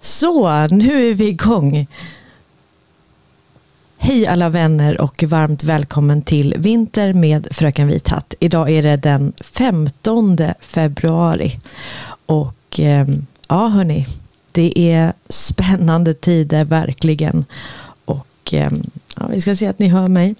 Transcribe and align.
Så, 0.00 0.66
nu 0.66 1.10
är 1.10 1.14
vi 1.14 1.28
igång. 1.28 1.86
Hej 3.96 4.26
alla 4.26 4.48
vänner 4.48 5.00
och 5.00 5.22
varmt 5.22 5.64
välkommen 5.64 6.22
till 6.22 6.54
Vinter 6.58 7.12
med 7.12 7.48
Fröken 7.50 7.88
Vithatt. 7.88 8.34
Idag 8.40 8.70
är 8.70 8.82
det 8.82 8.96
den 8.96 9.32
15 9.40 10.38
februari. 10.60 11.60
Och 12.26 12.80
eh, 12.80 13.08
ja 13.48 13.68
hörni, 13.68 14.06
det 14.52 14.78
är 14.78 15.12
spännande 15.28 16.14
tider 16.14 16.64
verkligen. 16.64 17.44
Och 18.04 18.54
eh, 18.54 18.72
ja, 19.16 19.26
vi 19.26 19.40
ska 19.40 19.54
se 19.54 19.66
att 19.66 19.78
ni 19.78 19.88
hör 19.88 20.08
mig. 20.08 20.34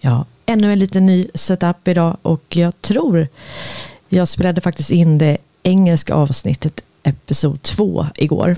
Ja, 0.00 0.24
ännu 0.46 0.72
en 0.72 0.78
liten 0.78 1.06
ny 1.06 1.26
setup 1.34 1.88
idag 1.88 2.16
och 2.22 2.56
jag 2.56 2.82
tror 2.82 3.28
jag 4.08 4.28
spelade 4.28 4.60
faktiskt 4.60 4.90
in 4.90 5.18
det 5.18 5.38
engelska 5.62 6.14
avsnittet 6.14 6.80
episod 7.02 7.62
2 7.62 8.06
igår. 8.16 8.56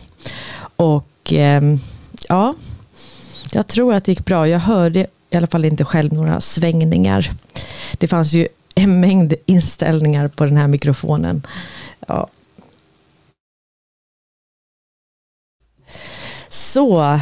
Och 0.76 1.32
eh, 1.32 1.62
ja, 2.28 2.54
jag 3.52 3.66
tror 3.66 3.94
att 3.94 4.04
det 4.04 4.12
gick 4.12 4.24
bra. 4.24 4.48
Jag 4.48 4.58
hörde 4.58 5.06
i 5.30 5.36
alla 5.36 5.46
fall 5.46 5.64
inte 5.64 5.84
själv 5.84 6.12
några 6.12 6.40
svängningar. 6.40 7.32
Det 7.98 8.08
fanns 8.08 8.32
ju 8.32 8.48
en 8.74 9.00
mängd 9.00 9.34
inställningar 9.46 10.28
på 10.28 10.44
den 10.44 10.56
här 10.56 10.68
mikrofonen. 10.68 11.46
Ja. 12.08 12.28
Så, 16.48 17.20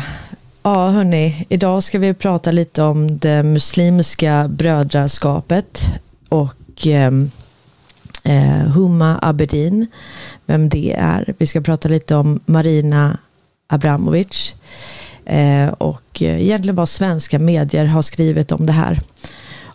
ja 0.63 0.89
hörni, 0.89 1.47
idag 1.49 1.83
ska 1.83 1.99
vi 1.99 2.15
prata 2.15 2.53
lite 2.53 2.83
om 2.83 3.19
det 3.19 3.43
muslimska 3.43 4.49
brödraskapet 4.49 5.81
och 6.29 6.87
eh, 6.87 7.11
Eh, 8.25 8.67
Huma 8.75 9.19
Abedin 9.23 9.87
vem 10.47 10.69
det 10.69 10.95
är. 10.99 11.35
Vi 11.39 11.47
ska 11.47 11.61
prata 11.61 11.89
lite 11.89 12.15
om 12.15 12.41
Marina 12.47 13.19
Abramovic 13.67 14.55
eh, 15.25 15.69
och 15.69 16.23
eh, 16.23 16.43
egentligen 16.43 16.77
vad 16.77 16.89
svenska 16.89 17.39
medier 17.39 17.85
har 17.85 18.03
skrivit 18.03 18.53
om 18.53 18.67
det 18.67 18.73
här. 18.73 19.01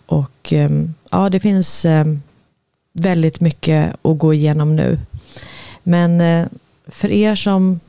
Och 0.06 0.52
eh, 0.52 0.70
ja, 1.10 1.28
det 1.28 1.40
finns 1.40 1.84
eh, 1.84 2.04
väldigt 2.92 3.40
mycket 3.40 3.96
att 4.02 4.18
gå 4.18 4.34
igenom 4.34 4.76
nu. 4.76 4.98
Men 5.82 6.20
eh, 6.20 6.46
för 6.86 7.10
er 7.10 7.34
som 7.34 7.80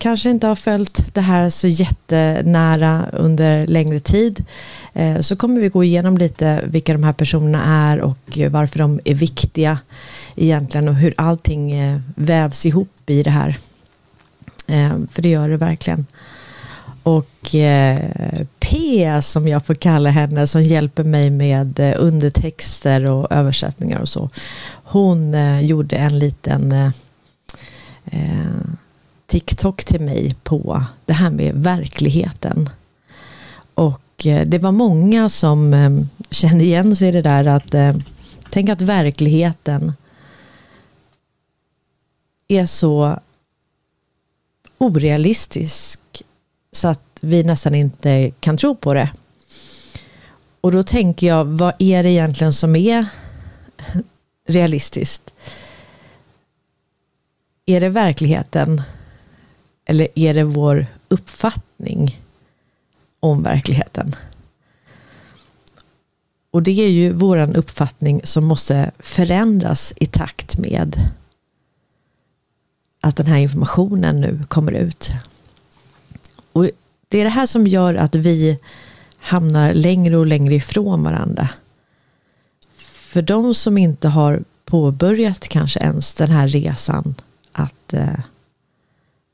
kanske 0.00 0.30
inte 0.30 0.46
har 0.46 0.54
följt 0.54 1.14
det 1.14 1.20
här 1.20 1.50
så 1.50 1.68
jättenära 1.68 3.06
under 3.12 3.66
längre 3.66 4.00
tid 4.00 4.44
eh, 4.92 5.20
så 5.20 5.36
kommer 5.36 5.60
vi 5.60 5.68
gå 5.68 5.84
igenom 5.84 6.18
lite 6.18 6.62
vilka 6.66 6.92
de 6.92 7.04
här 7.04 7.12
personerna 7.12 7.64
är 7.64 8.00
och 8.00 8.38
varför 8.50 8.78
de 8.78 9.00
är 9.04 9.14
viktiga 9.14 9.78
egentligen 10.36 10.88
och 10.88 10.94
hur 10.94 11.14
allting 11.16 11.72
eh, 11.72 12.00
vävs 12.14 12.66
ihop 12.66 12.92
i 13.06 13.22
det 13.22 13.30
här. 13.30 13.58
Eh, 14.66 14.92
för 15.12 15.22
det 15.22 15.28
gör 15.28 15.48
det 15.48 15.56
verkligen. 15.56 16.06
Och 17.02 17.54
P 18.58 19.22
som 19.22 19.48
jag 19.48 19.66
får 19.66 19.74
kalla 19.74 20.10
henne 20.10 20.46
som 20.46 20.62
hjälper 20.62 21.04
mig 21.04 21.30
med 21.30 21.96
undertexter 21.98 23.06
och 23.06 23.32
översättningar 23.32 24.00
och 24.00 24.08
så. 24.08 24.30
Hon 24.84 25.34
gjorde 25.66 25.96
en 25.96 26.18
liten 26.18 26.92
TikTok 29.30 29.84
till 29.84 30.00
mig 30.00 30.34
på 30.42 30.84
det 31.04 31.12
här 31.12 31.30
med 31.30 31.54
verkligheten. 31.54 32.70
Och 33.74 34.26
eh, 34.26 34.46
det 34.46 34.58
var 34.58 34.72
många 34.72 35.28
som 35.28 35.74
eh, 35.74 35.90
kände 36.30 36.64
igen 36.64 36.96
sig 36.96 37.08
i 37.08 37.12
det 37.12 37.22
där 37.22 37.44
att 37.44 37.74
eh, 37.74 37.96
tänk 38.50 38.70
att 38.70 38.82
verkligheten 38.82 39.92
är 42.48 42.66
så 42.66 43.20
orealistisk 44.78 46.00
så 46.72 46.88
att 46.88 47.18
vi 47.20 47.42
nästan 47.42 47.74
inte 47.74 48.30
kan 48.40 48.56
tro 48.56 48.74
på 48.74 48.94
det. 48.94 49.10
Och 50.60 50.72
då 50.72 50.82
tänker 50.82 51.26
jag, 51.26 51.44
vad 51.44 51.72
är 51.78 52.02
det 52.02 52.10
egentligen 52.10 52.52
som 52.52 52.76
är 52.76 53.06
realistiskt? 54.48 55.34
Är 57.66 57.80
det 57.80 57.88
verkligheten 57.88 58.82
eller 59.90 60.08
är 60.14 60.34
det 60.34 60.44
vår 60.44 60.86
uppfattning 61.08 62.20
om 63.20 63.42
verkligheten? 63.42 64.16
Och 66.50 66.62
det 66.62 66.70
är 66.70 66.88
ju 66.88 67.12
vår 67.12 67.56
uppfattning 67.56 68.20
som 68.24 68.44
måste 68.44 68.90
förändras 68.98 69.94
i 69.96 70.06
takt 70.06 70.58
med 70.58 70.96
att 73.00 73.16
den 73.16 73.26
här 73.26 73.36
informationen 73.36 74.20
nu 74.20 74.42
kommer 74.48 74.72
ut. 74.72 75.10
Och 76.52 76.70
Det 77.08 77.18
är 77.18 77.24
det 77.24 77.30
här 77.30 77.46
som 77.46 77.66
gör 77.66 77.94
att 77.94 78.14
vi 78.14 78.58
hamnar 79.18 79.74
längre 79.74 80.16
och 80.16 80.26
längre 80.26 80.54
ifrån 80.54 81.02
varandra. 81.02 81.48
För 82.82 83.22
de 83.22 83.54
som 83.54 83.78
inte 83.78 84.08
har 84.08 84.42
påbörjat 84.64 85.48
kanske 85.48 85.80
ens 85.80 86.14
den 86.14 86.30
här 86.30 86.48
resan 86.48 87.14
att 87.52 87.94
eh, 87.94 88.18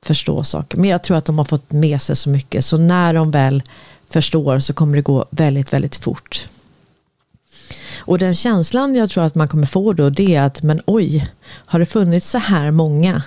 förstå 0.02 0.44
saker. 0.44 0.78
Men 0.78 0.90
jag 0.90 1.02
tror 1.02 1.16
att 1.16 1.24
de 1.24 1.38
har 1.38 1.44
fått 1.44 1.72
med 1.72 2.02
sig 2.02 2.16
så 2.16 2.30
mycket. 2.30 2.64
Så 2.64 2.78
när 2.78 3.14
de 3.14 3.30
väl 3.30 3.62
förstår 4.08 4.58
så 4.58 4.72
kommer 4.72 4.96
det 4.96 5.02
gå 5.02 5.26
väldigt, 5.30 5.72
väldigt 5.72 5.96
fort. 5.96 6.48
Och 7.98 8.18
den 8.18 8.34
känslan 8.34 8.94
jag 8.94 9.10
tror 9.10 9.24
att 9.24 9.34
man 9.34 9.48
kommer 9.48 9.66
få 9.66 9.92
då 9.92 10.10
det 10.10 10.34
är 10.34 10.42
att 10.42 10.62
men 10.62 10.80
oj, 10.86 11.30
har 11.48 11.78
det 11.78 11.86
funnits 11.86 12.30
så 12.30 12.38
här 12.38 12.70
många 12.70 13.22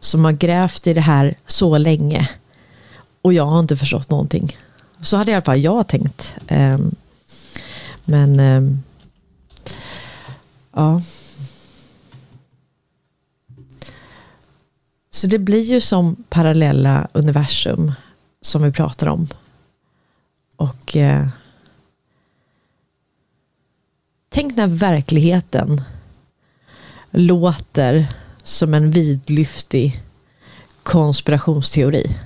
som 0.00 0.24
har 0.24 0.32
grävt 0.32 0.86
i 0.86 0.94
det 0.94 1.00
här 1.00 1.34
så 1.46 1.78
länge 1.78 2.28
och 3.22 3.32
jag 3.32 3.46
har 3.46 3.60
inte 3.60 3.76
förstått 3.76 4.10
någonting. 4.10 4.56
Så 5.02 5.16
hade 5.16 5.30
i 5.30 5.34
alla 5.34 5.44
fall 5.44 5.60
jag 5.60 5.88
tänkt. 5.88 6.34
Ehm, 6.48 6.94
men 8.04 8.40
ehm, 8.40 8.82
ja, 10.72 11.02
Så 15.14 15.26
det 15.26 15.38
blir 15.38 15.62
ju 15.62 15.80
som 15.80 16.24
parallella 16.28 17.08
universum 17.12 17.92
som 18.40 18.62
vi 18.62 18.72
pratar 18.72 19.06
om. 19.06 19.28
Och 20.56 20.96
eh, 20.96 21.28
tänk 24.28 24.56
när 24.56 24.66
verkligheten 24.66 25.82
låter 27.10 28.06
som 28.42 28.74
en 28.74 28.90
vidlyftig 28.90 30.02
konspirationsteori. 30.82 32.16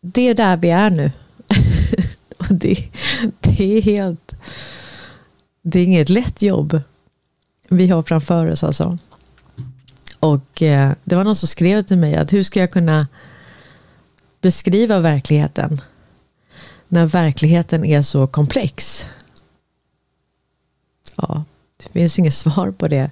Det 0.00 0.28
är 0.28 0.34
där 0.34 0.56
vi 0.56 0.70
är 0.70 0.90
nu. 0.90 1.12
Och 2.36 2.54
det, 2.54 2.88
det 3.40 3.78
är 3.78 3.82
helt... 3.82 4.32
Det 5.62 5.80
är 5.80 5.84
inget 5.84 6.08
lätt 6.08 6.42
jobb 6.42 6.82
vi 7.68 7.88
har 7.88 8.02
framför 8.02 8.50
oss 8.50 8.64
alltså. 8.64 8.98
Och 10.20 10.62
eh, 10.62 10.92
det 11.04 11.16
var 11.16 11.24
någon 11.24 11.36
som 11.36 11.48
skrev 11.48 11.82
till 11.82 11.98
mig 11.98 12.16
att 12.16 12.32
hur 12.32 12.42
ska 12.42 12.60
jag 12.60 12.70
kunna 12.70 13.08
beskriva 14.40 14.98
verkligheten 14.98 15.80
när 16.88 17.06
verkligheten 17.06 17.84
är 17.84 18.02
så 18.02 18.26
komplex? 18.26 19.06
Ja, 21.16 21.44
det 21.76 21.92
finns 21.92 22.18
inget 22.18 22.34
svar 22.34 22.70
på 22.70 22.88
det. 22.88 23.10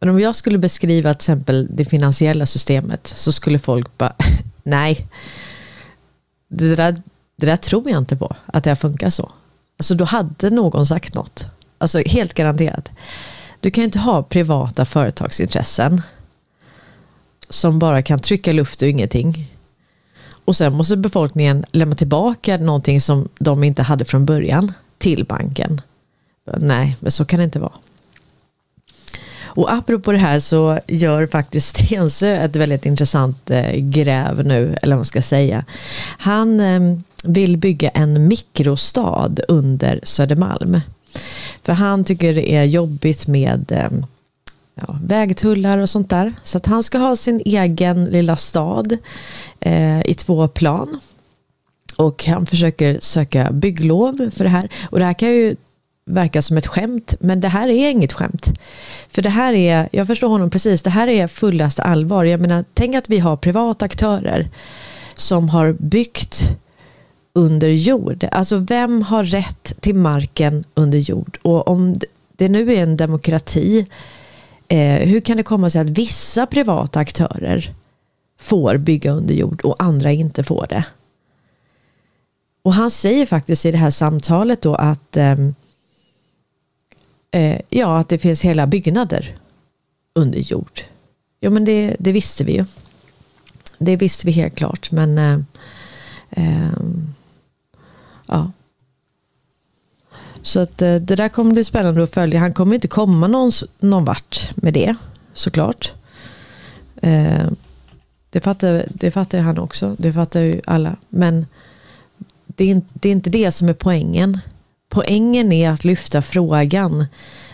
Men 0.00 0.08
om 0.08 0.20
jag 0.20 0.34
skulle 0.34 0.58
beskriva 0.58 1.14
till 1.14 1.18
exempel 1.18 1.68
det 1.70 1.84
finansiella 1.84 2.46
systemet 2.46 3.06
så 3.06 3.32
skulle 3.32 3.58
folk 3.58 3.98
bara, 3.98 4.14
nej, 4.62 5.06
det 6.48 6.76
där, 6.76 7.02
det 7.36 7.46
där 7.46 7.56
tror 7.56 7.90
jag 7.90 7.98
inte 7.98 8.16
på, 8.16 8.36
att 8.46 8.64
det 8.64 8.70
har 8.70 8.76
funkat 8.76 9.14
så. 9.14 9.32
Alltså 9.78 9.94
då 9.94 10.04
hade 10.04 10.50
någon 10.50 10.86
sagt 10.86 11.14
något. 11.14 11.46
Alltså 11.78 11.98
helt 12.06 12.34
garanterat. 12.34 12.88
Du 13.66 13.70
kan 13.70 13.84
inte 13.84 13.98
ha 13.98 14.22
privata 14.22 14.84
företagsintressen 14.84 16.02
som 17.48 17.78
bara 17.78 18.02
kan 18.02 18.18
trycka 18.18 18.52
luft 18.52 18.82
och 18.82 18.88
ingenting. 18.88 19.52
Och 20.44 20.56
sen 20.56 20.74
måste 20.74 20.96
befolkningen 20.96 21.64
lämna 21.72 21.94
tillbaka 21.94 22.56
någonting 22.56 23.00
som 23.00 23.28
de 23.38 23.64
inte 23.64 23.82
hade 23.82 24.04
från 24.04 24.26
början 24.26 24.72
till 24.98 25.24
banken. 25.24 25.80
Nej, 26.56 26.96
men 27.00 27.12
så 27.12 27.24
kan 27.24 27.38
det 27.38 27.44
inte 27.44 27.58
vara. 27.58 27.72
Och 29.44 29.72
apropå 29.72 30.12
det 30.12 30.18
här 30.18 30.40
så 30.40 30.80
gör 30.88 31.26
faktiskt 31.26 31.76
Stensö 31.86 32.36
ett 32.36 32.56
väldigt 32.56 32.86
intressant 32.86 33.50
eh, 33.50 33.72
gräv 33.74 34.46
nu, 34.46 34.76
eller 34.82 34.94
vad 34.96 34.98
man 34.98 35.04
ska 35.04 35.22
säga. 35.22 35.64
Han 36.18 36.60
eh, 36.60 36.98
vill 37.24 37.56
bygga 37.56 37.88
en 37.88 38.28
mikrostad 38.28 39.40
under 39.48 40.00
Södermalm. 40.02 40.80
För 41.66 41.72
han 41.72 42.04
tycker 42.04 42.34
det 42.34 42.52
är 42.52 42.64
jobbigt 42.64 43.26
med 43.26 43.72
eh, 43.72 43.90
ja, 44.74 44.98
vägtullar 45.04 45.78
och 45.78 45.90
sånt 45.90 46.10
där. 46.10 46.34
Så 46.42 46.58
att 46.58 46.66
han 46.66 46.82
ska 46.82 46.98
ha 46.98 47.16
sin 47.16 47.42
egen 47.44 48.04
lilla 48.04 48.36
stad 48.36 48.96
eh, 49.60 50.00
i 50.00 50.14
två 50.14 50.48
plan. 50.48 51.00
Och 51.96 52.24
han 52.24 52.46
försöker 52.46 52.98
söka 53.00 53.52
bygglov 53.52 54.30
för 54.34 54.44
det 54.44 54.50
här. 54.50 54.68
Och 54.90 54.98
det 54.98 55.04
här 55.04 55.14
kan 55.14 55.28
ju 55.28 55.56
verka 56.10 56.42
som 56.42 56.56
ett 56.56 56.66
skämt, 56.66 57.14
men 57.20 57.40
det 57.40 57.48
här 57.48 57.68
är 57.68 57.90
inget 57.90 58.12
skämt. 58.12 58.60
För 59.08 59.22
det 59.22 59.30
här 59.30 59.52
är, 59.52 59.88
jag 59.92 60.06
förstår 60.06 60.28
honom 60.28 60.50
precis, 60.50 60.82
det 60.82 60.90
här 60.90 61.08
är 61.08 61.26
fullaste 61.26 61.82
allvar. 61.82 62.24
Jag 62.24 62.40
menar, 62.40 62.64
tänk 62.74 62.96
att 62.96 63.08
vi 63.10 63.18
har 63.18 63.36
privata 63.36 63.84
aktörer 63.84 64.48
som 65.14 65.48
har 65.48 65.72
byggt 65.72 66.56
under 67.36 67.68
jord. 67.68 68.28
Alltså 68.32 68.56
vem 68.56 69.02
har 69.02 69.24
rätt 69.24 69.72
till 69.80 69.94
marken 69.94 70.64
under 70.74 70.98
jord? 70.98 71.38
Och 71.42 71.68
om 71.68 71.94
det 72.32 72.48
nu 72.48 72.74
är 72.74 72.82
en 72.82 72.96
demokrati, 72.96 73.86
eh, 74.68 75.08
hur 75.08 75.20
kan 75.20 75.36
det 75.36 75.42
komma 75.42 75.70
sig 75.70 75.80
att 75.80 75.90
vissa 75.90 76.46
privata 76.46 77.00
aktörer 77.00 77.74
får 78.40 78.76
bygga 78.76 79.10
under 79.10 79.34
jord 79.34 79.60
och 79.60 79.82
andra 79.82 80.12
inte 80.12 80.44
får 80.44 80.66
det? 80.68 80.84
Och 82.62 82.74
han 82.74 82.90
säger 82.90 83.26
faktiskt 83.26 83.66
i 83.66 83.70
det 83.70 83.78
här 83.78 83.90
samtalet 83.90 84.62
då 84.62 84.74
att 84.74 85.16
eh, 85.16 85.36
eh, 87.30 87.60
ja, 87.68 87.98
att 87.98 88.08
det 88.08 88.18
finns 88.18 88.44
hela 88.44 88.66
byggnader 88.66 89.34
under 90.14 90.38
jord. 90.38 90.80
Ja, 91.40 91.50
men 91.50 91.64
det, 91.64 91.96
det 91.98 92.12
visste 92.12 92.44
vi 92.44 92.52
ju. 92.52 92.64
Det 93.78 93.96
visste 93.96 94.26
vi 94.26 94.32
helt 94.32 94.54
klart, 94.54 94.90
men 94.90 95.18
eh, 95.18 95.38
eh, 96.30 96.72
ja. 98.26 98.50
Så 100.42 100.60
att 100.60 100.82
eh, 100.82 100.94
det 100.94 101.16
där 101.16 101.28
kommer 101.28 101.52
bli 101.52 101.64
spännande 101.64 102.02
att 102.02 102.14
följa. 102.14 102.40
Han 102.40 102.52
kommer 102.52 102.74
inte 102.74 102.88
komma 102.88 103.26
någon, 103.26 103.52
någon 103.78 104.04
vart 104.04 104.50
med 104.56 104.74
det, 104.74 104.94
såklart. 105.34 105.92
Eh, 107.02 107.46
det 108.30 108.40
fattar, 108.40 108.84
det 108.88 109.10
fattar 109.10 109.38
ju 109.38 109.44
han 109.44 109.58
också. 109.58 109.96
Det 109.98 110.12
fattar 110.12 110.40
ju 110.40 110.60
alla. 110.64 110.96
Men 111.08 111.46
det 112.46 112.64
är, 112.64 112.68
inte, 112.68 112.92
det 112.94 113.08
är 113.08 113.12
inte 113.12 113.30
det 113.30 113.52
som 113.52 113.68
är 113.68 113.74
poängen. 113.74 114.40
Poängen 114.88 115.52
är 115.52 115.70
att 115.70 115.84
lyfta 115.84 116.22
frågan. 116.22 117.06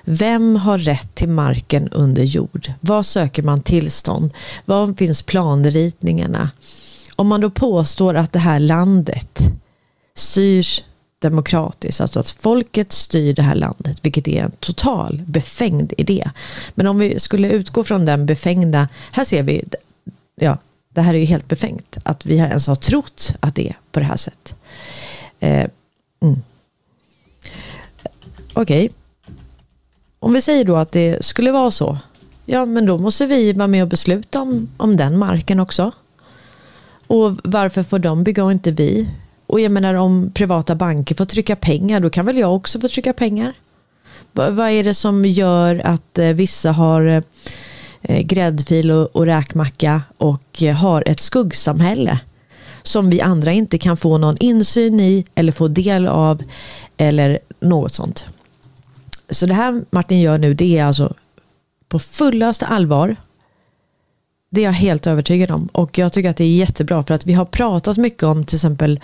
Vem 0.04 0.56
har 0.56 0.78
rätt 0.78 1.14
till 1.14 1.28
marken 1.28 1.88
under 1.88 2.22
jord? 2.22 2.72
Var 2.80 3.02
söker 3.02 3.42
man 3.42 3.62
tillstånd? 3.62 4.34
Var 4.64 4.94
finns 4.94 5.22
planritningarna? 5.22 6.50
Om 7.16 7.28
man 7.28 7.40
då 7.40 7.50
påstår 7.50 8.14
att 8.14 8.32
det 8.32 8.38
här 8.38 8.60
landet 8.60 9.38
styrs 10.14 10.82
demokratiskt, 11.18 12.00
alltså 12.00 12.20
att 12.20 12.30
folket 12.30 12.92
styr 12.92 13.34
det 13.34 13.42
här 13.42 13.54
landet, 13.54 13.98
vilket 14.02 14.28
är 14.28 14.42
en 14.42 14.50
total 14.50 15.22
befängd 15.26 15.92
idé. 15.96 16.30
Men 16.74 16.86
om 16.86 16.98
vi 16.98 17.20
skulle 17.20 17.50
utgå 17.50 17.84
från 17.84 18.06
den 18.06 18.26
befängda, 18.26 18.88
här 19.12 19.24
ser 19.24 19.42
vi, 19.42 19.64
ja, 20.34 20.58
det 20.88 21.00
här 21.00 21.14
är 21.14 21.18
ju 21.18 21.24
helt 21.24 21.48
befängt, 21.48 21.96
att 22.02 22.26
vi 22.26 22.34
ens 22.34 22.66
har 22.66 22.74
trott 22.74 23.34
att 23.40 23.54
det 23.54 23.68
är 23.68 23.76
på 23.92 24.00
det 24.00 24.06
här 24.06 24.16
sättet. 24.16 24.54
Eh, 25.40 25.66
mm. 26.20 26.42
Okej. 28.52 28.84
Okay. 28.84 28.88
Om 30.18 30.32
vi 30.32 30.40
säger 30.40 30.64
då 30.64 30.76
att 30.76 30.92
det 30.92 31.24
skulle 31.24 31.52
vara 31.52 31.70
så. 31.70 31.98
Ja, 32.46 32.64
men 32.64 32.86
då 32.86 32.98
måste 32.98 33.26
vi 33.26 33.52
vara 33.52 33.66
med 33.66 33.82
och 33.82 33.88
besluta 33.88 34.40
om, 34.40 34.68
om 34.76 34.96
den 34.96 35.18
marken 35.18 35.60
också. 35.60 35.92
Och 37.06 37.36
varför 37.44 37.82
får 37.82 37.98
de 37.98 38.24
bygga 38.24 38.44
och 38.44 38.52
inte 38.52 38.70
vi? 38.70 39.08
Och 39.52 39.60
jag 39.60 39.72
menar 39.72 39.94
om 39.94 40.30
privata 40.34 40.74
banker 40.74 41.14
får 41.14 41.24
trycka 41.24 41.56
pengar, 41.56 42.00
då 42.00 42.10
kan 42.10 42.26
väl 42.26 42.38
jag 42.38 42.54
också 42.54 42.80
få 42.80 42.88
trycka 42.88 43.12
pengar? 43.12 43.52
Vad 44.32 44.70
är 44.70 44.84
det 44.84 44.94
som 44.94 45.24
gör 45.24 45.82
att 45.84 46.18
eh, 46.18 46.28
vissa 46.28 46.72
har 46.72 47.06
eh, 47.06 47.22
eh, 48.02 48.20
gräddfil 48.22 48.90
och, 48.90 49.26
räkmacka 49.26 50.02
och 50.18 50.62
har 50.76 51.02
ett 51.06 51.20
skuggsamhälle 51.20 52.20
som 52.82 53.10
vi 53.10 53.20
andra 53.20 53.52
inte 53.52 53.78
kan 53.78 53.96
få 53.96 54.18
någon 54.18 54.36
insyn 54.40 55.00
i 55.00 55.26
eller 55.34 55.52
få 55.52 55.68
del 55.68 56.06
av 56.06 56.42
eller 56.96 57.38
något 57.60 57.92
sånt. 57.92 58.26
Så 59.30 59.46
det 59.46 59.54
här 59.54 59.84
Martin 59.90 60.20
gör 60.20 60.38
nu 60.38 60.54
det 60.54 60.78
är 60.78 60.84
alltså 60.84 61.14
på 61.88 61.98
fullaste 61.98 62.66
allvar. 62.66 63.16
Det 64.54 64.60
är 64.60 64.64
jag 64.64 64.72
helt 64.72 65.06
övertygad 65.06 65.50
om 65.50 65.66
och 65.72 65.98
jag 65.98 66.12
tycker 66.12 66.30
att 66.30 66.36
det 66.36 66.44
är 66.44 66.56
jättebra 66.56 67.02
för 67.02 67.14
att 67.14 67.26
vi 67.26 67.32
har 67.32 67.44
pratat 67.44 67.96
mycket 67.96 68.22
om 68.22 68.44
till 68.44 68.56
exempel 68.56 69.00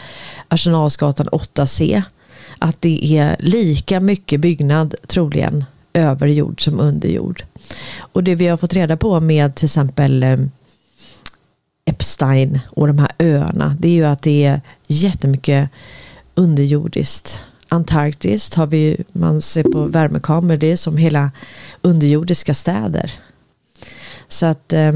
Arsenalsgatan 0.49 1.29
8C. 1.29 2.03
Att 2.59 2.81
det 2.81 3.19
är 3.19 3.37
lika 3.39 4.01
mycket 4.01 4.41
byggnad 4.41 4.95
troligen 5.07 5.65
över 5.93 6.27
jord 6.27 6.65
som 6.65 6.81
under 6.81 7.09
jord. 7.09 7.43
Och 7.99 8.25
det 8.25 8.35
vi 8.35 8.47
har 8.47 8.57
fått 8.57 8.75
reda 8.75 8.97
på 8.97 9.21
med 9.21 9.55
till 9.55 9.67
exempel 9.67 10.23
eh, 10.23 10.39
Epstein 11.85 12.61
och 12.71 12.87
de 12.87 12.99
här 12.99 13.13
öarna 13.19 13.77
det 13.79 13.89
är 13.89 13.93
ju 13.93 14.05
att 14.05 14.23
det 14.23 14.45
är 14.45 14.61
jättemycket 14.87 15.71
underjordiskt 16.35 17.45
Antarktis 17.69 18.55
har 18.55 18.67
vi, 18.67 19.05
man 19.13 19.41
ser 19.41 19.63
på 19.63 19.85
värmekameror, 19.85 20.57
det 20.57 20.73
är 20.73 20.77
som 20.77 20.97
hela 20.97 21.31
underjordiska 21.83 22.55
städer. 22.55 23.13
Så 24.29 24.47
att 24.47 24.73
eh, 24.73 24.93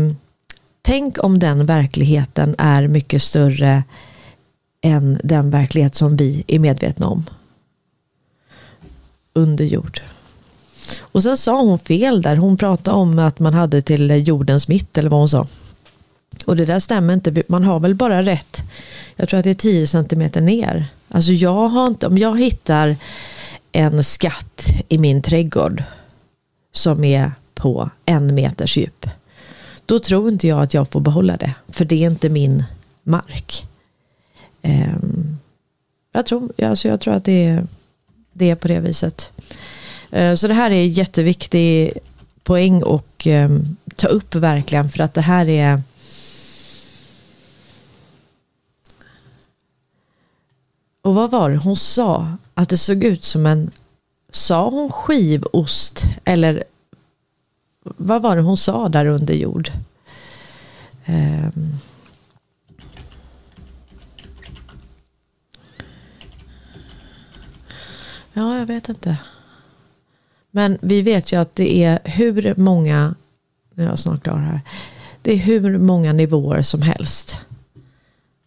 tänk 0.83 1.25
om 1.25 1.39
den 1.39 1.67
verkligheten 1.67 2.55
är 2.59 2.89
mycket 2.89 3.23
större 3.23 3.85
än 4.81 5.21
den 5.25 5.51
verklighet 5.51 5.95
som 5.95 6.17
vi 6.17 6.45
är 6.47 6.59
medvetna 6.59 7.07
om. 7.07 7.25
Under 9.33 9.65
jord. 9.65 10.01
Och 11.01 11.23
sen 11.23 11.37
sa 11.37 11.63
hon 11.63 11.79
fel 11.79 12.23
där. 12.23 12.37
Hon 12.37 12.57
pratade 12.57 12.97
om 12.97 13.19
att 13.19 13.39
man 13.39 13.55
hade 13.55 13.83
till 13.83 14.29
jordens 14.29 14.69
mitt 14.69 14.99
eller 14.99 15.11
vad 15.11 15.21
hon 15.21 15.29
sa. 15.29 15.47
Och 16.45 16.57
det 16.57 16.65
där 16.65 16.79
stämmer 16.79 17.15
inte. 17.15 17.43
Man 17.49 17.65
har 17.65 17.81
väl 17.81 17.95
bara 17.95 18.23
rätt. 18.23 18.63
Jag 19.17 19.29
tror 19.29 19.39
att 19.39 19.45
det 19.45 19.51
är 19.51 19.55
10 19.55 19.87
centimeter 19.87 20.41
ner. 20.41 20.87
Alltså 21.09 21.33
jag 21.33 21.69
har 21.69 21.87
inte, 21.87 22.07
om 22.07 22.19
jag 22.19 22.41
hittar 22.41 22.97
en 23.73 24.05
skatt 24.05 24.63
i 24.89 24.99
min 24.99 25.23
trädgård 25.23 25.83
som 26.73 27.05
är 27.05 27.33
på 27.55 27.91
en 28.05 28.35
meters 28.35 28.77
djup. 28.77 29.07
Då 29.93 29.99
tror 29.99 30.29
inte 30.29 30.49
jag 30.49 30.63
att 30.63 30.75
jag 30.75 30.89
får 30.89 31.01
behålla 31.01 31.37
det. 31.37 31.55
För 31.69 31.85
det 31.85 32.05
är 32.05 32.11
inte 32.11 32.29
min 32.29 32.65
mark. 33.03 33.67
Ehm, 34.63 35.39
jag, 36.13 36.27
tror, 36.27 36.53
alltså 36.63 36.89
jag 36.89 37.01
tror 37.01 37.15
att 37.15 37.25
det 37.25 37.45
är, 37.45 37.67
det 38.33 38.51
är 38.51 38.55
på 38.55 38.69
det 38.69 38.81
viset. 38.81 39.33
Eh, 40.11 40.35
så 40.35 40.49
det 40.49 40.55
här 40.55 40.71
är 40.71 40.85
jätteviktig 40.85 41.93
poäng 42.43 42.83
att 42.87 43.27
ehm, 43.27 43.77
ta 43.97 44.07
upp 44.07 44.35
verkligen. 44.35 44.89
För 44.89 45.01
att 45.03 45.15
det 45.15 45.21
här 45.21 45.49
är 45.49 45.83
Och 51.03 51.15
vad 51.15 51.31
var 51.31 51.51
det 51.51 51.57
hon 51.57 51.77
sa? 51.77 52.37
Att 52.55 52.69
det 52.69 52.79
såg 52.79 53.05
ut 53.05 53.25
som 53.25 53.47
en, 53.47 53.71
sa 54.31 54.69
hon 54.69 54.93
skivost? 54.93 56.05
Eller 56.25 56.65
vad 57.83 58.23
var 58.23 58.37
det 58.37 58.43
hon 58.43 58.57
sa 58.57 58.89
där 58.89 59.07
under 59.07 59.35
jord? 59.35 59.71
Um. 61.07 61.79
Ja, 68.33 68.59
jag 68.59 68.67
vet 68.67 68.89
inte. 68.89 69.19
Men 70.51 70.79
vi 70.83 71.03
vet 71.03 71.33
ju 71.33 71.41
att 71.41 71.57
det 71.57 71.85
är 71.85 71.99
hur 72.05 72.55
många, 72.57 73.15
nu 73.75 73.85
är 73.85 73.89
jag 73.89 73.99
snart 73.99 74.23
klar 74.23 74.39
här, 74.39 74.61
det 75.23 75.33
är 75.33 75.37
hur 75.37 75.79
många 75.79 76.13
nivåer 76.13 76.63
som 76.63 76.83
helst 76.83 77.37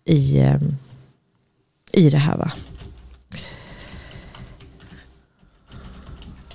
i 0.03 0.39
ehm, 0.39 0.77
i 1.91 2.09
det 2.09 2.17
här. 2.17 2.37
Va? 2.37 2.51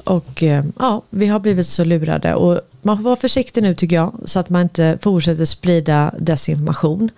Och 0.05 0.43
ehm, 0.43 0.73
ja, 0.79 1.03
vi 1.11 1.27
har 1.27 1.41
blivit 1.41 1.67
så 1.67 1.85
lurade 1.85 2.35
och 2.35 2.61
man 2.83 2.97
får 2.97 3.05
vara 3.05 3.17
försiktig 3.17 3.63
nu 3.63 3.75
tycker 3.75 3.97
jag 3.97 4.21
så 4.25 4.39
att 4.39 4.51
man 4.51 4.63
inte 4.63 4.99
fortsätter 5.03 5.45
sprida 5.45 6.15
desinformation 6.19 7.11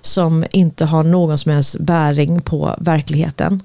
som 0.00 0.44
inte 0.50 0.84
har 0.84 1.02
någon 1.02 1.38
som 1.38 1.52
helst 1.52 1.78
bäring 1.78 2.40
på 2.40 2.76
verkligheten. 2.78 3.62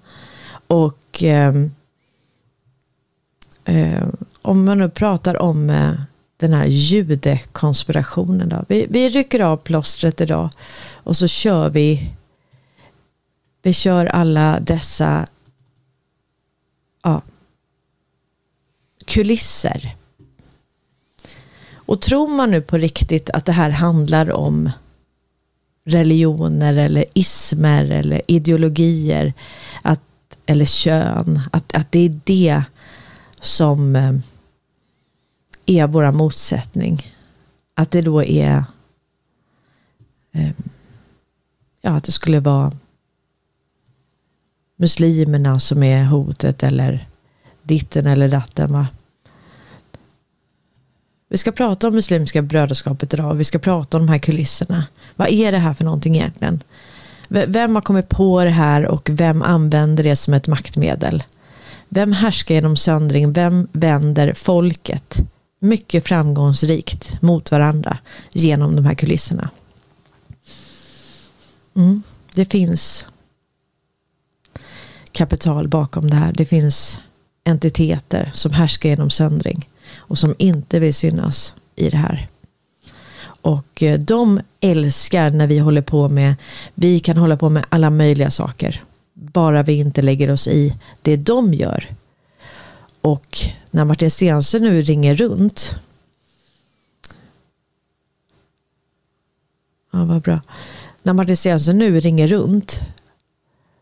Och 0.67 1.24
eh, 1.24 1.55
eh, 3.65 4.08
om 4.41 4.65
man 4.65 4.77
nu 4.77 4.89
pratar 4.89 5.41
om 5.41 5.70
eh, 5.70 5.93
den 6.38 6.53
här 6.53 6.65
judekonspirationen 6.65 8.50
då. 8.50 8.65
Vi, 8.67 8.88
vi 8.89 9.10
rycker 9.10 9.39
av 9.39 9.58
plåstret 9.58 10.22
idag 10.22 10.50
och 10.93 11.17
så 11.17 11.27
kör 11.27 11.70
vi 11.70 12.13
vi 13.62 13.74
kör 13.74 14.05
alla 14.05 14.60
dessa 14.60 15.27
ja, 17.03 17.22
kulisser. 19.05 19.96
Och 21.85 22.01
tror 22.01 22.27
man 22.27 22.51
nu 22.51 22.61
på 22.61 22.77
riktigt 22.77 23.29
att 23.29 23.45
det 23.45 23.51
här 23.51 23.69
handlar 23.69 24.31
om 24.31 24.71
religioner 25.83 26.75
eller 26.75 27.05
ismer 27.13 27.91
eller 27.91 28.21
ideologier 28.27 29.33
att, 29.81 30.01
eller 30.45 30.65
kön, 30.65 31.41
att, 31.51 31.75
att 31.75 31.91
det 31.91 32.00
är 32.00 32.19
det 32.23 32.63
som 33.41 33.95
eh, 33.95 34.13
är 35.65 35.88
våra 35.88 36.11
motsättning. 36.11 37.13
Att 37.73 37.91
det 37.91 38.01
då 38.01 38.23
är 38.23 38.63
ehm, 40.31 40.53
ja, 41.81 41.91
att 41.91 42.03
det 42.03 42.11
skulle 42.11 42.39
vara 42.39 42.71
muslimerna 44.75 45.59
som 45.59 45.83
är 45.83 46.03
hotet 46.03 46.63
eller 46.63 47.07
ditten 47.63 48.07
eller 48.07 48.27
datten. 48.27 48.73
Va? 48.73 48.88
Vi 51.31 51.38
ska 51.38 51.51
prata 51.51 51.88
om 51.88 51.95
Muslimska 51.95 52.41
brödraskapet 52.41 53.13
idag. 53.13 53.33
Vi 53.33 53.43
ska 53.43 53.59
prata 53.59 53.97
om 53.97 54.05
de 54.05 54.11
här 54.11 54.19
kulisserna. 54.19 54.85
Vad 55.15 55.29
är 55.29 55.51
det 55.51 55.57
här 55.57 55.73
för 55.73 55.85
någonting 55.85 56.15
egentligen? 56.15 56.63
Vem 57.27 57.75
har 57.75 57.81
kommit 57.81 58.09
på 58.09 58.43
det 58.43 58.50
här 58.50 58.85
och 58.85 59.09
vem 59.11 59.41
använder 59.41 60.03
det 60.03 60.15
som 60.15 60.33
ett 60.33 60.47
maktmedel? 60.47 61.23
Vem 61.89 62.11
härskar 62.11 62.55
genom 62.55 62.77
söndring? 62.77 63.33
Vem 63.33 63.67
vänder 63.71 64.33
folket 64.33 65.15
mycket 65.59 66.07
framgångsrikt 66.07 67.21
mot 67.21 67.51
varandra 67.51 67.97
genom 68.31 68.75
de 68.75 68.85
här 68.85 68.95
kulisserna? 68.95 69.50
Mm, 71.75 72.03
det 72.33 72.45
finns 72.45 73.05
kapital 75.11 75.67
bakom 75.67 76.09
det 76.09 76.15
här. 76.15 76.33
Det 76.33 76.45
finns 76.45 77.00
entiteter 77.43 78.31
som 78.33 78.53
härskar 78.53 78.89
genom 78.89 79.09
söndring 79.09 79.67
och 80.11 80.17
som 80.17 80.35
inte 80.37 80.79
vill 80.79 80.93
synas 80.93 81.55
i 81.75 81.89
det 81.89 81.97
här. 81.97 82.27
Och 83.23 83.83
eh, 83.83 83.99
de 83.99 84.41
älskar 84.59 85.29
när 85.29 85.47
vi 85.47 85.59
håller 85.59 85.81
på 85.81 86.09
med, 86.09 86.35
vi 86.73 86.99
kan 86.99 87.17
hålla 87.17 87.37
på 87.37 87.49
med 87.49 87.65
alla 87.69 87.89
möjliga 87.89 88.31
saker. 88.31 88.83
Bara 89.13 89.63
vi 89.63 89.73
inte 89.73 90.01
lägger 90.01 90.31
oss 90.31 90.47
i 90.47 90.77
det 91.01 91.15
de 91.15 91.53
gör. 91.53 91.85
Och 93.01 93.37
när 93.71 93.85
Martin 93.85 94.11
Stensö 94.11 94.59
nu 94.59 94.81
ringer 94.81 95.15
runt. 95.15 95.75
Ja, 99.91 100.05
vad 100.05 100.21
bra. 100.21 100.41
När 101.03 101.13
Martin 101.13 101.37
Stensö 101.37 101.73
nu 101.73 101.99
ringer 101.99 102.27
runt 102.27 102.81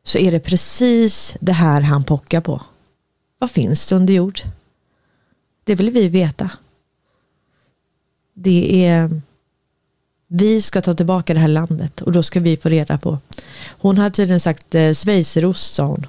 så 0.03 0.17
är 0.17 0.31
det 0.31 0.39
precis 0.39 1.37
det 1.39 1.53
här 1.53 1.81
han 1.81 2.03
pockar 2.03 2.41
på. 2.41 2.61
Vad 3.39 3.51
finns 3.51 3.89
det 3.89 3.95
under 3.95 4.13
jord? 4.13 4.39
Det 5.69 5.75
vill 5.75 5.89
vi 5.89 6.07
veta. 6.07 6.51
Det 8.33 8.85
är 8.85 9.21
vi 10.27 10.61
ska 10.61 10.81
ta 10.81 10.93
tillbaka 10.93 11.33
det 11.33 11.39
här 11.39 11.47
landet 11.47 12.01
och 12.01 12.11
då 12.11 12.23
ska 12.23 12.39
vi 12.39 12.57
få 12.57 12.69
reda 12.69 12.97
på. 12.97 13.17
Hon 13.67 13.97
hade 13.97 14.15
tydligen 14.15 14.39
sagt 14.39 14.75
eh, 14.75 14.93
schweizerost 14.93 15.73
sa 15.73 15.85
hon. 15.85 16.05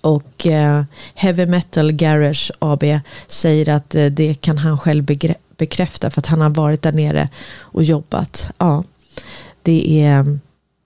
Och 0.00 0.46
eh, 0.46 0.84
Heavy 1.14 1.46
Metal 1.46 1.92
Garage 1.92 2.52
AB 2.58 2.84
säger 3.26 3.68
att 3.68 3.94
eh, 3.94 4.06
det 4.06 4.34
kan 4.34 4.58
han 4.58 4.78
själv 4.78 5.04
bekräfta 5.56 6.10
för 6.10 6.20
att 6.20 6.26
han 6.26 6.40
har 6.40 6.50
varit 6.50 6.82
där 6.82 6.92
nere 6.92 7.28
och 7.58 7.82
jobbat. 7.82 8.50
Ja, 8.58 8.84
det 9.62 10.02
är 10.02 10.38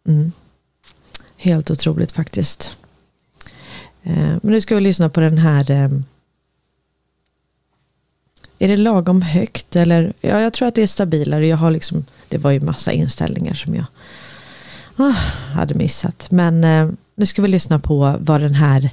mm, 0.06 0.32
helt 1.36 1.70
otroligt 1.70 2.12
faktiskt. 2.12 2.76
Eh, 4.02 4.36
men 4.42 4.52
nu 4.52 4.60
ska 4.60 4.74
vi 4.74 4.80
lyssna 4.80 5.08
på 5.08 5.20
den 5.20 5.38
här 5.38 5.70
eh, 5.70 5.88
är 8.58 8.68
det 8.68 8.76
lagom 8.76 9.22
högt 9.22 9.76
eller? 9.76 10.12
Ja, 10.20 10.40
jag 10.40 10.52
tror 10.52 10.68
att 10.68 10.74
det 10.74 10.82
är 10.82 10.86
stabilare. 10.86 11.46
Jag 11.46 11.56
har 11.56 11.70
liksom, 11.70 12.04
det 12.28 12.38
var 12.38 12.50
ju 12.50 12.60
massa 12.60 12.92
inställningar 12.92 13.54
som 13.54 13.74
jag 13.74 13.84
ah, 14.96 15.14
hade 15.54 15.74
missat. 15.74 16.30
Men 16.30 16.64
eh, 16.64 16.90
nu 17.14 17.26
ska 17.26 17.42
vi 17.42 17.48
lyssna 17.48 17.78
på 17.78 18.16
vad 18.20 18.40
den 18.40 18.54
här 18.54 18.90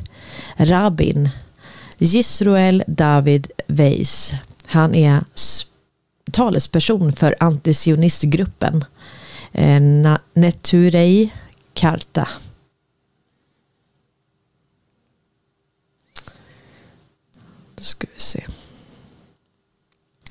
rabbin 0.57 1.29
Yisroel 1.99 2.83
David 2.87 3.51
Weiss. 3.67 4.33
Han 4.65 4.95
är 4.95 5.23
talesperson 6.31 7.13
för 7.13 7.35
antisionistgruppen 7.39 8.85
eh, 9.51 9.81
Neturei 10.33 11.33
Karta. 11.73 12.27
Då 17.75 17.83
ska 17.83 18.07
vi 18.13 18.19
se. 18.19 18.43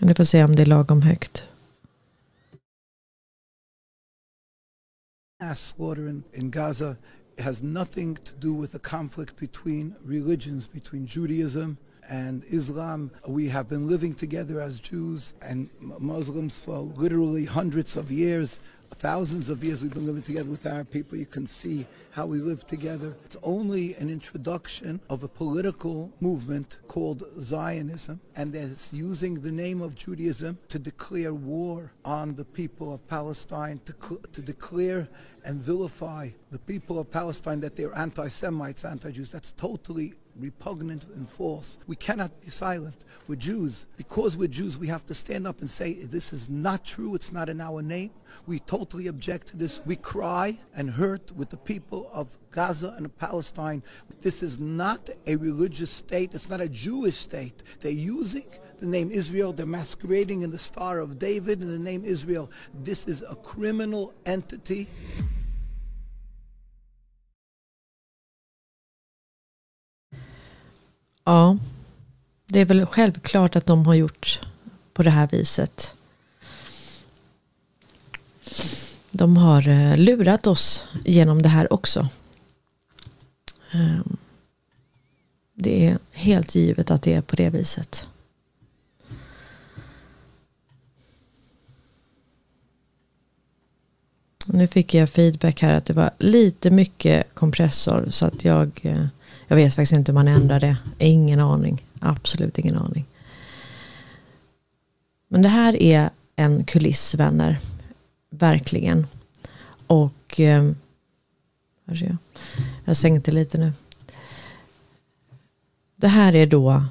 Nu 0.02 0.14
får 0.14 0.24
se 0.24 0.44
om 0.44 0.56
det 0.56 0.62
är 0.62 0.66
lagom 0.66 1.02
högt. 1.02 1.42
Mass 5.40 5.68
slaughter 5.68 6.08
in, 6.08 6.22
in 6.32 6.50
Gaza 6.50 6.96
has 7.38 7.62
nothing 7.62 8.16
to 8.16 8.32
do 8.38 8.60
with 8.60 8.72
the 8.72 8.78
conflict 8.78 9.36
between 9.40 9.94
religions, 10.04 10.68
between 10.72 11.06
Judaism 11.06 11.76
and 12.08 12.42
Islam. 12.48 13.10
We 13.26 13.48
have 13.48 13.68
been 13.68 13.88
living 13.88 14.14
together 14.14 14.60
as 14.60 14.80
Jews 14.80 15.34
and 15.40 15.68
Muslims 15.98 16.58
for 16.58 16.78
literally 16.96 17.44
hundreds 17.46 17.96
of 17.96 18.10
years. 18.10 18.60
Thousands 18.96 19.48
of 19.48 19.64
years 19.64 19.82
we've 19.82 19.94
been 19.94 20.04
living 20.04 20.22
together 20.22 20.50
with 20.50 20.66
our 20.66 20.84
people. 20.84 21.16
You 21.16 21.24
can 21.24 21.46
see 21.46 21.86
how 22.10 22.26
we 22.26 22.38
live 22.38 22.66
together. 22.66 23.16
It's 23.24 23.36
only 23.42 23.94
an 23.94 24.10
introduction 24.10 25.00
of 25.08 25.22
a 25.22 25.28
political 25.28 26.12
movement 26.20 26.80
called 26.86 27.24
Zionism, 27.40 28.20
and 28.36 28.54
it's 28.54 28.92
using 28.92 29.40
the 29.40 29.52
name 29.52 29.80
of 29.80 29.94
Judaism 29.94 30.58
to 30.68 30.78
declare 30.78 31.32
war 31.32 31.92
on 32.04 32.34
the 32.34 32.44
people 32.44 32.92
of 32.92 33.06
Palestine, 33.08 33.80
to, 33.86 34.20
to 34.32 34.42
declare 34.42 35.08
and 35.44 35.60
vilify 35.60 36.28
the 36.50 36.58
people 36.58 36.98
of 36.98 37.10
Palestine 37.10 37.60
that 37.60 37.76
they're 37.76 37.96
anti 37.96 38.28
Semites, 38.28 38.84
anti 38.84 39.12
Jews. 39.12 39.30
That's 39.30 39.52
totally 39.52 40.14
repugnant 40.38 41.06
and 41.14 41.28
false. 41.28 41.78
We 41.86 41.96
cannot 41.96 42.40
be 42.40 42.48
silent. 42.48 43.04
We're 43.28 43.36
Jews. 43.36 43.86
Because 43.96 44.36
we're 44.36 44.48
Jews, 44.48 44.78
we 44.78 44.86
have 44.88 45.06
to 45.06 45.14
stand 45.14 45.46
up 45.46 45.60
and 45.60 45.70
say, 45.70 45.94
this 45.94 46.32
is 46.32 46.48
not 46.48 46.84
true. 46.84 47.14
It's 47.14 47.32
not 47.32 47.48
in 47.48 47.60
our 47.60 47.82
name. 47.82 48.10
We 48.46 48.60
totally 48.60 49.08
object 49.08 49.48
to 49.48 49.56
this. 49.56 49.82
We 49.84 49.96
cry 49.96 50.58
and 50.74 50.90
hurt 50.90 51.32
with 51.32 51.50
the 51.50 51.56
people 51.56 52.10
of 52.12 52.36
Gaza 52.50 52.94
and 52.96 53.16
Palestine. 53.18 53.82
This 54.20 54.42
is 54.42 54.58
not 54.58 55.10
a 55.26 55.36
religious 55.36 55.90
state. 55.90 56.34
It's 56.34 56.48
not 56.48 56.60
a 56.60 56.68
Jewish 56.68 57.16
state. 57.16 57.62
They're 57.80 57.92
using 57.92 58.44
the 58.78 58.86
name 58.86 59.10
Israel. 59.10 59.52
They're 59.52 59.66
masquerading 59.66 60.42
in 60.42 60.50
the 60.50 60.58
Star 60.58 61.00
of 61.00 61.18
David 61.18 61.60
in 61.60 61.70
the 61.70 61.78
name 61.78 62.04
Israel. 62.04 62.50
This 62.82 63.06
is 63.06 63.22
a 63.28 63.36
criminal 63.36 64.14
entity. 64.24 64.88
Ja, 71.30 71.56
det 72.46 72.60
är 72.60 72.64
väl 72.64 72.86
självklart 72.86 73.56
att 73.56 73.66
de 73.66 73.86
har 73.86 73.94
gjort 73.94 74.40
på 74.92 75.02
det 75.02 75.10
här 75.10 75.28
viset. 75.32 75.94
De 79.10 79.36
har 79.36 79.68
eh, 79.68 79.96
lurat 79.96 80.46
oss 80.46 80.86
genom 81.04 81.42
det 81.42 81.48
här 81.48 81.72
också. 81.72 82.08
Ehm, 83.72 84.16
det 85.54 85.86
är 85.86 85.98
helt 86.12 86.54
givet 86.54 86.90
att 86.90 87.02
det 87.02 87.14
är 87.14 87.22
på 87.22 87.36
det 87.36 87.50
viset. 87.50 88.08
Nu 94.46 94.66
fick 94.68 94.94
jag 94.94 95.10
feedback 95.10 95.62
här 95.62 95.74
att 95.74 95.84
det 95.84 95.92
var 95.92 96.10
lite 96.18 96.70
mycket 96.70 97.34
kompressor 97.34 98.06
så 98.10 98.26
att 98.26 98.44
jag 98.44 98.80
eh, 98.82 99.06
jag 99.50 99.56
vet 99.56 99.74
faktiskt 99.74 99.92
inte 99.92 100.12
hur 100.12 100.14
man 100.14 100.28
ändrar 100.28 100.60
det. 100.60 100.76
Ingen 100.98 101.40
aning. 101.40 101.86
Absolut 102.00 102.58
ingen 102.58 102.76
aning. 102.76 103.04
Men 105.28 105.42
det 105.42 105.48
här 105.48 105.82
är 105.82 106.10
en 106.36 106.64
kuliss 106.64 107.14
vänner. 107.14 107.58
Verkligen. 108.30 109.06
Och 109.86 110.40
eh, 110.40 110.72
jag. 111.84 112.16
jag 112.84 112.96
sänkte 112.96 113.30
lite 113.30 113.58
nu. 113.58 113.72
Det 115.96 116.08
här 116.08 116.34
är 116.34 116.46
då 116.46 116.84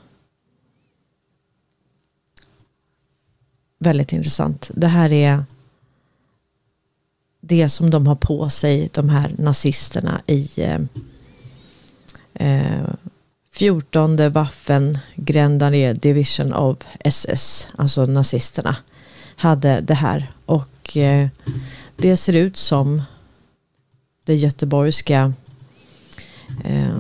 väldigt 3.78 4.13
intressant. 4.13 4.72
Det 4.74 4.88
här 4.88 5.12
är 5.12 5.43
det 7.41 7.69
som 7.69 7.89
de 7.89 8.08
har 8.08 8.15
på 8.15 8.50
sig, 8.50 8.89
de 8.93 9.10
här 9.10 9.36
nazisterna 9.38 10.22
i 10.28 10.50
ehm, 10.58 10.88
eh, 12.34 12.89
14 13.52 14.18
Waffen-Grändare 14.30 15.94
Division 15.94 16.54
of 16.54 16.78
SS, 17.00 17.68
alltså 17.76 18.06
nazisterna, 18.06 18.76
hade 19.36 19.82
det 19.82 19.94
här. 19.94 20.32
Och 20.46 20.98
eh, 20.98 21.28
det 21.96 22.18
ser 22.18 22.34
ut 22.34 22.58
som 22.58 23.02
det 24.26 24.36
göteborgska 24.36 25.34
eh, 26.63 26.96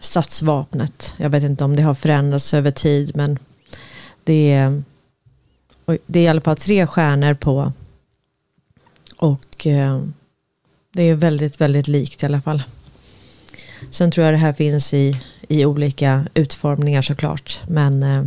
statsvapnet. 0.00 1.14
Jag 1.16 1.30
vet 1.30 1.42
inte 1.42 1.64
om 1.64 1.76
det 1.76 1.82
har 1.82 1.94
förändrats 1.94 2.54
över 2.54 2.70
tid 2.70 3.16
men 3.16 3.38
det 4.24 4.52
är, 4.52 4.82
det 6.06 6.20
är 6.20 6.24
i 6.24 6.28
alla 6.28 6.40
fall 6.40 6.56
tre 6.56 6.86
stjärnor 6.86 7.34
på 7.34 7.72
och 9.16 9.66
eh, 9.66 10.02
det 10.92 11.02
är 11.02 11.14
väldigt, 11.14 11.60
väldigt 11.60 11.88
likt 11.88 12.22
i 12.22 12.26
alla 12.26 12.40
fall. 12.40 12.62
Sen 13.90 14.10
tror 14.10 14.24
jag 14.24 14.34
det 14.34 14.38
här 14.38 14.52
finns 14.52 14.94
i, 14.94 15.20
i 15.48 15.64
olika 15.64 16.26
utformningar 16.34 17.02
såklart. 17.02 17.62
Men 17.68 18.02
eh, 18.02 18.24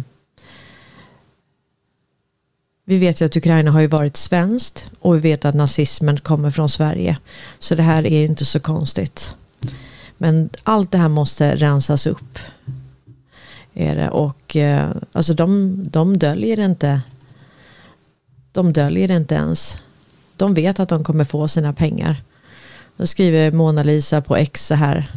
vi 2.86 2.98
vet 2.98 3.22
ju 3.22 3.26
att 3.26 3.38
Ukraina 3.38 3.72
har 3.72 3.82
ju 3.82 3.88
varit 3.88 4.18
svenskt 4.18 4.86
och 5.00 5.16
vi 5.16 5.20
vet 5.20 5.46
att 5.46 5.56
nazismen 5.56 6.18
kommer 6.18 6.52
från 6.52 6.70
Sverige. 6.70 7.18
Så 7.60 7.76
det 7.76 7.84
här 7.84 8.06
är 8.06 8.20
ju 8.20 8.26
inte 8.26 8.46
så 8.46 8.60
konstigt. 8.60 9.36
Men 10.18 10.50
allt 10.63 10.92
det 10.92 10.98
här 10.98 11.10
måste 11.10 11.56
rensas 11.56 12.08
upp. 12.08 12.39
Är 13.74 13.96
det. 13.96 14.10
Och 14.10 14.56
eh, 14.56 14.89
alltså 15.12 15.34
de, 15.34 15.76
de 15.89 16.18
döljer 16.18 16.60
inte. 16.60 17.02
De 18.52 18.74
döljer 18.74 19.12
inte 19.12 19.36
ens. 19.36 19.78
De 20.36 20.54
vet 20.54 20.80
att 20.80 20.89
de 20.89 21.04
kommer 21.04 21.24
få 21.24 21.48
sina 21.48 21.74
pengar. 21.74 22.22
Då 22.98 23.06
skriver 23.06 23.52
Mona 23.52 23.84
Lisa 23.84 24.22
på 24.22 24.36
X 24.36 24.68
så 24.68 24.76
här. 24.76 25.12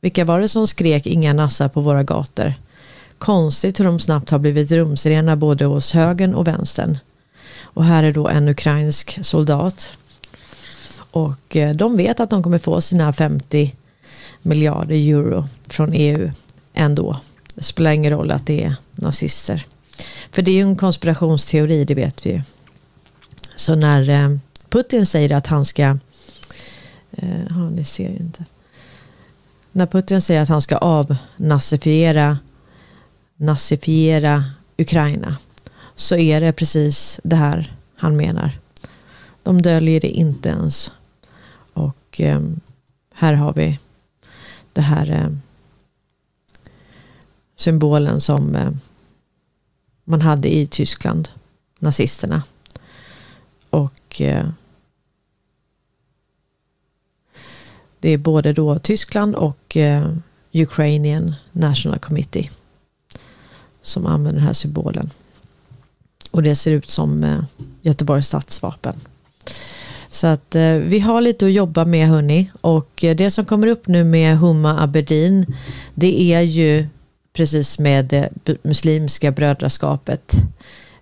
Vilka 0.00 0.24
var 0.24 0.40
det 0.40 0.48
som 0.48 0.66
skrek 0.66 1.06
inga 1.06 1.32
nassar 1.32 1.68
på 1.68 1.80
våra 1.80 2.02
gator? 2.02 2.54
Konstigt 3.18 3.80
hur 3.80 3.84
de 3.84 4.00
snabbt 4.00 4.30
har 4.30 4.38
blivit 4.38 4.72
rumsrena 4.72 5.36
både 5.36 5.64
hos 5.64 5.92
högern 5.92 6.34
och 6.34 6.46
vänstern. 6.46 6.98
Och 7.60 7.84
här 7.84 8.04
är 8.04 8.12
då 8.12 8.28
en 8.28 8.48
ukrainsk 8.48 9.18
soldat. 9.24 9.90
Och 11.10 11.56
eh, 11.56 11.74
de 11.74 11.96
vet 11.96 12.20
att 12.20 12.30
de 12.30 12.42
kommer 12.42 12.58
få 12.58 12.80
sina 12.80 13.12
50 13.12 13.74
miljarder 14.42 14.94
euro 14.94 15.48
från 15.68 15.92
EU 15.92 16.30
ändå. 16.74 17.20
Det 17.54 17.62
spelar 17.62 17.90
ingen 17.90 18.12
roll 18.12 18.30
att 18.30 18.46
det 18.46 18.64
är 18.64 18.74
nazister. 18.92 19.66
För 20.30 20.42
det 20.42 20.50
är 20.50 20.54
ju 20.54 20.62
en 20.62 20.76
konspirationsteori, 20.76 21.84
det 21.84 21.94
vet 21.94 22.26
vi 22.26 22.30
ju. 22.30 22.42
Så 23.56 23.74
när 23.74 24.08
eh, 24.08 24.38
Putin 24.68 25.06
säger 25.06 25.36
att 25.36 25.46
han 25.46 25.64
ska... 25.64 25.82
Eh, 27.10 27.42
ja, 27.48 27.70
ni 27.70 27.84
ser 27.84 28.08
ju 28.08 28.16
inte. 28.16 28.44
När 29.78 29.86
Putin 29.86 30.20
säger 30.20 30.42
att 30.42 30.48
han 30.48 30.62
ska 30.62 30.76
avnazifiera 30.76 32.38
nazifiera 33.36 34.44
Ukraina 34.78 35.36
så 35.94 36.16
är 36.16 36.40
det 36.40 36.52
precis 36.52 37.20
det 37.24 37.36
här 37.36 37.76
han 37.96 38.16
menar. 38.16 38.58
De 39.42 39.62
döljer 39.62 40.00
det 40.00 40.08
inte 40.08 40.48
ens. 40.48 40.92
Och 41.72 42.20
eh, 42.20 42.40
här 43.14 43.34
har 43.34 43.52
vi 43.52 43.78
det 44.72 44.80
här 44.80 45.10
eh, 45.10 45.30
symbolen 47.56 48.20
som 48.20 48.54
eh, 48.54 48.70
man 50.04 50.20
hade 50.20 50.56
i 50.56 50.66
Tyskland, 50.66 51.28
nazisterna. 51.78 52.42
Och 53.70 54.20
eh, 54.20 54.48
det 58.00 58.08
är 58.10 58.18
både 58.18 58.52
då 58.52 58.78
Tyskland 58.78 59.34
och 59.34 59.76
eh, 59.76 60.12
Ukrainian 60.52 61.34
National 61.52 61.98
Committee 61.98 62.50
som 63.82 64.06
använder 64.06 64.38
den 64.38 64.46
här 64.46 64.52
symbolen. 64.52 65.10
Och 66.30 66.42
det 66.42 66.54
ser 66.54 66.72
ut 66.72 66.90
som 66.90 67.24
eh, 67.24 67.42
Göteborgs 67.82 68.26
stadsvapen. 68.26 69.00
Så 70.08 70.26
att 70.26 70.54
eh, 70.54 70.72
vi 70.72 70.98
har 70.98 71.20
lite 71.20 71.46
att 71.46 71.52
jobba 71.52 71.84
med 71.84 72.08
hörni. 72.08 72.50
Och 72.60 73.04
eh, 73.04 73.16
det 73.16 73.30
som 73.30 73.44
kommer 73.44 73.66
upp 73.66 73.86
nu 73.86 74.04
med 74.04 74.38
Humma 74.38 74.82
Aberdeen 74.82 75.46
det 75.94 76.22
är 76.32 76.40
ju 76.40 76.86
precis 77.32 77.78
med 77.78 78.12
eh, 78.12 78.24
det 78.44 78.64
muslimska 78.64 79.30
brödraskapet. 79.30 80.32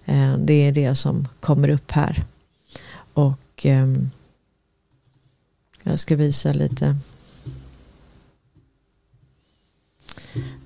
Eh, 0.04 0.35
det 0.38 0.54
är 0.54 0.72
det 0.72 0.94
som 0.94 1.28
kommer 1.40 1.68
upp 1.68 1.90
här. 1.90 2.24
Och 3.12 3.40
ehm, 3.62 4.11
jag 5.90 5.99
ska 5.99 6.16
visa 6.16 6.53
lite. 6.53 6.96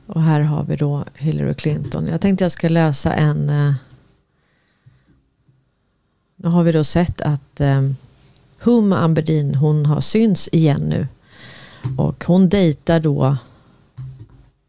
Och 0.06 0.22
här 0.22 0.40
har 0.40 0.64
vi 0.64 0.76
då 0.76 1.04
Hillary 1.14 1.54
Clinton. 1.54 2.06
Jag 2.06 2.20
tänkte 2.20 2.44
jag 2.44 2.52
ska 2.52 2.68
läsa 2.68 3.14
en... 3.14 3.50
Eh, 3.50 3.74
nu 6.36 6.48
har 6.48 6.62
vi 6.62 6.72
då 6.72 6.84
sett 6.84 7.20
att 7.20 7.60
Huma 7.60 7.94
Hum 8.60 8.92
Amberdin, 8.92 9.54
hon 9.54 9.86
har 9.86 10.00
syns 10.00 10.48
igen 10.52 10.80
nu. 10.80 11.08
Och 11.98 12.24
hon 12.24 12.48
dejtar 12.48 13.00
då 13.00 13.36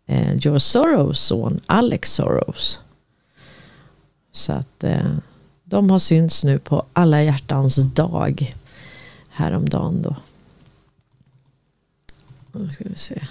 eh, 0.05 0.35
George 0.35 0.59
Soros 0.59 1.19
son 1.19 1.59
Alex 1.65 2.13
Soros. 2.13 2.79
Så 4.31 4.53
att 4.53 4.83
eh, 4.83 5.15
de 5.63 5.89
har 5.89 5.99
synts 5.99 6.43
nu 6.43 6.59
på 6.59 6.85
alla 6.93 7.23
hjärtans 7.23 7.75
dag 7.75 8.55
häromdagen 9.29 10.01
då. 10.01 10.15
Nu 12.53 12.69
ska 12.69 12.83
vi 12.89 12.95
se. 12.95 13.21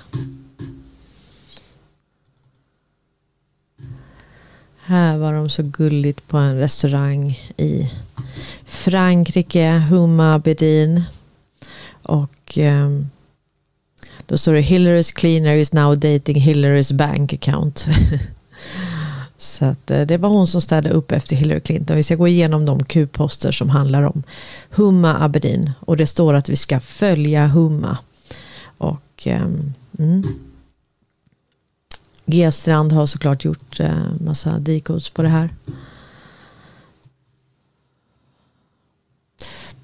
Här 4.77 5.19
var 5.19 5.33
de 5.33 5.51
så 5.51 5.63
gulligt 5.63 6.29
på 6.29 6.37
en 6.37 6.57
restaurang 6.57 7.39
i 7.57 7.93
Frankrike, 8.65 9.71
Huma 9.91 10.39
Bedin. 10.39 11.03
Och 12.03 12.59
um, 12.59 13.11
då 14.27 14.39
står 14.39 14.53
det 14.53 14.61
Hillary's 14.61 15.15
cleaner 15.15 15.55
is 15.55 15.73
now 15.73 15.97
dating 15.97 16.37
Hillary's 16.37 16.95
bank 16.95 17.33
account. 17.33 17.87
Så 19.37 19.65
att, 19.65 19.91
eh, 19.91 20.01
det 20.01 20.17
var 20.17 20.29
hon 20.29 20.47
som 20.47 20.61
städade 20.61 20.91
upp 20.91 21.13
efter 21.13 21.37
Hillary 21.37 21.61
Clinton. 21.61 21.97
Vi 21.97 22.03
ska 22.03 22.15
gå 22.15 22.29
igenom 22.29 22.65
de 22.65 22.85
Q-poster 22.85 23.53
som 23.53 23.71
handlar 23.71 24.03
om 24.03 24.23
Humma 24.71 25.25
Abedin. 25.25 25.71
Och 25.81 25.97
det 25.97 26.07
står 26.07 26.35
att 26.35 26.49
vi 26.49 26.57
ska 26.57 26.81
följa 26.81 27.47
Humma. 27.47 27.99
Och 28.79 29.03
Ehm, 29.27 29.75
mm. 29.99 30.23
G-strand 32.27 32.93
har 32.93 33.07
såklart 33.07 33.45
gjort 33.45 33.81
eh, 33.81 34.13
massa 34.21 34.59
decodes 34.59 35.11
på 35.11 35.23
det 35.23 35.29
här. 35.29 35.51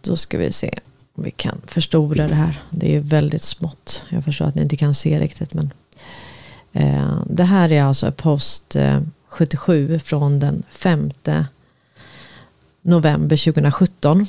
Då 0.01 0.17
ska 0.17 0.39
vi 0.39 0.53
se 0.53 0.79
om 1.15 1.25
vi 1.25 1.31
kan 1.31 1.61
förstora 1.67 2.29
det 2.29 2.35
här. 2.35 2.63
Det 2.71 2.97
är 2.97 3.01
väldigt 3.01 3.43
smått. 3.43 4.05
Jag 4.09 4.25
förstår 4.25 4.45
att 4.45 4.55
ni 4.55 4.63
inte 4.63 4.77
kan 4.77 4.95
se 4.95 5.21
riktigt. 5.21 5.55
Men 5.55 5.71
eh, 6.73 7.23
det 7.27 7.45
här 7.45 7.73
är 7.73 7.83
alltså 7.83 8.13
post 8.13 8.77
eh, 8.77 9.01
77 9.29 9.99
från 9.99 10.41
den 10.41 10.63
5 10.71 11.11
november 12.83 13.45
2017. 13.45 14.27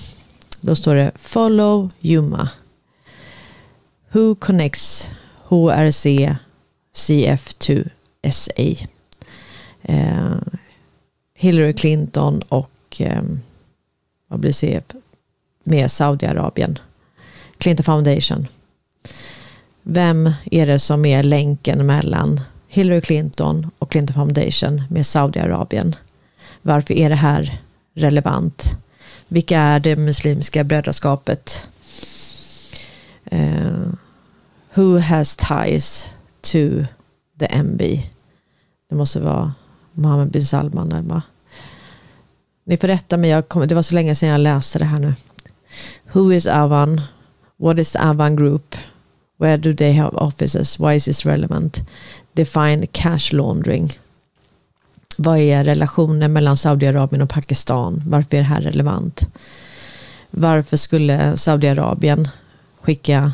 Då 0.62 0.76
står 0.76 0.96
det 0.96 1.12
Follow 1.16 1.90
Yuma. 2.02 2.50
Who 4.18 4.36
connects 4.36 5.10
HRC 5.44 6.36
CF2 6.94 7.90
SA. 8.32 8.88
Eh, 9.84 10.38
Hillary 11.34 11.74
Clinton 11.74 12.42
och 12.50 12.72
eh, 13.00 13.22
vad 14.28 14.40
blir 14.40 14.52
CF? 14.52 14.84
Med 15.64 15.92
Saudiarabien. 15.92 16.80
Clinton 17.58 17.84
Foundation. 17.84 18.48
Vem 19.84 20.32
är 20.52 20.66
det 20.66 20.80
som 20.80 21.06
är 21.06 21.24
länken 21.24 21.86
mellan 21.86 22.42
Hillary 22.68 23.02
Clinton 23.02 23.72
och 23.80 23.92
Clinton 23.92 24.14
Foundation 24.14 24.84
med 24.90 25.06
Saudiarabien? 25.06 25.96
Varför 26.62 26.94
är 26.94 27.10
det 27.10 27.16
här 27.16 27.60
relevant? 27.94 28.64
Vilka 29.28 29.60
är 29.60 29.80
det 29.80 29.96
muslimska 29.96 30.64
brödraskapet? 30.64 31.68
Eh, 33.26 33.88
who 34.78 35.00
has 35.00 35.36
ties 35.36 36.10
to 36.42 36.86
the 37.40 37.46
MB. 37.46 37.82
Det 38.90 38.96
måste 38.96 39.20
vara 39.20 39.54
Mohammed 39.94 40.32
bin 40.32 40.46
Salman. 40.46 40.92
Eller 40.92 41.22
Ni 42.64 42.78
får 42.78 42.88
rätta 42.88 43.18
mig, 43.18 43.30
jag 43.30 43.48
kom, 43.48 43.68
det 43.68 43.76
var 43.76 43.82
så 43.82 43.96
länge 43.96 44.16
sedan 44.16 44.30
jag 44.30 44.42
läste 44.42 44.80
det 44.80 44.86
här 44.86 45.00
nu. 45.00 45.14
Who 46.12 46.34
is 46.34 46.48
Avan? 46.48 47.02
What 47.58 47.80
is 47.80 47.92
the 47.92 48.00
Avan 48.00 48.36
Group? 48.36 48.76
Where 49.38 49.58
do 49.58 49.74
they 49.74 49.94
have 49.94 50.18
offices? 50.18 50.80
Why 50.80 50.96
is 50.96 51.06
this 51.06 51.26
relevant? 51.26 51.82
Define 52.34 52.88
cash 52.88 53.34
laundering. 53.34 54.00
Vad 55.18 55.40
är 55.40 55.64
relationen 55.64 56.34
mellan 56.34 56.58
Saudiarabien 56.58 57.22
och 57.22 57.30
Pakistan? 57.30 58.04
Varför 58.06 58.38
är 58.38 58.42
det 58.42 58.48
här 58.48 58.62
relevant? 58.62 59.22
Varför 60.32 60.78
skulle 60.78 61.38
Saudiarabien 61.38 62.28
skicka 62.82 63.32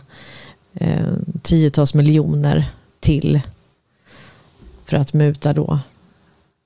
eh, 0.73 1.13
tiotals 1.41 1.93
miljoner 1.93 2.71
till 2.99 3.41
för 4.85 4.97
att 4.97 5.13
muta 5.13 5.53
då 5.53 5.79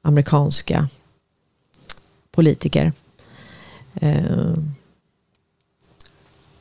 amerikanska 0.01 0.89
politiker. 2.31 2.93
Eh, 3.95 4.53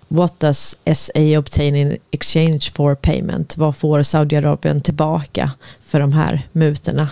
what 0.08 0.40
does 0.40 0.76
SA 0.94 1.38
obtain 1.38 1.76
in 1.76 1.96
exchange 2.10 2.70
for 2.74 2.94
payment? 2.94 3.56
Vad 3.56 3.76
får 3.76 4.02
Saudiarabien 4.02 4.80
tillbaka 4.80 5.50
för 5.82 6.00
de 6.00 6.12
här 6.12 6.48
mutorna? 6.52 7.08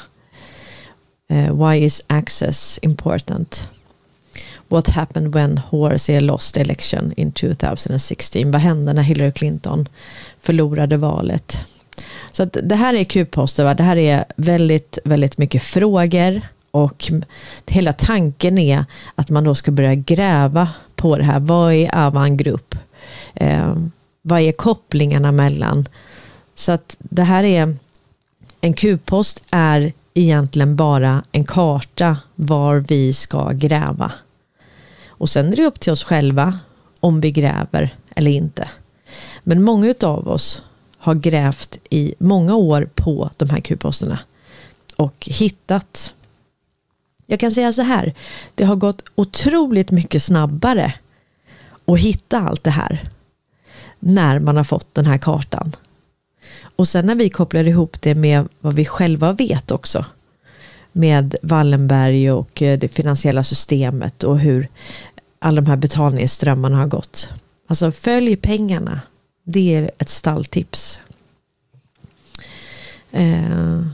Uh, 1.31 1.69
why 1.69 1.85
is 1.85 2.03
access 2.07 2.79
important? 2.83 3.69
What 4.69 4.89
happened 4.89 5.35
when 5.35 5.59
HRC 5.59 6.21
lost 6.21 6.57
election 6.57 7.13
in 7.17 7.33
2016? 7.33 8.51
Vad 8.51 8.61
hände 8.61 8.93
när 8.93 9.03
Hillary 9.03 9.33
Clinton 9.33 9.89
förlorade 10.41 10.97
valet? 10.97 11.67
Så 12.33 12.43
att 12.43 12.57
det 12.63 12.75
här 12.75 12.95
är 12.95 13.05
Q-poster. 13.05 13.75
Det 13.75 13.83
här 13.83 13.97
är 13.97 14.25
väldigt, 14.37 14.99
väldigt 15.05 15.39
mycket 15.39 15.63
frågor. 15.63 16.43
Och 16.71 17.13
hela 17.67 17.93
tanken 17.93 18.59
är 18.59 18.85
att 19.15 19.31
man 19.31 19.45
då 19.45 19.55
ska 19.55 19.71
börja 19.71 19.95
gräva 19.95 20.69
på 20.97 21.19
det 21.19 21.25
här. 21.25 21.41
Vad 21.41 21.73
är 21.73 21.95
Avan 21.95 22.37
Group? 22.37 22.75
Eh, 23.35 23.77
vad 24.23 24.41
är 24.41 24.53
kopplingarna 24.53 25.33
mellan? 25.33 25.89
Så 26.55 26.73
att 26.73 26.97
det 26.99 27.23
här 27.23 27.45
är 27.45 27.77
en 28.61 28.75
Q-post 28.75 29.43
är 29.51 29.93
egentligen 30.15 30.77
bara 30.77 31.23
en 31.33 31.45
karta 31.45 32.17
var 32.35 32.77
vi 32.77 33.13
ska 33.13 33.51
gräva. 33.53 34.13
Och 35.19 35.31
sen 35.31 35.53
är 35.53 35.57
det 35.57 35.67
upp 35.67 35.81
till 35.81 35.93
oss 35.93 36.05
själva 36.05 36.59
om 37.01 37.21
vi 37.21 37.31
gräver 37.31 37.95
eller 38.17 38.31
inte. 38.31 38.69
Men 39.43 39.63
många 39.63 39.95
av 40.03 40.29
oss 40.29 40.63
har 40.99 41.15
grävt 41.15 41.79
i 41.91 42.15
många 42.19 42.55
år 42.55 42.89
på 42.95 43.31
de 43.37 43.51
här 43.51 43.61
kuposterna 43.61 44.19
och 44.97 45.29
hittat. 45.31 46.15
Jag 47.27 47.41
kan 47.41 47.51
säga 47.51 47.73
så 47.73 47.83
här, 47.83 48.15
det 48.55 48.65
har 48.65 48.77
gått 48.77 49.03
otroligt 49.15 49.91
mycket 49.91 50.23
snabbare 50.23 50.95
att 51.85 51.99
hitta 51.99 52.41
allt 52.41 52.65
det 52.65 52.71
här 52.71 53.09
när 53.99 54.39
man 54.39 54.57
har 54.57 54.65
fått 54.65 54.95
den 54.95 55.07
här 55.07 55.19
kartan. 55.19 55.77
Och 56.77 56.89
sen 56.89 57.07
när 57.07 57.15
vi 57.15 57.31
kopplar 57.31 57.69
ihop 57.69 58.01
det 58.01 58.15
med 58.15 58.49
vad 58.61 58.75
vi 58.75 58.85
själva 58.85 59.33
vet 59.33 59.71
också 59.71 60.05
med 60.97 61.37
Wallenberg 61.43 62.31
och 62.31 62.63
eh, 62.63 62.79
det 62.79 62.89
finansiella 62.89 63.45
systemet 63.45 64.23
och 64.23 64.39
hur 64.39 64.69
alla 65.39 65.61
de 65.61 65.71
här 65.71 65.77
betalningsströmmarna 65.77 66.77
har 66.77 66.87
gått. 66.87 67.33
Alltså 67.67 67.93
följ 67.93 68.37
pengarna. 68.37 69.01
Det 69.45 69.75
är 69.75 69.91
ett 69.99 70.09
stalltips. 70.09 71.01
Eh. 73.11 73.87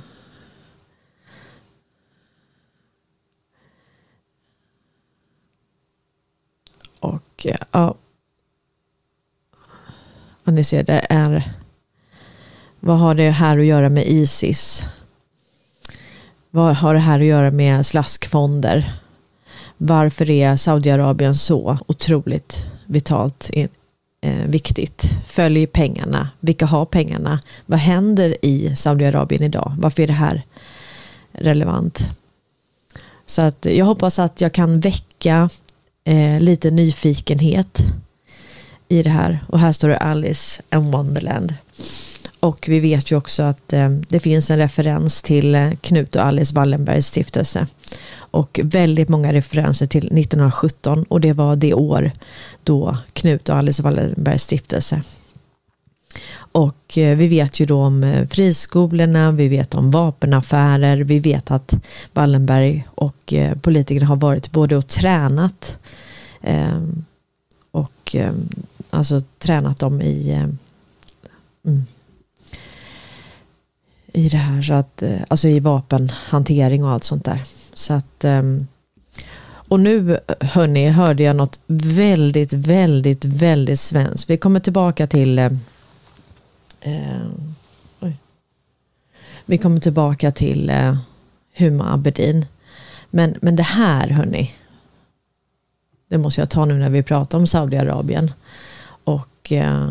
Och 7.00 7.46
eh, 7.46 7.60
ja. 7.70 7.94
Och 10.44 10.52
ni 10.52 10.64
ser, 10.64 10.82
det 10.82 11.06
är 11.10 11.52
vad 12.80 12.98
har 12.98 13.14
det 13.14 13.30
här 13.30 13.58
att 13.58 13.64
göra 13.64 13.88
med 13.88 14.06
Isis? 14.06 14.86
Vad 16.50 16.76
har 16.76 16.94
det 16.94 17.00
här 17.00 17.20
att 17.20 17.26
göra 17.26 17.50
med 17.50 17.86
slaskfonder? 17.86 18.92
Varför 19.76 20.30
är 20.30 20.56
Saudiarabien 20.56 21.34
så 21.34 21.78
otroligt 21.86 22.66
vitalt 22.86 23.50
eh, 23.52 23.68
viktigt? 24.46 25.02
Följ 25.26 25.66
pengarna. 25.66 26.28
Vilka 26.40 26.66
har 26.66 26.84
pengarna? 26.84 27.40
Vad 27.66 27.80
händer 27.80 28.44
i 28.44 28.76
Saudiarabien 28.76 29.42
idag? 29.42 29.72
Varför 29.78 30.02
är 30.02 30.06
det 30.06 30.12
här 30.12 30.42
relevant? 31.32 32.00
Så 33.26 33.42
att 33.42 33.64
jag 33.70 33.84
hoppas 33.84 34.18
att 34.18 34.40
jag 34.40 34.52
kan 34.52 34.80
väcka 34.80 35.50
eh, 36.04 36.40
lite 36.40 36.70
nyfikenhet 36.70 37.78
i 38.88 39.02
det 39.02 39.10
här. 39.10 39.44
Och 39.48 39.58
här 39.58 39.72
står 39.72 39.88
det 39.88 39.98
Alice 39.98 40.62
and 40.68 40.92
Wonderland. 40.92 41.54
Och 42.40 42.66
vi 42.68 42.80
vet 42.80 43.10
ju 43.10 43.16
också 43.16 43.42
att 43.42 43.72
eh, 43.72 43.88
det 43.88 44.20
finns 44.20 44.50
en 44.50 44.58
referens 44.58 45.22
till 45.22 45.54
eh, 45.54 45.70
Knut 45.80 46.16
och 46.16 46.24
Alice 46.24 46.54
Wallenbergs 46.54 47.06
stiftelse. 47.06 47.66
Och 48.16 48.60
väldigt 48.62 49.08
många 49.08 49.32
referenser 49.32 49.86
till 49.86 50.04
1917 50.04 51.04
och 51.08 51.20
det 51.20 51.32
var 51.32 51.56
det 51.56 51.74
år 51.74 52.12
då 52.64 52.96
Knut 53.12 53.48
och 53.48 53.56
Alice 53.56 53.82
Wallenbergs 53.82 54.42
stiftelse. 54.42 55.02
Och 56.52 56.98
eh, 56.98 57.16
vi 57.16 57.26
vet 57.26 57.60
ju 57.60 57.66
då 57.66 57.82
om 57.82 58.04
eh, 58.04 58.26
friskolorna, 58.26 59.32
vi 59.32 59.48
vet 59.48 59.74
om 59.74 59.90
vapenaffärer, 59.90 60.96
vi 60.96 61.18
vet 61.18 61.50
att 61.50 61.74
Wallenberg 62.12 62.88
och 62.94 63.32
eh, 63.32 63.58
politikerna 63.58 64.06
har 64.06 64.16
varit 64.16 64.52
både 64.52 64.76
och 64.76 64.88
tränat 64.88 65.78
ehm, 66.42 67.04
och 67.70 68.14
ehm, 68.14 68.48
alltså 68.90 69.20
tränat 69.38 69.78
dem 69.78 70.02
i 70.02 70.32
ehm, 70.32 70.58
mm, 71.66 71.86
i 74.12 74.28
det 74.28 74.36
här. 74.36 74.62
Så 74.62 74.72
att, 74.74 75.02
eh, 75.02 75.18
alltså 75.28 75.48
i 75.48 75.60
vapenhantering 75.60 76.84
och 76.84 76.90
allt 76.90 77.04
sånt 77.04 77.24
där. 77.24 77.42
Så 77.74 77.92
att, 77.92 78.24
ehm, 78.24 78.66
och 79.68 79.80
nu 79.80 80.14
eh, 80.14 80.48
hörni, 80.48 80.88
hörde 80.88 81.22
jag 81.22 81.36
något 81.36 81.60
väldigt, 81.66 82.52
väldigt, 82.52 83.24
väldigt 83.24 83.80
svenskt. 83.80 84.30
Vi 84.30 84.36
kommer 84.36 84.60
tillbaka 84.60 85.06
till 85.06 85.38
ehm, 85.38 85.58
eh 86.80 87.50
Vi 89.50 89.58
kommer 89.58 89.80
tillbaka 89.80 90.32
till 90.32 90.70
eh, 90.70 90.96
Huma 91.54 91.92
Aberdeen. 91.92 92.46
Men, 93.10 93.36
men 93.40 93.56
det 93.56 93.62
här 93.62 94.08
hörni. 94.08 94.54
Det 96.08 96.18
måste 96.18 96.40
jag 96.40 96.50
ta 96.50 96.64
nu 96.64 96.74
när 96.74 96.90
vi 96.90 97.02
pratar 97.02 97.38
om 97.38 97.46
Saudiarabien. 97.46 98.32
Och 99.04 99.52
eh, 99.52 99.90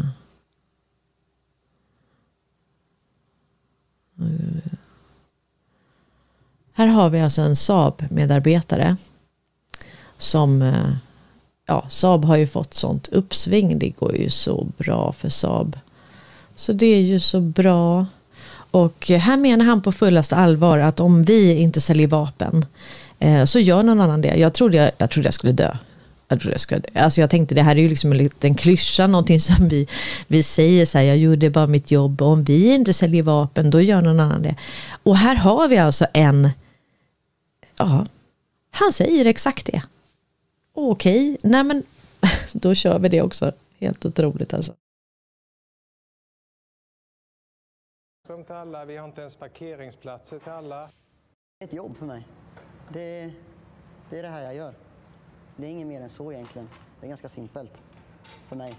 Här 6.74 6.88
har 6.88 7.10
vi 7.10 7.22
alltså 7.22 7.42
en 7.42 7.56
Saab-medarbetare 7.56 8.98
som 10.18 10.62
eh, 10.62 10.92
ja, 11.66 11.86
Saab 11.90 12.26
har 12.26 12.38
ju 12.38 12.48
fått 12.48 12.74
sånt 12.74 13.08
uppsving. 13.08 13.80
Det 13.80 13.90
går 13.90 14.16
ju 14.16 14.30
så 14.30 14.68
bra 14.78 15.14
för 15.14 15.30
Saab. 15.30 15.78
Så 16.56 16.74
det 16.74 16.86
är 16.86 17.02
ju 17.02 17.20
så 17.20 17.40
bra. 17.40 18.06
Och 18.72 19.08
här 19.08 19.38
menar 19.38 19.66
han 19.66 19.82
på 19.82 19.92
fullaste 19.92 20.36
allvar 20.36 20.80
att 20.80 21.00
om 21.00 21.24
vi 21.24 21.56
inte 21.56 21.82
säljer 21.82 22.08
vapen 22.08 22.66
eh, 23.20 23.46
så 23.46 23.60
gör 23.60 23.84
någon 23.84 24.02
annan 24.02 24.22
det. 24.22 24.36
Jag 24.36 24.54
trodde 24.54 24.78
jag, 24.78 24.92
jag, 24.98 25.10
trodde 25.10 25.28
jag 25.28 25.34
skulle 25.34 25.54
dö. 25.54 25.78
Jag, 26.32 26.40
trodde 26.40 26.54
jag, 26.54 26.62
skulle, 26.62 26.82
alltså 26.94 27.22
jag 27.22 27.30
tänkte 27.30 27.56
det 27.56 27.62
här 27.62 27.76
är 27.76 27.82
ju 27.82 27.90
liksom 27.90 28.12
en 28.12 28.18
liten 28.18 28.56
klyscha, 28.56 29.08
någonting 29.08 29.40
som 29.40 29.68
vi, 29.68 29.88
vi 30.28 30.44
säger 30.44 30.86
så 30.86 30.98
här, 30.98 31.06
jag 31.06 31.18
gjorde 31.18 31.50
bara 31.50 31.68
mitt 31.68 31.92
jobb 31.92 32.22
och 32.22 32.28
om 32.28 32.44
vi 32.44 32.74
inte 32.74 32.94
säljer 32.94 33.24
vapen 33.24 33.70
då 33.70 33.82
gör 33.82 34.02
någon 34.02 34.20
annan 34.20 34.42
det. 34.42 34.56
Och 35.04 35.18
här 35.18 35.36
har 35.36 35.68
vi 35.68 35.78
alltså 35.78 36.08
en, 36.14 36.50
ja, 37.78 38.06
han 38.72 38.92
säger 38.92 39.26
exakt 39.26 39.66
det. 39.66 39.82
Okej, 40.74 41.38
nej 41.44 41.64
men 41.64 41.84
då 42.54 42.76
kör 42.76 43.00
vi 43.00 43.10
det 43.10 43.22
också. 43.22 43.52
Helt 43.80 44.06
otroligt 44.06 44.54
alltså. 44.54 44.74
till 48.50 48.56
alla, 48.56 48.86
vi 48.86 48.98
har 48.98 49.08
inte 49.08 49.22
ens 49.22 49.36
parkeringsplatser 49.36 50.40
till 50.40 50.52
alla. 50.52 50.90
Det 51.60 51.66
är 51.66 51.68
ett 51.68 51.74
jobb 51.74 51.98
för 51.98 52.06
mig. 52.06 52.28
Det, 52.94 53.34
det 54.10 54.20
är 54.20 54.24
det 54.24 54.30
här 54.30 54.42
jag 54.42 54.56
gör. 54.56 54.74
Det 55.60 55.68
är 55.68 55.70
inget 55.70 55.88
mer 55.88 56.02
än 56.02 56.10
så 56.10 56.32
egentligen. 56.32 56.70
Det 57.00 57.06
är 57.06 57.10
ganska 57.10 57.30
simpelt 57.30 57.82
för 58.46 58.56
mig. 58.56 58.76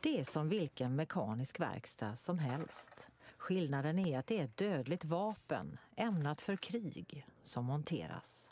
Det 0.00 0.20
är 0.20 0.24
som 0.24 0.48
vilken 0.48 0.96
mekanisk 0.96 1.60
verkstad 1.60 2.16
som 2.16 2.38
helst. 2.38 3.08
Skillnaden 3.36 3.98
är 3.98 4.18
att 4.18 4.26
det 4.26 4.40
är 4.40 4.44
ett 4.44 4.56
dödligt 4.56 5.04
vapen 5.04 5.78
ämnat 5.96 6.40
för 6.40 6.56
krig 6.56 7.26
som 7.42 7.64
monteras. 7.64 8.48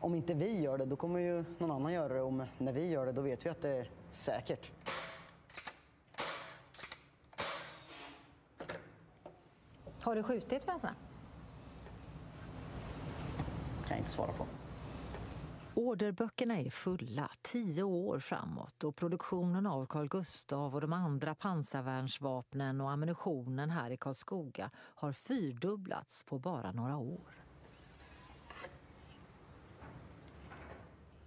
Om 0.00 0.14
inte 0.14 0.34
vi 0.34 0.60
gör 0.60 0.78
det, 0.78 0.84
då 0.84 0.96
kommer 0.96 1.20
ju 1.20 1.44
någon 1.58 1.70
annan 1.70 1.92
göra 1.92 2.14
det. 2.14 2.20
Och 2.22 2.32
när 2.58 2.72
vi 2.72 2.90
gör 2.90 3.06
det, 3.06 3.12
då 3.12 3.22
vet 3.22 3.46
vi 3.46 3.50
att 3.50 3.62
det 3.62 3.70
är 3.70 3.90
säkert. 4.12 4.70
Har 10.00 10.14
du 10.14 10.22
skjutit 10.22 10.66
med 10.66 10.74
en 10.74 10.80
sån 10.80 10.88
här? 10.88 11.13
Inte 14.04 14.12
svara 14.12 14.32
på. 14.32 14.46
Orderböckerna 15.74 16.60
är 16.60 16.70
fulla 16.70 17.30
tio 17.42 17.82
år 17.82 18.18
framåt 18.18 18.84
och 18.84 18.96
produktionen 18.96 19.66
av 19.66 19.86
Carl 19.86 20.08
Gustaf 20.08 20.74
och 20.74 20.80
de 20.80 20.92
andra 20.92 21.34
pansarvärnsvapnen 21.34 22.80
och 22.80 22.90
ammunitionen 22.90 23.70
här 23.70 23.90
i 23.90 23.96
Karlskoga 23.96 24.70
har 24.76 25.12
fyrdubblats 25.12 26.22
på 26.22 26.38
bara 26.38 26.72
några 26.72 26.96
år. 26.96 27.44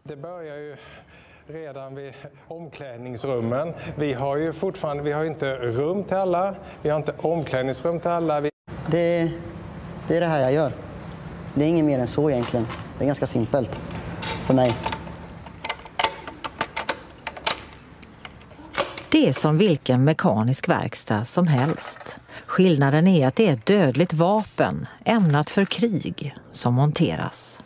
Det 0.04 0.16
börjar 0.16 0.58
ju 0.58 0.78
redan 1.48 1.96
vid 1.96 2.14
omklädningsrummen. 2.48 3.74
Vi 3.98 4.14
har 4.14 4.38
ju 4.38 4.54
fortfarande, 4.54 5.04
vi 5.04 5.12
har 5.12 5.26
inte 5.26 5.56
rum 5.56 6.04
till 6.04 6.18
alla, 6.18 6.56
vi 6.82 6.90
har 6.90 6.98
inte 6.98 7.16
omklädningsrum 7.18 8.00
till 8.00 8.10
alla. 8.10 8.42
Vi... 8.42 8.50
Det, 8.92 9.32
det 10.08 10.16
är 10.18 10.20
det 10.20 10.28
här 10.28 10.40
jag 10.40 10.54
gör. 10.54 10.87
Det 11.54 11.64
är 11.64 11.68
inget 11.68 11.86
mer 11.86 12.00
än 12.00 12.08
så 12.08 12.30
egentligen. 12.30 12.68
Det 12.98 13.04
är 13.04 13.08
ganska 13.08 13.28
simpelt 13.28 13.80
för 14.44 14.54
mig. 14.54 14.74
Det 19.10 19.30
är 19.30 19.34
som 19.34 19.58
vilken 19.58 20.04
mekanisk 20.04 20.70
verkstad 20.70 21.26
som 21.26 21.48
helst. 21.48 22.18
Skillnaden 22.46 23.08
är 23.08 23.28
att 23.28 23.36
det 23.36 23.48
är 23.48 23.54
ett 23.54 23.66
dödligt 23.66 24.14
vapen 24.14 24.88
ämnat 25.06 25.50
för 25.50 25.66
krig 25.66 26.36
som 26.52 26.74
monteras. 26.74 27.60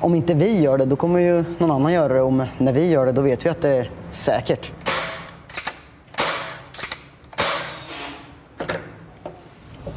Om 0.00 0.14
inte 0.14 0.34
vi 0.34 0.60
gör 0.60 0.78
det, 0.78 0.84
då 0.84 0.96
kommer 0.96 1.20
ju 1.20 1.44
någon 1.58 1.70
annan 1.70 1.92
göra 1.92 2.14
det. 2.14 2.22
Och 2.22 2.32
när 2.58 2.72
vi 2.72 2.90
gör 2.90 3.06
det, 3.06 3.12
då 3.12 3.22
vet 3.22 3.46
vi 3.46 3.50
att 3.50 3.62
det 3.62 3.68
är 3.68 3.90
säkert. 4.12 4.70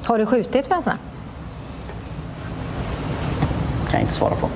Har 0.04 0.20
du 0.20 0.26
skjutit 0.26 0.70
med 0.70 0.78
en 0.78 0.84
sån 0.84 0.92
här? 0.92 1.17
Kan 3.98 4.02
jag 4.02 4.06
inte 4.06 4.14
svara 4.14 4.36
på. 4.36 4.50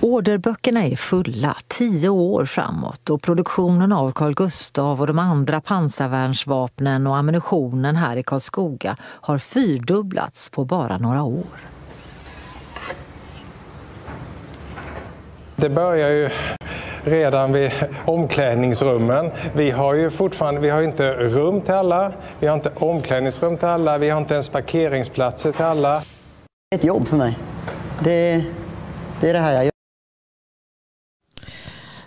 Orderböckerna 0.00 0.84
är 0.84 0.96
fulla 0.96 1.56
tio 1.68 2.08
år 2.08 2.44
framåt 2.44 3.10
och 3.10 3.22
produktionen 3.22 3.92
av 3.92 4.12
Carl 4.12 4.34
Gustaf 4.34 5.00
och 5.00 5.06
de 5.06 5.18
andra 5.18 5.60
pansarvärnsvapnen 5.60 7.06
och 7.06 7.16
ammunitionen 7.16 7.96
här 7.96 8.16
i 8.16 8.22
Karlskoga 8.22 8.96
har 9.02 9.38
fyrdubblats 9.38 10.48
på 10.48 10.64
bara 10.64 10.98
några 10.98 11.22
år. 11.22 11.44
Det 15.56 15.68
börjar 15.68 16.10
ju 16.10 16.30
redan 17.04 17.52
vid 17.52 17.70
omklädningsrummen. 18.04 19.30
Vi 19.54 19.70
har 19.70 19.94
ju 19.94 20.10
fortfarande, 20.10 20.60
vi 20.60 20.70
har 20.70 20.82
inte 20.82 21.12
rum 21.12 21.60
till 21.60 21.74
alla, 21.74 22.12
vi 22.40 22.46
har 22.46 22.54
inte 22.54 22.72
omklädningsrum 22.76 23.56
till 23.56 23.68
alla, 23.68 23.98
vi 23.98 24.10
har 24.10 24.20
inte 24.20 24.34
ens 24.34 24.48
parkeringsplatser 24.48 25.52
till 25.52 25.64
alla. 25.64 26.02
Ett 26.74 26.84
jobb 26.84 27.08
för 27.08 27.16
mig. 27.16 27.38
Det, 28.04 28.44
det 29.20 29.28
är 29.28 29.32
det 29.32 29.40
här 29.40 29.52
jag 29.52 29.64
gör. 29.64 29.70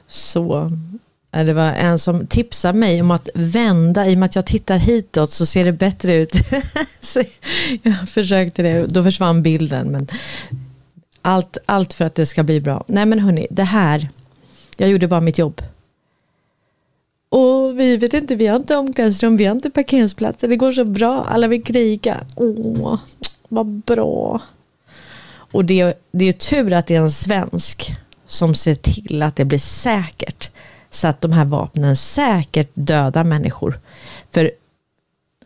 Så 0.07 0.71
det 1.31 1.53
var 1.53 1.71
en 1.71 1.99
som 1.99 2.27
tipsade 2.27 2.79
mig 2.79 3.01
om 3.01 3.11
att 3.11 3.29
vända, 3.33 4.07
i 4.07 4.13
och 4.13 4.19
med 4.19 4.25
att 4.25 4.35
jag 4.35 4.45
tittar 4.45 4.77
hitåt 4.77 5.31
så 5.31 5.45
ser 5.45 5.65
det 5.65 5.71
bättre 5.71 6.15
ut. 6.15 6.33
jag 7.81 8.09
försökte 8.09 8.61
det, 8.61 8.85
då 8.87 9.03
försvann 9.03 9.43
bilden. 9.43 9.87
Men 9.87 10.07
allt, 11.21 11.57
allt 11.65 11.93
för 11.93 12.05
att 12.05 12.15
det 12.15 12.25
ska 12.25 12.43
bli 12.43 12.61
bra. 12.61 12.83
Nej 12.87 13.05
men 13.05 13.19
hörni, 13.19 13.47
det 13.49 13.63
här, 13.63 14.09
jag 14.77 14.89
gjorde 14.89 15.07
bara 15.07 15.21
mitt 15.21 15.37
jobb. 15.37 15.61
Och 17.29 17.79
vi 17.79 17.97
vet 17.97 18.13
inte, 18.13 18.35
vi 18.35 18.47
har 18.47 18.55
inte 18.55 18.75
omklädningsrum, 18.75 19.37
vi 19.37 19.45
har 19.45 19.55
inte 19.55 19.69
parkeringsplatser, 19.69 20.47
det 20.47 20.55
går 20.55 20.71
så 20.71 20.85
bra, 20.85 21.23
alla 21.23 21.47
vill 21.47 21.63
kriga. 21.63 22.23
Åh, 22.35 22.99
vad 23.49 23.65
bra. 23.65 24.41
Och 25.53 25.65
det, 25.65 25.93
det 26.11 26.25
är 26.25 26.33
tur 26.33 26.73
att 26.73 26.87
det 26.87 26.95
är 26.95 27.01
en 27.01 27.11
svensk 27.11 27.95
som 28.25 28.55
ser 28.55 28.75
till 28.75 29.21
att 29.21 29.35
det 29.35 29.45
blir 29.45 29.59
säkert. 29.59 30.49
Så 30.89 31.07
att 31.07 31.21
de 31.21 31.31
här 31.31 31.45
vapnen 31.45 31.95
säkert 31.95 32.69
dödar 32.73 33.23
människor. 33.23 33.79
För 34.31 34.51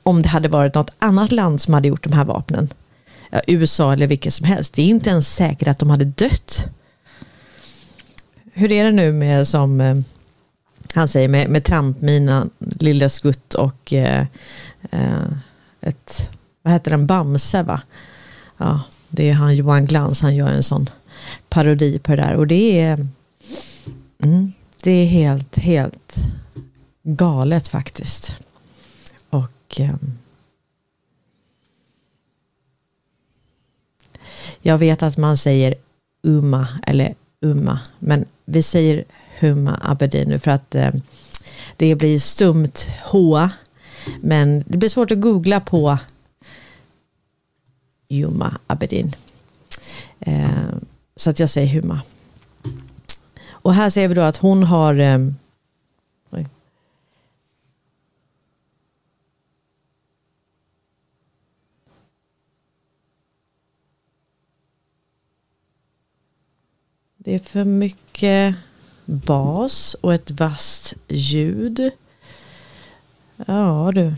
om 0.03 0.21
det 0.21 0.29
hade 0.29 0.49
varit 0.49 0.75
något 0.75 0.91
annat 0.99 1.31
land 1.31 1.61
som 1.61 1.73
hade 1.73 1.87
gjort 1.87 2.03
de 2.03 2.13
här 2.13 2.25
vapnen, 2.25 2.69
ja, 3.29 3.41
USA 3.47 3.93
eller 3.93 4.07
vilket 4.07 4.33
som 4.33 4.45
helst, 4.45 4.73
det 4.73 4.81
är 4.81 4.85
inte 4.85 5.09
ens 5.09 5.35
säkert 5.35 5.67
att 5.67 5.79
de 5.79 5.89
hade 5.89 6.05
dött. 6.05 6.65
Hur 8.53 8.71
är 8.71 8.83
det 8.83 8.91
nu 8.91 9.11
med 9.13 9.47
som 9.47 9.81
eh, 9.81 9.97
han 10.93 11.07
säger 11.07 11.27
med, 11.27 11.49
med 11.49 11.63
trampminan, 11.63 12.49
Lilla 12.59 13.09
Skutt 13.09 13.53
och 13.53 13.93
eh, 13.93 14.25
eh, 14.91 15.27
ett, 15.81 16.29
vad 16.61 16.73
heter 16.73 16.91
den, 16.91 17.07
Bamse 17.07 17.63
va? 17.63 17.81
Ja, 18.57 18.81
det 19.09 19.29
är 19.29 19.33
han 19.33 19.55
Johan 19.55 19.85
Glans, 19.85 20.21
han 20.21 20.35
gör 20.35 20.47
en 20.47 20.63
sån 20.63 20.89
parodi 21.49 21.99
på 21.99 22.15
det 22.15 22.21
där. 22.21 22.35
Och 22.35 22.47
det 22.47 22.79
är, 22.79 23.07
mm, 24.19 24.51
det 24.83 24.91
är 24.91 25.05
helt, 25.05 25.57
helt 25.57 26.15
galet 27.03 27.67
faktiskt. 27.67 28.35
Och 29.29 29.79
eh, 29.79 29.95
jag 34.61 34.77
vet 34.77 35.03
att 35.03 35.17
man 35.17 35.37
säger 35.37 35.75
Umma 36.21 36.67
eller 36.83 37.13
Umma, 37.41 37.79
men 37.99 38.25
vi 38.45 38.63
säger 38.63 39.03
Humma 39.39 39.79
Abedi 39.83 40.25
nu 40.25 40.39
för 40.39 40.51
att 40.51 40.75
eh, 40.75 40.91
det 41.77 41.95
blir 41.95 42.19
stumt 42.19 42.89
H. 43.03 43.49
Men 44.21 44.63
det 44.67 44.77
blir 44.77 44.89
svårt 44.89 45.11
att 45.11 45.21
googla 45.21 45.59
på 45.59 45.97
Juma 48.07 48.59
Abedin. 48.67 49.15
Eh, 50.19 50.49
så 51.15 51.29
att 51.29 51.39
jag 51.39 51.49
säger 51.49 51.67
Huma. 51.67 52.01
Och 53.49 53.73
här 53.73 53.89
ser 53.89 54.07
vi 54.07 54.13
då 54.13 54.21
att 54.21 54.37
hon 54.37 54.63
har 54.63 54.95
eh, 54.95 55.17
Det 67.27 67.35
är 67.35 67.39
för 67.39 67.63
mycket 67.63 68.55
bas 69.05 69.93
och 69.93 70.13
ett 70.13 70.31
vasst 70.31 70.93
ljud. 71.07 71.91
Ja 73.45 73.91
du. 73.95 74.13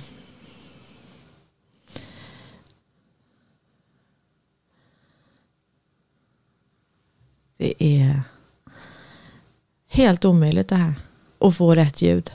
Det 7.59 7.83
är 7.83 8.21
helt 9.87 10.25
omöjligt 10.25 10.67
det 10.67 10.75
här. 10.75 10.93
Att 11.39 11.55
få 11.57 11.75
rätt 11.75 12.01
ljud. 12.01 12.31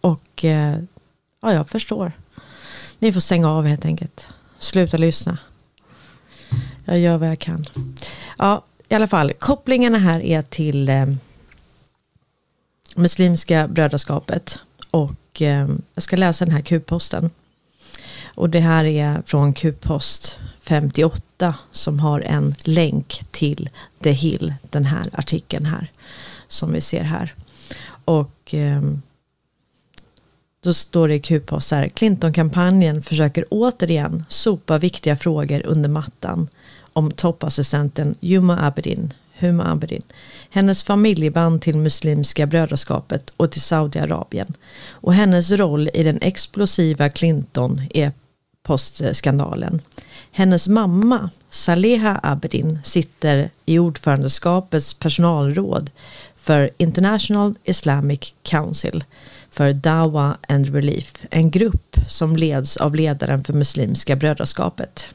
Och 0.00 0.44
eh, 0.44 0.78
ja, 1.40 1.52
jag 1.52 1.68
förstår. 1.68 2.12
Ni 2.98 3.12
får 3.12 3.20
stänga 3.20 3.50
av 3.50 3.66
helt 3.66 3.84
enkelt. 3.84 4.28
Sluta 4.58 4.96
lyssna. 4.96 5.38
Jag 6.84 6.98
gör 6.98 7.16
vad 7.16 7.28
jag 7.28 7.38
kan. 7.38 7.66
Ja, 8.38 8.62
i 8.88 8.94
alla 8.94 9.06
fall. 9.06 9.32
Kopplingarna 9.32 9.98
här 9.98 10.20
är 10.20 10.42
till 10.42 10.88
eh, 10.88 11.06
Muslimska 12.96 13.68
brödraskapet. 13.68 14.58
Och 14.90 15.42
eh, 15.42 15.68
jag 15.94 16.02
ska 16.02 16.16
läsa 16.16 16.44
den 16.44 16.54
här 16.54 16.62
Q-posten. 16.62 17.30
Och 18.34 18.50
det 18.50 18.60
här 18.60 18.84
är 18.84 19.22
från 19.26 19.52
Q-post 19.52 20.38
58 20.60 21.54
som 21.72 22.00
har 22.00 22.20
en 22.20 22.54
länk 22.64 23.22
till 23.30 23.68
The 24.02 24.10
Hill, 24.10 24.54
den 24.62 24.84
här 24.84 25.06
artikeln 25.12 25.66
här 25.66 25.90
som 26.48 26.72
vi 26.72 26.80
ser 26.80 27.02
här. 27.02 27.34
Och 28.04 28.54
eh, 28.54 28.82
då 30.60 30.74
står 30.74 31.08
det 31.08 31.14
i 31.14 31.20
Q-post 31.20 31.70
här, 31.70 31.88
Clinton-kampanjen 31.88 33.02
försöker 33.02 33.44
återigen 33.50 34.24
sopa 34.28 34.78
viktiga 34.78 35.16
frågor 35.16 35.66
under 35.66 35.88
mattan 35.88 36.48
om 36.92 37.10
toppassistenten 37.10 38.14
Juma 38.20 38.66
Abedin, 38.66 39.14
Huma 39.40 39.72
Abedin, 39.72 40.02
hennes 40.50 40.82
familjeband 40.82 41.62
till 41.62 41.76
Muslimska 41.76 42.46
brödraskapet 42.46 43.32
och 43.36 43.50
till 43.50 43.60
Saudiarabien 43.60 44.54
och 44.90 45.14
hennes 45.14 45.50
roll 45.50 45.90
i 45.94 46.02
den 46.02 46.18
explosiva 46.22 47.08
Clinton 47.08 47.82
postskandalen. 48.62 49.80
Hennes 50.32 50.68
mamma, 50.68 51.30
Saleha 51.50 52.20
Abedin, 52.22 52.78
sitter 52.84 53.50
i 53.66 53.78
ordförandeskapets 53.78 54.94
personalråd 54.94 55.90
för 56.36 56.70
International 56.76 57.54
Islamic 57.64 58.34
Council 58.42 59.04
för 59.50 59.72
Dawa 59.72 60.36
and 60.48 60.74
Relief, 60.74 61.12
en 61.30 61.50
grupp 61.50 61.96
som 62.08 62.36
leds 62.36 62.76
av 62.76 62.94
ledaren 62.94 63.44
för 63.44 63.52
Muslimska 63.52 64.16
brödraskapet. 64.16 65.14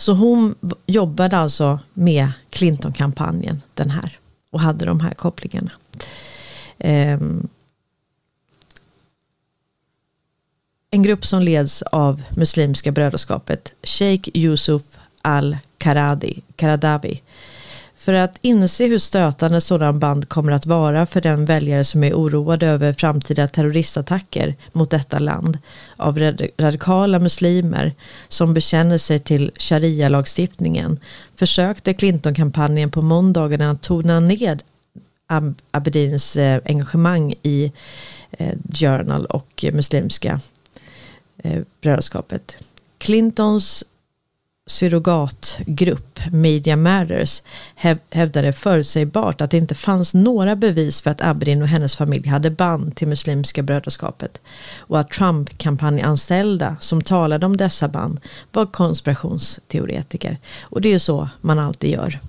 Så 0.00 0.12
hon 0.12 0.54
jobbade 0.86 1.36
alltså 1.36 1.78
med 1.94 2.32
Clinton-kampanjen, 2.50 3.62
den 3.74 3.90
här, 3.90 4.18
och 4.50 4.60
hade 4.60 4.84
de 4.84 5.00
här 5.00 5.14
kopplingarna. 5.14 5.70
Um, 6.78 7.48
en 10.90 11.02
grupp 11.02 11.26
som 11.26 11.42
leds 11.42 11.82
av 11.82 12.22
Muslimska 12.36 12.92
brödraskapet, 12.92 13.72
Sheikh 13.82 14.30
Yusuf 14.34 14.82
al-Karadawi. 15.22 17.22
För 18.00 18.12
att 18.12 18.38
inse 18.40 18.86
hur 18.86 18.98
stötande 18.98 19.60
sådana 19.60 19.92
band 19.92 20.28
kommer 20.28 20.52
att 20.52 20.66
vara 20.66 21.06
för 21.06 21.20
den 21.20 21.44
väljare 21.44 21.84
som 21.84 22.04
är 22.04 22.14
oroad 22.14 22.62
över 22.62 22.92
framtida 22.92 23.48
terroristattacker 23.48 24.54
mot 24.72 24.90
detta 24.90 25.18
land 25.18 25.58
av 25.96 26.18
radikala 26.58 27.18
muslimer 27.18 27.94
som 28.28 28.54
bekänner 28.54 28.98
sig 28.98 29.18
till 29.18 29.50
sharia-lagstiftningen 29.56 30.98
försökte 31.36 31.94
Clinton-kampanjen 31.94 32.90
på 32.90 33.02
måndagen 33.02 33.60
att 33.60 33.82
tona 33.82 34.20
ned 34.20 34.62
Abedins 35.70 36.36
eh, 36.36 36.60
engagemang 36.64 37.34
i 37.42 37.72
eh, 38.30 38.56
Journal 38.72 39.24
och 39.24 39.64
muslimska 39.72 40.40
eh, 41.38 41.62
brödraskapet. 41.80 42.56
Clintons 42.98 43.84
surrogatgrupp 44.70 46.20
Media 46.32 46.76
Matters 46.76 47.42
hävdade 48.10 48.52
förutsägbart 48.52 49.40
att 49.40 49.50
det 49.50 49.56
inte 49.56 49.74
fanns 49.74 50.14
några 50.14 50.56
bevis 50.56 51.00
för 51.00 51.10
att 51.10 51.22
Abrin 51.22 51.62
och 51.62 51.68
hennes 51.68 51.96
familj 51.96 52.28
hade 52.28 52.50
band 52.50 52.96
till 52.96 53.08
Muslimska 53.08 53.62
brödraskapet 53.62 54.42
och 54.78 55.00
att 55.00 55.10
Trump-kampanjanställda 55.10 56.76
som 56.80 57.02
talade 57.02 57.46
om 57.46 57.56
dessa 57.56 57.88
band 57.88 58.20
var 58.52 58.66
konspirationsteoretiker. 58.66 60.38
Och 60.60 60.80
det 60.80 60.88
är 60.88 60.92
ju 60.92 60.98
så 60.98 61.28
man 61.40 61.58
alltid 61.58 61.90
gör. 61.90 62.20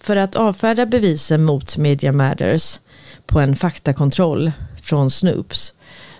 För 0.00 0.16
att 0.16 0.36
avfärda 0.36 0.86
bevisen 0.86 1.44
mot 1.44 1.76
Media 1.76 2.12
Matters 2.12 2.80
på 3.26 3.40
en 3.40 3.56
faktakontroll 3.56 4.52
från 4.82 5.10
Snoops 5.10 5.72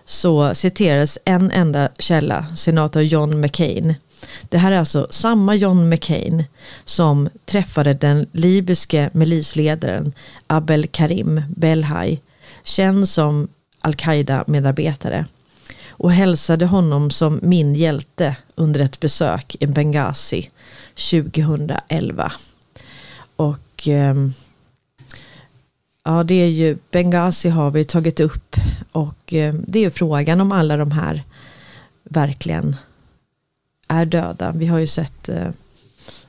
så 0.07 0.55
citerades 0.55 1.19
en 1.25 1.51
enda 1.51 1.88
källa, 1.99 2.47
senator 2.57 3.03
John 3.03 3.40
McCain, 3.40 3.95
Det 4.43 4.59
här 4.59 4.73
är 4.73 4.79
alltså 4.79 5.07
samma 5.11 5.55
John 5.55 5.88
McCain 5.88 6.45
som 6.85 7.29
träffade 7.45 7.95
den 7.95 8.27
libyske 8.33 9.11
milisledaren 9.12 10.12
Abel 10.47 10.87
Karim 10.87 11.43
Belhaj, 11.49 12.21
känd 12.62 13.09
som 13.09 13.49
al-Qaida-medarbetare 13.81 15.25
och 15.88 16.12
hälsade 16.12 16.67
honom 16.67 17.11
som 17.11 17.40
min 17.43 17.75
hjälte 17.75 18.37
under 18.55 18.81
ett 18.81 19.01
besök 19.01 19.57
i 19.61 19.67
Benghazi 19.67 20.51
2011. 21.11 22.33
Och 23.37 23.88
ehm, 23.88 24.35
ja, 26.05 26.23
det 26.23 26.35
är 26.35 26.48
ju 26.48 26.79
Benghazi 26.90 27.48
har 27.48 27.71
vi 27.71 27.85
tagit 27.85 28.21
upp 28.21 28.57
och 28.95 29.33
eh, 29.33 29.55
det 29.55 29.79
är 29.79 29.83
ju 29.83 29.90
frågan 29.90 30.40
om 30.40 30.53
alla 30.53 30.77
de 30.77 30.90
här 30.90 31.23
verkligen 32.05 32.77
är 33.88 34.07
döda. 34.07 34.53
Vi 34.53 34.67
har 34.67 34.79
ju 34.79 34.87
sett, 34.87 35.29
eh, 35.29 35.51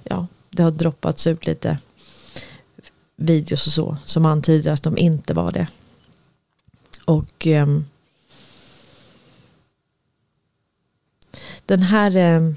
ja, 0.04 0.28
det 0.50 0.64
har 0.64 0.72
droppats 0.72 1.28
ut 1.28 1.46
lite 1.46 1.78
videos 3.16 3.68
och 3.68 3.74
så 3.74 3.98
som 4.06 4.26
antyder 4.26 4.72
att 4.72 4.84
de 4.84 4.98
inte 4.98 5.34
var 5.34 5.52
det. 5.52 5.68
Och 7.06 7.48
ehm, 7.48 7.86
den 11.66 11.82
här 11.82 12.16
ehm, 12.16 12.56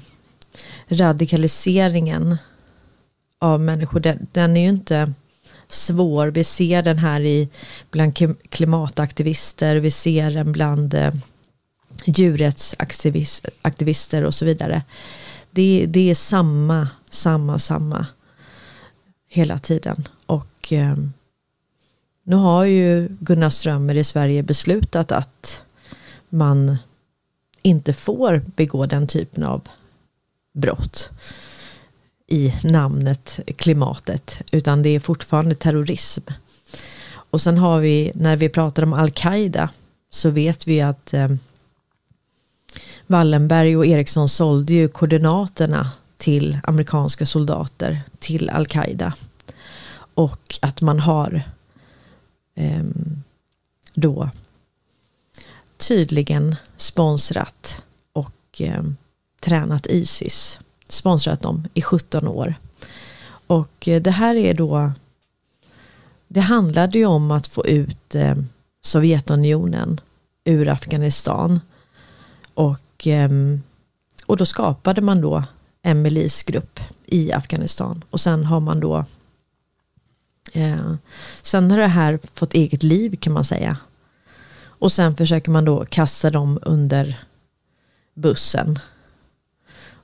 radikaliseringen 0.87 2.37
av 3.39 3.59
människor, 3.61 3.99
den, 3.99 4.27
den, 4.31 4.57
är 4.57 4.61
ju 4.61 4.69
inte 4.69 5.13
svår. 5.69 6.27
Vi 6.27 6.43
ser 6.43 6.81
den 6.81 6.97
här 6.97 7.21
i, 7.21 7.49
bland 7.91 8.37
klimataktivister, 8.49 9.75
vi 9.75 9.91
ser 9.91 10.31
den 10.31 10.51
bland 10.51 10.93
eh, 10.93 11.13
djurrättsaktivister 12.05 14.23
och 14.23 14.33
så 14.33 14.45
vidare. 14.45 14.83
Det, 15.51 15.85
det 15.87 16.09
är 16.09 16.15
samma, 16.15 16.89
samma, 17.09 17.59
samma 17.59 18.05
hela 19.27 19.59
tiden. 19.59 20.07
Och 20.25 20.73
eh, 20.73 20.95
nu 22.23 22.35
har 22.35 22.65
ju 22.65 23.07
Gunnar 23.19 23.49
Strömmer 23.49 23.97
i 23.97 24.03
Sverige 24.03 24.43
beslutat 24.43 25.11
att 25.11 25.63
man 26.29 26.77
inte 27.61 27.93
får 27.93 28.41
begå 28.55 28.85
den 28.85 29.07
typen 29.07 29.43
av 29.43 29.61
brott 30.53 31.09
i 32.29 32.53
namnet 32.63 33.39
klimatet, 33.57 34.41
utan 34.51 34.83
det 34.83 34.89
är 34.89 34.99
fortfarande 34.99 35.55
terrorism. 35.55 36.21
Och 37.11 37.41
sen 37.41 37.57
har 37.57 37.79
vi, 37.79 38.11
när 38.15 38.37
vi 38.37 38.49
pratar 38.49 38.83
om 38.83 38.93
Al-Qaida, 38.93 39.69
så 40.09 40.29
vet 40.29 40.67
vi 40.67 40.81
att 40.81 41.13
eh, 41.13 41.29
Wallenberg 43.07 43.77
och 43.77 43.85
Eriksson 43.85 44.29
sålde 44.29 44.73
ju 44.73 44.87
koordinaterna 44.87 45.91
till 46.17 46.59
amerikanska 46.63 47.25
soldater 47.25 48.01
till 48.19 48.49
Al-Qaida. 48.49 49.13
Och 50.13 50.59
att 50.61 50.81
man 50.81 50.99
har 50.99 51.43
eh, 52.55 52.83
då 53.93 54.29
tydligen 55.77 56.55
sponsrat 56.77 57.81
och 58.13 58.61
eh, 58.61 58.83
tränat 59.39 59.87
Isis. 59.87 60.59
Sponsrat 60.89 61.41
dem 61.41 61.67
i 61.73 61.81
17 61.81 62.27
år. 62.27 62.55
Och 63.47 63.87
eh, 63.87 64.01
det 64.01 64.11
här 64.11 64.35
är 64.35 64.53
då 64.53 64.91
det 66.27 66.39
handlade 66.39 66.97
ju 66.97 67.05
om 67.05 67.31
att 67.31 67.47
få 67.47 67.65
ut 67.65 68.15
eh, 68.15 68.35
Sovjetunionen 68.81 70.01
ur 70.43 70.67
Afghanistan. 70.67 71.59
Och 72.53 72.79
och, 72.99 73.59
och 74.25 74.37
då 74.37 74.45
skapade 74.45 75.01
man 75.01 75.21
då 75.21 75.43
en 75.81 76.01
milisgrupp 76.01 76.79
i 77.05 77.31
Afghanistan. 77.31 78.03
Och 78.09 78.19
sen 78.19 78.45
har 78.45 78.59
man 78.59 78.79
då 78.79 79.05
eh, 80.53 80.93
Sen 81.41 81.71
har 81.71 81.77
det 81.77 81.87
här 81.87 82.19
fått 82.33 82.53
eget 82.53 82.83
liv 82.83 83.15
kan 83.15 83.33
man 83.33 83.43
säga. 83.43 83.77
Och 84.61 84.91
sen 84.91 85.15
försöker 85.15 85.51
man 85.51 85.65
då 85.65 85.85
kasta 85.85 86.29
dem 86.29 86.59
under 86.61 87.19
bussen. 88.13 88.79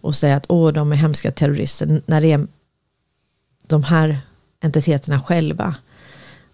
Och 0.06 0.16
säga 0.16 0.36
att 0.36 0.46
åh, 0.50 0.72
de 0.72 0.92
är 0.92 0.96
hemska 0.96 1.32
terrorister. 1.32 2.02
När 2.06 2.22
det 2.22 2.32
är 2.32 2.48
de 3.68 3.84
här 3.84 4.20
entiteterna 4.60 5.22
själva. 5.22 5.76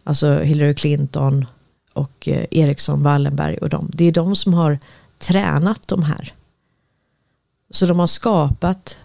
Alltså 0.03 0.39
Hillary 0.39 0.75
Clinton 0.75 1.45
och 1.93 2.27
eh, 2.27 2.45
Eriksson 2.51 3.03
Wallenberg 3.03 3.57
och 3.57 3.69
dem. 3.69 3.89
Det 3.93 4.05
är 4.05 4.11
de 4.11 4.35
som 4.35 4.53
har 4.53 4.79
tränat 5.17 5.87
de 5.87 6.03
här. 6.03 6.33
Så 7.69 7.85
de 7.85 7.99
har 7.99 8.07
skapat 8.07 8.97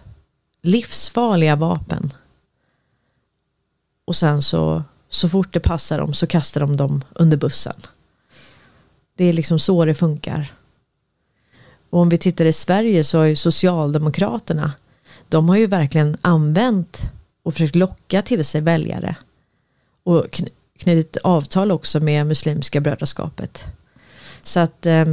livsfarliga 0.61 1.55
vapen. 1.55 2.13
Och 4.05 4.15
sen 4.15 4.41
så, 4.41 4.83
så 5.09 5.29
fort 5.29 5.53
det 5.53 5.59
passar 5.59 5.97
dem 5.97 6.13
så 6.13 6.27
kastar 6.27 6.61
de 6.61 6.77
dem 6.77 7.03
under 7.15 7.37
bussen. 7.37 7.81
Det 9.15 9.25
är 9.25 9.33
liksom 9.33 9.59
så 9.59 9.85
det 9.85 9.95
funkar. 9.95 10.53
Och 11.89 11.99
om 11.99 12.09
vi 12.09 12.17
tittar 12.17 12.45
i 12.45 12.53
Sverige 12.53 13.03
så 13.03 13.17
har 13.17 13.25
ju 13.25 13.35
Socialdemokraterna, 13.35 14.71
de 15.29 15.49
har 15.49 15.57
ju 15.57 15.67
verkligen 15.67 16.17
använt 16.21 17.01
och 17.43 17.53
försökt 17.53 17.75
locka 17.75 18.21
till 18.21 18.45
sig 18.45 18.61
väljare. 18.61 19.15
Och 20.03 20.41
knutit 20.77 21.17
avtal 21.17 21.71
också 21.71 21.99
med 21.99 22.27
Muslimska 22.27 22.81
brödraskapet. 22.81 23.63
Så 24.41 24.59
att 24.59 24.85
eh, 24.85 25.05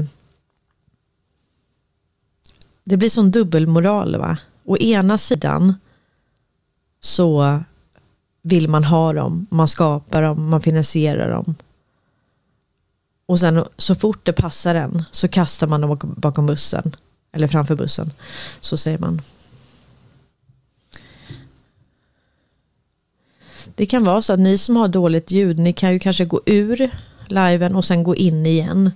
det 2.85 2.97
blir 2.97 3.09
sån 3.09 3.31
dubbelmoral 3.31 4.17
va. 4.17 4.37
Å 4.65 4.77
ena 4.77 5.19
sidan 5.19 5.75
så 7.01 7.61
vill 8.43 8.69
man 8.69 8.85
ha 8.85 9.13
dem, 9.13 9.47
man 9.51 9.69
skapar 9.69 10.23
dem, 10.23 10.49
man 10.51 10.61
finansierar 10.61 11.31
dem. 11.31 11.55
Och 13.27 13.41
sen 13.41 13.65
så 13.77 13.95
fort 13.95 14.27
det 14.27 14.33
passar 14.33 14.75
en 14.75 15.05
så 15.13 15.29
kastar 15.29 15.67
man 15.67 15.81
dem 15.81 15.99
bakom 16.17 16.47
bussen. 16.47 16.97
Eller 17.33 17.49
framför 17.49 17.75
bussen. 17.75 18.13
Så 18.61 18.77
säger 18.77 18.99
man. 18.99 19.23
Det 23.75 23.87
kan 23.87 24.05
vara 24.05 24.23
så 24.23 24.33
att 24.33 24.39
ni 24.39 24.59
som 24.59 24.77
har 24.77 24.89
dåligt 24.89 25.31
ljud, 25.31 25.59
ni 25.59 25.73
kan 25.73 25.93
ju 25.93 25.99
kanske 25.99 26.25
gå 26.25 26.41
ur 26.47 26.91
liven 27.27 27.77
och 27.77 27.85
sen 27.85 28.03
gå 28.03 28.17
in 28.17 28.47
igen. 28.47 28.91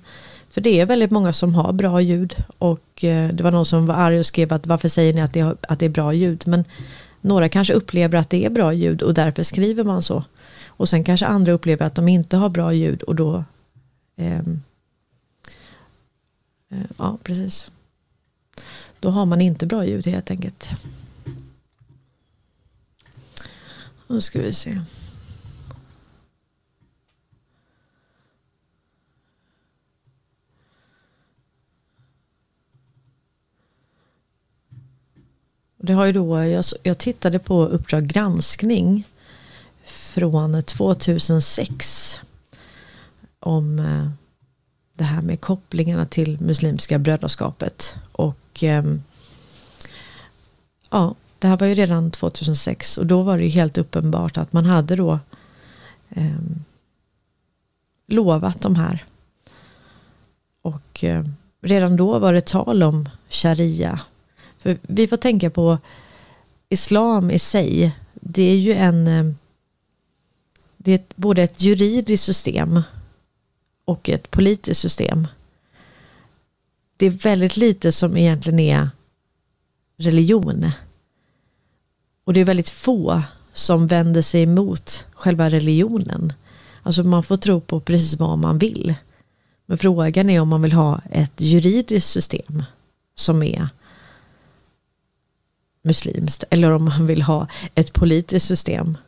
För 0.51 0.61
det 0.61 0.81
är 0.81 0.87
väldigt 0.87 1.11
många 1.11 1.33
som 1.33 1.55
har 1.55 1.73
bra 1.73 2.01
ljud 2.01 2.37
och 2.59 3.05
eh, 3.05 3.29
det 3.29 3.43
var 3.43 3.51
någon 3.51 3.67
som 3.67 3.87
var 3.87 3.95
arg 3.95 4.19
och 4.19 4.27
skrev 4.27 4.53
att 4.53 4.67
varför 4.67 4.89
säger 4.89 5.15
ni 5.15 5.21
att 5.21 5.35
det, 5.35 5.57
att 5.69 5.79
det 5.79 5.85
är 5.85 5.91
bra 5.91 6.13
ljud? 6.13 6.43
Men 6.47 6.65
några 7.21 7.49
kanske 7.49 7.75
upplever 7.75 8.19
att 8.19 8.31
det 8.31 8.45
är 8.45 8.51
bra 8.51 8.73
ljud 8.73 9.03
och 9.03 9.15
därför 9.15 9.43
skriver 9.43 9.85
man 9.85 10.03
så. 10.03 10.25
Och 10.67 10.89
sen 10.89 11.05
kanske 11.05 11.27
andra 11.27 11.53
upplever 11.53 11.87
att 11.87 11.95
de 11.95 12.09
inte 12.09 12.37
har 12.37 12.49
bra 12.49 12.73
ljud 12.73 13.03
och 13.03 13.15
då 13.15 13.45
eh, 14.19 14.39
eh, 16.69 16.87
Ja, 16.97 17.19
precis. 17.23 17.71
Då 19.01 19.11
har 19.11 19.27
man 19.27 19.41
inte 19.41 19.67
bra 19.67 19.87
ljud 19.87 20.07
helt 20.07 20.31
enkelt. 20.31 20.71
Nu 24.07 24.21
ska 24.21 24.41
vi 24.41 24.53
se. 24.53 24.81
Det 35.77 35.93
har 35.93 36.07
ju 36.07 36.13
då, 36.13 36.45
jag, 36.45 36.65
jag 36.83 36.99
tittade 36.99 37.39
på 37.39 37.65
Uppdrag 37.65 38.07
granskning 38.07 39.05
från 39.85 40.63
2006 40.63 42.21
om 43.41 43.79
eh, 43.79 44.11
det 44.95 45.05
här 45.05 45.23
med 45.23 45.41
kopplingarna 45.41 46.07
till 46.07 46.41
Muslimska 46.41 46.99
brödraskapet. 46.99 47.97
Och 48.13 48.63
ehm, 48.63 49.03
ja, 50.91 51.15
det 51.39 51.49
här 51.49 51.57
var 51.57 51.67
ju 51.67 51.75
redan 51.75 52.11
2006 52.11 52.99
och 52.99 53.07
då 53.07 53.23
var 53.23 53.39
det 53.39 53.45
ju 53.45 53.51
helt 53.51 53.79
uppenbart 53.79 54.39
att 54.39 54.53
man 54.53 54.67
hade 54.67 54.97
då 54.97 55.19
eh, 56.09 56.41
lovat 58.07 58.63
de 58.63 58.77
här. 58.77 59.05
Och 60.63 61.05
eh, 61.05 61.25
redan 61.61 61.97
då 61.97 62.19
var 62.19 62.33
det 62.33 62.47
tal 62.47 62.83
om 62.83 63.09
sharia 63.29 64.01
för 64.59 64.79
vi 64.83 65.07
får 65.07 65.17
tänka 65.17 65.51
på 65.51 65.79
islam 66.69 67.31
i 67.31 67.39
sig. 67.39 67.97
Det 68.15 68.43
är 68.43 68.57
ju 68.57 68.73
en 68.73 69.09
eh, 69.09 69.35
det 70.77 70.93
är 70.93 71.01
både 71.17 71.43
ett 71.43 71.63
juridiskt 71.63 72.25
system 72.25 72.83
och 73.89 74.09
ett 74.09 74.31
politiskt 74.31 74.81
system. 74.81 75.27
Det 76.97 77.07
är 77.07 77.11
väldigt 77.11 77.57
lite 77.57 77.93
som 77.93 78.17
egentligen 78.17 78.59
är 78.59 78.91
religion. 79.97 80.71
Och 82.25 82.33
det 82.33 82.41
är 82.41 82.45
väldigt 82.45 82.69
få 82.69 83.23
som 83.53 83.87
vänder 83.87 84.23
sig 84.23 84.43
emot 84.43 85.07
själva 85.13 85.51
religionen. 85.51 86.33
Alltså 86.83 87.05
man 87.05 87.23
får 87.23 87.37
tro 87.37 87.61
på 87.61 87.81
precis 87.81 88.15
vad 88.15 88.39
man 88.39 88.59
vill. 88.59 88.95
Men 89.67 89.79
frågan 89.79 90.31
är 90.31 90.41
om 90.41 90.49
man 90.49 90.63
vill 90.63 90.73
ha 90.73 91.01
ett 91.11 91.41
juridiskt 91.41 92.11
system 92.11 92.63
som 93.15 93.43
är 93.43 93.69
muslimskt 95.83 96.45
eller 96.51 96.71
om 96.71 96.85
man 96.85 97.07
vill 97.07 97.23
ha 97.23 97.49
ett 97.75 97.93
politiskt 97.93 98.47
system. 98.47 98.99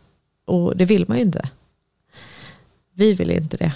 Och 0.45 0.77
det 0.77 0.85
vill 0.85 1.05
man 1.09 1.17
ju 1.17 1.23
inte. 1.23 1.49
Vi 2.93 3.15
vill 3.15 3.31
inte 3.31 3.57
det. 3.57 3.73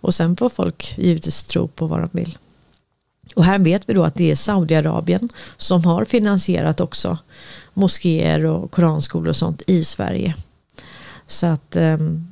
Och 0.00 0.14
sen 0.14 0.36
får 0.36 0.48
folk 0.48 0.94
givetvis 0.98 1.44
tro 1.44 1.68
på 1.68 1.86
vad 1.86 2.00
de 2.00 2.08
vill. 2.12 2.38
Och 3.34 3.44
här 3.44 3.58
vet 3.58 3.88
vi 3.88 3.94
då 3.94 4.04
att 4.04 4.14
det 4.14 4.30
är 4.30 4.34
Saudiarabien 4.34 5.28
som 5.56 5.84
har 5.84 6.04
finansierat 6.04 6.80
också 6.80 7.18
moskéer 7.74 8.46
och 8.46 8.70
koranskolor 8.70 9.28
och 9.28 9.36
sånt 9.36 9.62
i 9.66 9.84
Sverige. 9.84 10.34
Så 11.26 11.46
att 11.46 11.76
ehm, 11.76 12.26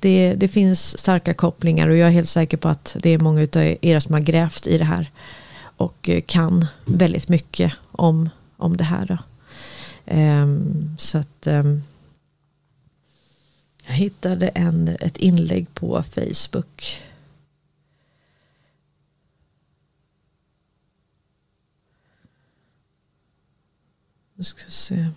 det, 0.00 0.34
det 0.34 0.48
finns 0.48 0.98
starka 0.98 1.34
kopplingar 1.34 1.88
och 1.88 1.96
jag 1.96 2.08
är 2.08 2.12
helt 2.12 2.28
säker 2.28 2.56
på 2.56 2.68
att 2.68 2.96
det 3.00 3.10
är 3.10 3.18
många 3.18 3.42
av 3.42 3.76
er 3.80 4.00
som 4.00 4.14
har 4.14 4.20
grävt 4.20 4.66
i 4.66 4.78
det 4.78 4.84
här 4.84 5.10
och 5.76 6.08
eh, 6.08 6.20
kan 6.20 6.66
väldigt 6.84 7.28
mycket 7.28 7.72
om, 7.92 8.30
om 8.56 8.76
det 8.76 8.84
här. 8.84 9.06
Då. 9.06 9.18
Ehm, 10.06 10.96
så 10.98 11.18
att 11.18 11.46
ehm, 11.46 11.82
jag 13.88 13.94
hittade 13.94 14.48
en, 14.48 14.88
ett 14.88 15.16
inlägg 15.16 15.74
på 15.74 16.02
Facebook. 16.02 17.02
Nu 24.34 24.44
ska 24.44 24.70
se. 24.70 25.10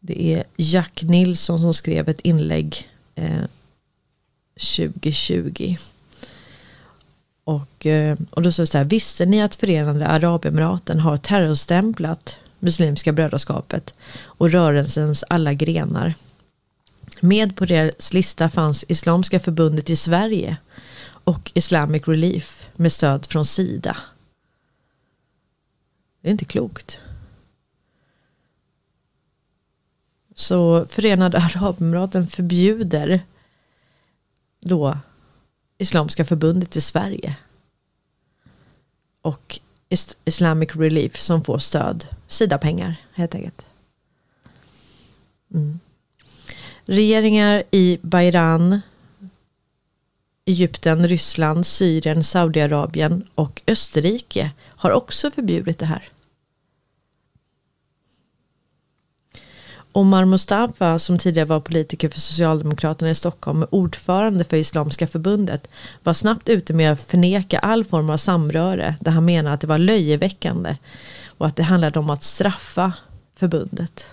Det 0.00 0.34
är 0.34 0.44
Jack 0.56 1.02
Nilsson 1.02 1.60
som 1.60 1.74
skrev 1.74 2.08
ett 2.08 2.20
inlägg 2.20 2.90
eh, 3.14 3.44
2020. 4.54 5.76
Och, 7.46 7.86
eh, 7.86 8.18
och 8.30 8.42
då 8.42 8.52
står 8.52 8.62
det 8.62 8.66
så 8.66 8.78
här, 8.78 8.84
visste 8.84 9.26
ni 9.26 9.42
att 9.42 9.54
Förenade 9.54 10.06
Arabemiraten 10.06 11.00
har 11.00 11.16
terrorstämplat 11.16 12.38
Muslimska 12.58 13.12
brödraskapet 13.12 13.94
och 14.22 14.50
rörelsens 14.50 15.24
alla 15.28 15.54
grenar? 15.54 16.14
Med 17.20 17.56
på 17.56 17.64
deras 17.64 18.12
lista 18.12 18.50
fanns 18.50 18.84
Islamiska 18.88 19.40
förbundet 19.40 19.90
i 19.90 19.96
Sverige 19.96 20.56
och 21.04 21.52
Islamic 21.54 22.08
Relief 22.08 22.68
med 22.76 22.92
stöd 22.92 23.26
från 23.26 23.44
Sida. 23.44 23.96
Det 26.20 26.28
är 26.28 26.32
inte 26.32 26.44
klokt. 26.44 26.98
Så 30.34 30.86
Förenade 30.86 31.38
Arabemiraten 31.38 32.26
förbjuder 32.26 33.20
då 34.60 34.98
Islamiska 35.78 36.24
förbundet 36.24 36.76
i 36.76 36.80
Sverige. 36.80 37.36
Och 39.22 39.60
Islamic 40.24 40.70
Relief 40.76 41.20
som 41.20 41.44
får 41.44 41.58
stöd, 41.58 42.06
Sida-pengar 42.28 42.96
helt 43.12 43.34
enkelt. 43.34 43.66
Mm. 45.54 45.80
Regeringar 46.84 47.62
i 47.70 47.98
Bayran, 48.02 48.80
Egypten, 50.44 51.08
Ryssland, 51.08 51.66
Syrien, 51.66 52.24
Saudiarabien 52.24 53.24
och 53.34 53.62
Österrike 53.66 54.50
har 54.62 54.90
också 54.90 55.30
förbjudit 55.30 55.78
det 55.78 55.86
här. 55.86 56.08
Omar 59.96 60.24
Mustafa 60.24 60.98
som 60.98 61.18
tidigare 61.18 61.46
var 61.46 61.60
politiker 61.60 62.08
för 62.08 62.20
Socialdemokraterna 62.20 63.10
i 63.10 63.14
Stockholm 63.14 63.62
och 63.62 63.74
ordförande 63.74 64.44
för 64.44 64.56
Islamiska 64.56 65.06
förbundet 65.06 65.68
var 66.02 66.12
snabbt 66.12 66.48
ute 66.48 66.72
med 66.72 66.92
att 66.92 67.00
förneka 67.00 67.58
all 67.58 67.84
form 67.84 68.10
av 68.10 68.16
samröre 68.16 68.96
där 69.00 69.10
han 69.10 69.24
menade 69.24 69.54
att 69.54 69.60
det 69.60 69.66
var 69.66 69.78
löjeväckande 69.78 70.76
och 71.26 71.46
att 71.46 71.56
det 71.56 71.62
handlade 71.62 71.98
om 71.98 72.10
att 72.10 72.22
straffa 72.24 72.92
förbundet. 73.34 74.06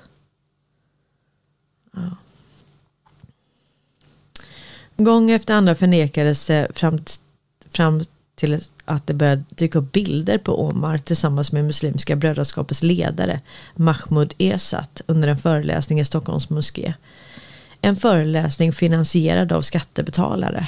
Ja. 1.94 2.18
Gång 4.98 5.32
efter 5.32 5.54
andra 5.54 5.76
förnekades 5.76 6.48
det 6.48 6.68
fram, 6.76 7.00
fram 7.72 8.04
till 8.36 8.62
att 8.86 9.08
det 9.08 9.14
började 9.14 9.44
dyka 9.50 9.80
upp 9.80 9.92
bilder 9.92 10.38
på 10.38 10.68
Omar 10.68 10.98
tillsammans 10.98 11.52
med 11.52 11.66
Muslimska 11.66 12.16
brödraskapets 12.16 12.84
ledare 12.84 13.40
Mahmoud 13.76 14.34
Esat 14.38 15.02
under 15.06 15.28
en 15.28 15.38
föreläsning 15.38 16.00
i 16.00 16.06
Stockholms 16.06 16.50
moské. 16.50 16.94
En 17.82 17.96
föreläsning 17.96 18.74
finansierad 18.74 19.52
av 19.52 19.62
skattebetalare. 19.62 20.68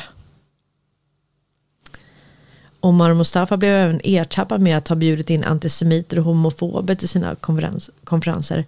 Omar 2.79 3.13
Mustafa 3.13 3.57
blev 3.57 3.71
även 3.71 4.01
ertappad 4.03 4.61
med 4.61 4.77
att 4.77 4.87
ha 4.87 4.95
bjudit 4.95 5.29
in 5.29 5.43
antisemiter 5.43 6.19
och 6.19 6.25
homofober 6.25 6.95
till 6.95 7.09
sina 7.09 7.35
konferens 7.35 7.89
konferenser 8.03 8.65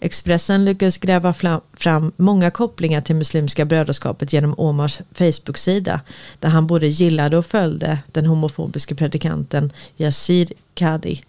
Expressen 0.00 0.64
lyckades 0.64 0.98
gräva 0.98 1.34
fram 1.72 2.12
många 2.16 2.50
kopplingar 2.50 3.00
till 3.00 3.16
Muslimska 3.16 3.64
brödraskapet 3.64 4.32
genom 4.32 4.54
Omars 4.58 5.00
Facebook-sida 5.12 6.00
där 6.38 6.48
han 6.48 6.66
både 6.66 6.86
gillade 6.86 7.36
och 7.38 7.46
följde 7.46 7.98
den 8.12 8.26
homofobiska 8.26 8.94
predikanten 8.94 9.72
Yazid 9.96 10.52
Kadi 10.74 11.22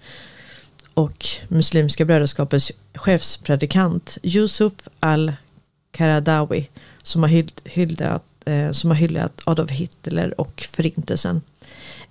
och 0.93 1.25
Muslimska 1.47 2.05
brödraskapets 2.05 2.71
chefspredikant 2.93 4.17
Yusuf 4.23 4.73
al-Qaradawi 4.99 6.69
som 7.03 7.23
har 7.23 7.29
hyllat, 7.69 8.23
eh, 8.45 8.71
som 8.71 8.89
har 8.89 8.97
hyllat 8.97 9.41
Adolf 9.43 9.71
Hitler 9.71 10.41
och 10.41 10.65
förintelsen. 10.69 11.41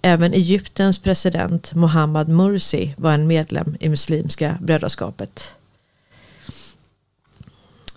Även 0.03 0.35
Egyptens 0.35 0.99
president 0.99 1.75
Mohammad 1.75 2.29
Mursi 2.29 2.95
var 2.97 3.13
en 3.13 3.27
medlem 3.27 3.77
i 3.81 3.89
Muslimska 3.89 4.59
brödraskapet. 4.61 5.55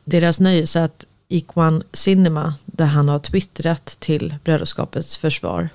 Deras 0.04 0.39
nöjessätt 0.39 1.06
Equan 1.30 1.84
Cinema 1.91 2.56
där 2.66 2.86
han 2.86 3.10
har 3.10 3.20
twittrat 3.20 3.86
till 3.99 4.36
Brödraskapets 4.43 5.18
försvar. 5.18 5.70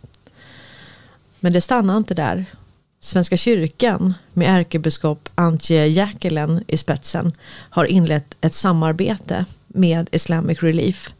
Men 1.41 1.53
det 1.53 1.61
stannar 1.61 1.97
inte 1.97 2.15
där. 2.15 2.45
Svenska 3.01 3.37
kyrkan 3.37 4.15
med 4.33 4.59
ärkebiskop 4.59 5.29
Antje 5.35 5.87
Jäkelen 5.87 6.65
i 6.67 6.77
spetsen 6.77 7.33
har 7.71 7.85
inlett 7.85 8.35
ett 8.41 8.55
samarbete 8.55 9.45
med 9.67 10.09
Islamic 10.13 10.63
Relief. 10.63 11.15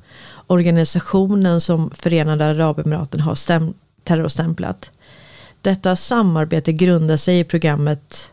Organisationen 0.47 1.61
som 1.61 1.91
Förenade 1.91 2.47
Arabemiraten 2.47 3.21
har 3.21 3.39
terrorstämplat. 4.05 4.91
Detta 5.61 5.97
samarbete 5.97 6.73
grundar 6.73 7.17
sig 7.17 7.39
i 7.39 7.45
programmet 7.45 8.31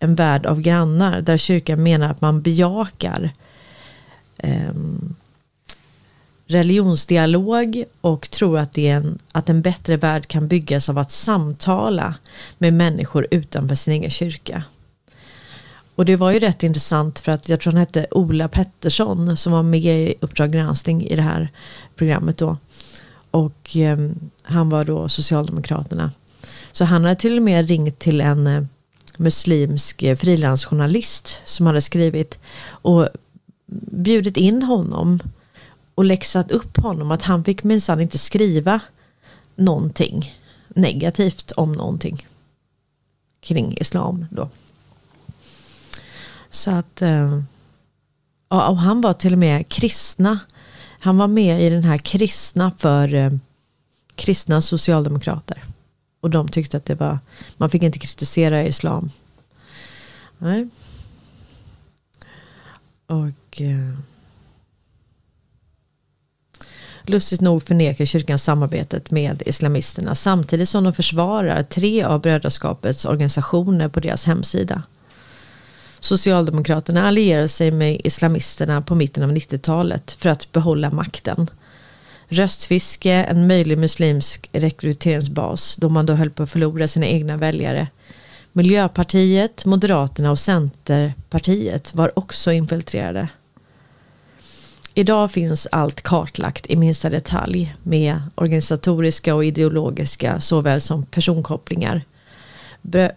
En 0.00 0.14
värld 0.14 0.46
av 0.46 0.60
grannar 0.60 1.20
där 1.20 1.36
kyrkan 1.36 1.82
menar 1.82 2.10
att 2.10 2.20
man 2.20 2.42
bejakar 2.42 3.32
eh, 4.38 4.72
religionsdialog 6.46 7.84
och 8.00 8.30
tror 8.30 8.58
att, 8.58 8.72
det 8.72 8.88
är 8.88 8.96
en, 8.96 9.18
att 9.32 9.48
en 9.48 9.62
bättre 9.62 9.96
värld 9.96 10.26
kan 10.26 10.48
byggas 10.48 10.88
av 10.88 10.98
att 10.98 11.10
samtala 11.10 12.14
med 12.58 12.74
människor 12.74 13.26
utanför 13.30 13.74
sin 13.74 13.92
egen 13.92 14.10
kyrka. 14.10 14.62
Och 15.94 16.04
det 16.04 16.16
var 16.16 16.30
ju 16.30 16.38
rätt 16.38 16.62
intressant 16.62 17.18
för 17.18 17.32
att 17.32 17.48
jag 17.48 17.60
tror 17.60 17.72
han 17.72 17.80
hette 17.80 18.06
Ola 18.10 18.48
Pettersson 18.48 19.36
som 19.36 19.52
var 19.52 19.62
med 19.62 20.08
i 20.08 20.14
Uppdrag 20.20 20.52
granskning 20.52 21.06
i 21.06 21.16
det 21.16 21.22
här 21.22 21.48
programmet 21.96 22.38
då. 22.38 22.56
Och 23.30 23.76
eh, 23.76 23.98
han 24.42 24.68
var 24.68 24.84
då 24.84 25.08
Socialdemokraterna. 25.08 26.12
Så 26.72 26.84
han 26.84 27.04
hade 27.04 27.16
till 27.16 27.36
och 27.36 27.42
med 27.42 27.68
ringt 27.68 27.98
till 27.98 28.20
en 28.20 28.46
eh, 28.46 28.62
muslimsk 29.16 30.02
eh, 30.02 30.16
frilansjournalist 30.16 31.40
som 31.44 31.66
hade 31.66 31.80
skrivit 31.80 32.38
och 32.68 33.08
bjudit 33.90 34.36
in 34.36 34.62
honom 34.62 35.18
och 35.94 36.04
läxat 36.04 36.50
upp 36.50 36.76
honom 36.76 37.10
att 37.10 37.22
han 37.22 37.44
fick 37.44 37.64
minsann 37.64 38.00
inte 38.00 38.18
skriva 38.18 38.80
någonting 39.56 40.34
negativt 40.68 41.52
om 41.52 41.72
någonting 41.72 42.26
kring 43.40 43.76
islam 43.78 44.26
då. 44.30 44.48
Så 46.50 46.70
att 46.70 47.02
eh, 47.02 47.42
och 48.48 48.78
han 48.78 49.00
var 49.00 49.12
till 49.12 49.32
och 49.32 49.38
med 49.38 49.68
kristna. 49.68 50.38
Han 51.00 51.18
var 51.18 51.28
med 51.28 51.62
i 51.62 51.70
den 51.70 51.84
här 51.84 51.98
kristna 51.98 52.72
för 52.78 53.14
eh, 53.14 53.30
kristna 54.14 54.60
socialdemokrater. 54.60 55.64
Och 56.20 56.30
de 56.30 56.48
tyckte 56.48 56.76
att 56.76 56.84
det 56.84 56.94
var, 56.94 57.18
man 57.56 57.70
fick 57.70 57.82
inte 57.82 57.98
kritisera 57.98 58.66
islam. 58.66 59.10
Nej. 60.38 60.68
Och 63.08 63.60
eh, 63.60 63.98
Lustigt 67.08 67.40
nog 67.40 67.62
förnekar 67.62 68.04
kyrkan 68.04 68.38
samarbetet 68.38 69.10
med 69.10 69.42
islamisterna 69.46 70.14
samtidigt 70.14 70.68
som 70.68 70.84
de 70.84 70.92
försvarar 70.92 71.62
tre 71.62 72.02
av 72.02 72.20
brödraskapets 72.20 73.04
organisationer 73.04 73.88
på 73.88 74.00
deras 74.00 74.26
hemsida. 74.26 74.82
Socialdemokraterna 76.00 77.08
allierade 77.08 77.48
sig 77.48 77.70
med 77.70 78.00
islamisterna 78.04 78.82
på 78.82 78.94
mitten 78.94 79.24
av 79.24 79.32
90-talet 79.32 80.10
för 80.10 80.28
att 80.28 80.52
behålla 80.52 80.90
makten. 80.90 81.50
röstfiske, 82.28 83.12
en 83.12 83.46
möjlig 83.46 83.78
muslimsk 83.78 84.48
rekryteringsbas 84.52 85.76
då 85.76 85.88
man 85.88 86.06
då 86.06 86.12
höll 86.12 86.30
på 86.30 86.42
att 86.42 86.50
förlora 86.50 86.88
sina 86.88 87.06
egna 87.06 87.36
väljare. 87.36 87.86
Miljöpartiet, 88.58 89.64
Moderaterna 89.64 90.30
och 90.30 90.38
Centerpartiet 90.38 91.94
var 91.94 92.18
också 92.18 92.52
infiltrerade. 92.52 93.28
Idag 94.94 95.30
finns 95.30 95.68
allt 95.72 96.02
kartlagt 96.02 96.66
i 96.66 96.76
minsta 96.76 97.10
detalj 97.10 97.76
med 97.82 98.20
organisatoriska 98.34 99.34
och 99.34 99.44
ideologiska 99.44 100.40
såväl 100.40 100.80
som 100.80 101.06
personkopplingar. 101.06 102.02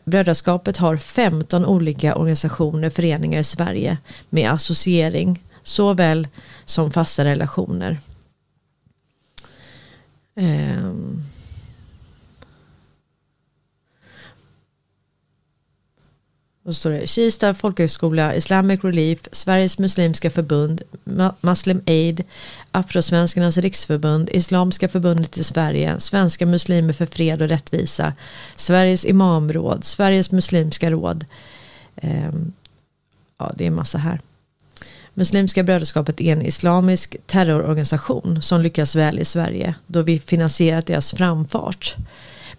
Brödraskapet 0.03 0.77
har 0.77 0.97
15 0.97 1.65
olika 1.65 2.15
organisationer, 2.15 2.89
föreningar 2.89 3.39
i 3.39 3.43
Sverige 3.43 3.97
med 4.29 4.51
associering 4.51 5.43
såväl 5.63 6.27
som 6.65 6.91
fasta 6.91 7.25
relationer. 7.25 7.99
Um. 10.35 11.23
Vad 16.71 16.75
står 16.75 16.91
det? 16.91 17.07
Kista 17.07 17.53
folkhögskola, 17.53 18.35
Islamic 18.35 18.83
Relief, 18.83 19.19
Sveriges 19.31 19.79
Muslimska 19.79 20.29
Förbund, 20.29 20.81
Muslim 21.41 21.81
Aid, 21.87 22.23
Afrosvenskarnas 22.71 23.57
riksförbund, 23.57 24.29
Islamiska 24.29 24.89
förbundet 24.89 25.37
i 25.37 25.43
Sverige, 25.43 25.99
Svenska 25.99 26.45
muslimer 26.45 26.93
för 26.93 27.05
fred 27.05 27.41
och 27.41 27.47
rättvisa, 27.47 28.13
Sveriges 28.55 29.05
imamråd, 29.05 29.83
Sveriges 29.83 30.31
muslimska 30.31 30.91
råd. 30.91 31.25
Ehm, 31.95 32.53
ja, 33.37 33.53
det 33.57 33.65
är 33.67 33.71
massa 33.71 33.97
här. 33.97 34.19
Muslimska 35.13 35.63
brödraskapet 35.63 36.21
är 36.21 36.33
en 36.33 36.45
islamisk 36.45 37.15
terrororganisation 37.25 38.41
som 38.41 38.61
lyckas 38.61 38.95
väl 38.95 39.19
i 39.19 39.25
Sverige 39.25 39.75
då 39.85 40.01
vi 40.01 40.19
finansierat 40.19 40.85
deras 40.85 41.11
framfart 41.11 41.95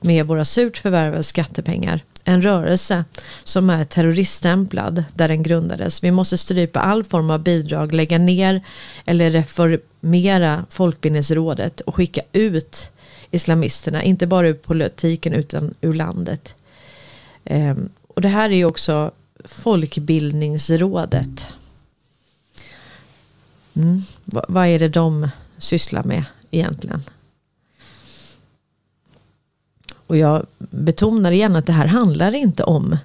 med 0.00 0.26
våra 0.26 0.44
surt 0.44 0.78
förvärvade 0.78 1.22
skattepengar. 1.22 2.00
En 2.24 2.42
rörelse 2.42 3.04
som 3.44 3.70
är 3.70 3.84
terroriststämplad 3.84 5.04
där 5.14 5.28
den 5.28 5.42
grundades. 5.42 6.04
Vi 6.04 6.10
måste 6.10 6.38
strypa 6.38 6.80
all 6.80 7.04
form 7.04 7.30
av 7.30 7.42
bidrag, 7.42 7.92
lägga 7.92 8.18
ner 8.18 8.60
eller 9.04 9.30
reformera 9.30 10.64
Folkbildningsrådet 10.70 11.80
och 11.80 11.94
skicka 11.94 12.20
ut 12.32 12.90
islamisterna, 13.30 14.02
inte 14.02 14.26
bara 14.26 14.48
ur 14.48 14.54
politiken 14.54 15.32
utan 15.32 15.74
ur 15.80 15.94
landet. 15.94 16.54
Ehm, 17.44 17.88
och 18.08 18.20
det 18.20 18.28
här 18.28 18.50
är 18.50 18.56
ju 18.56 18.64
också 18.64 19.10
Folkbildningsrådet. 19.44 21.46
Mm. 23.74 24.02
vad 24.24 24.66
är 24.66 24.78
det 24.78 24.88
de 24.88 25.28
sysslar 25.58 26.02
med 26.02 26.24
egentligen? 26.50 27.02
Och 30.12 30.18
jag 30.18 30.46
betonar 30.58 31.32
igen 31.32 31.56
att 31.56 31.66
det 31.66 31.72
här 31.72 31.86
handlar 31.86 32.34
inte 32.34 32.64
om 32.64 32.96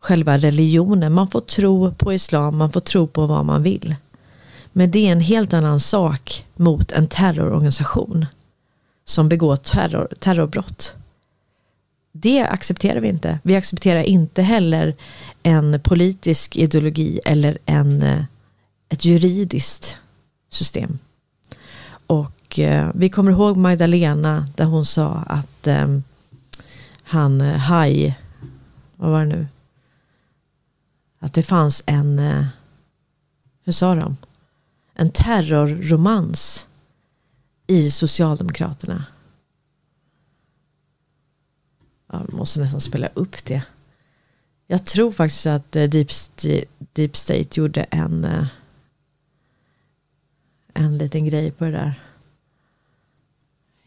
själva 0.00 0.38
religionen. 0.38 1.12
Man 1.12 1.28
får 1.28 1.40
tro 1.40 1.94
på 1.94 2.12
islam, 2.12 2.56
man 2.56 2.72
får 2.72 2.80
tro 2.80 3.06
på 3.06 3.26
vad 3.26 3.44
man 3.44 3.62
vill. 3.62 3.94
Men 4.72 4.90
det 4.90 5.08
är 5.08 5.12
en 5.12 5.20
helt 5.20 5.52
annan 5.52 5.80
sak 5.80 6.46
mot 6.54 6.92
en 6.92 7.06
terrororganisation 7.06 8.26
som 9.04 9.28
begår 9.28 9.56
terror, 9.56 10.08
terrorbrott. 10.18 10.94
Det 12.12 12.40
accepterar 12.40 13.00
vi 13.00 13.08
inte. 13.08 13.38
Vi 13.42 13.56
accepterar 13.56 14.02
inte 14.02 14.42
heller 14.42 14.94
en 15.42 15.80
politisk 15.80 16.56
ideologi 16.56 17.20
eller 17.24 17.58
en, 17.66 18.02
eh, 18.02 18.24
ett 18.88 19.04
juridiskt 19.04 19.96
system. 20.50 20.98
Och 22.06 22.41
eh, 22.58 22.90
vi 22.94 23.10
kommer 23.10 23.32
ihåg 23.32 23.56
Magdalena 23.56 24.48
där 24.56 24.64
hon 24.64 24.84
sa 24.84 25.14
att 25.26 25.66
eh, 25.66 25.98
han 27.02 27.40
eh, 27.40 27.56
Haj, 27.56 28.18
vad 28.96 29.10
var 29.10 29.20
det 29.20 29.36
nu? 29.36 29.46
Att 31.18 31.32
det 31.32 31.42
fanns 31.42 31.82
en, 31.86 32.18
eh, 32.18 32.46
hur 33.64 33.72
sa 33.72 33.94
de? 33.94 34.16
En 34.94 35.10
terrorromans 35.10 36.66
i 37.66 37.90
Socialdemokraterna. 37.90 39.04
Jag 42.12 42.32
måste 42.32 42.60
nästan 42.60 42.80
spela 42.80 43.08
upp 43.14 43.44
det. 43.44 43.62
Jag 44.66 44.84
tror 44.84 45.12
faktiskt 45.12 45.46
att 45.46 45.76
eh, 45.76 45.88
Deep, 45.88 46.08
Deep 46.92 47.16
State 47.16 47.60
gjorde 47.60 47.82
en, 47.82 48.24
eh, 48.24 48.46
en 50.74 50.98
liten 50.98 51.24
grej 51.24 51.50
på 51.50 51.64
det 51.64 51.70
där. 51.70 51.94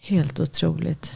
Helt 0.07 0.39
otroligt. 0.39 1.15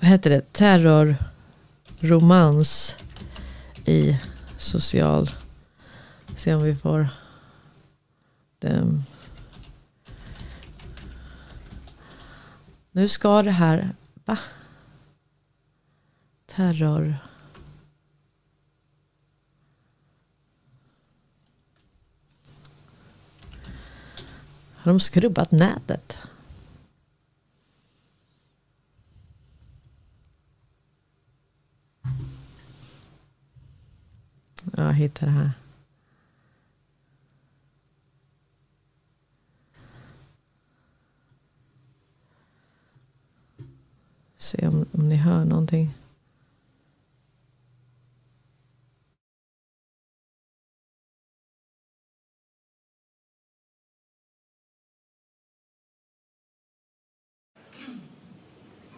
Vad 0.00 0.10
heter 0.10 0.30
det? 0.30 0.52
Terrorromans 0.52 2.96
i 3.84 4.18
social... 4.56 5.30
Se 6.36 6.54
om 6.54 6.62
vi 6.62 6.76
får 6.76 7.08
den. 8.58 9.02
Nu 12.92 13.08
ska 13.08 13.42
det 13.42 13.50
här... 13.50 13.94
Va? 14.24 14.38
Terror... 16.46 17.29
Har 24.82 24.92
de 24.92 25.00
skrubbat 25.00 25.50
nätet? 25.50 26.16
Jag 34.76 34.92
hittar 34.92 35.26
det 35.26 35.32
här. 35.32 35.50
Se 44.36 44.68
om, 44.68 44.86
om 44.92 45.08
ni 45.08 45.16
hör 45.16 45.44
någonting. 45.44 45.94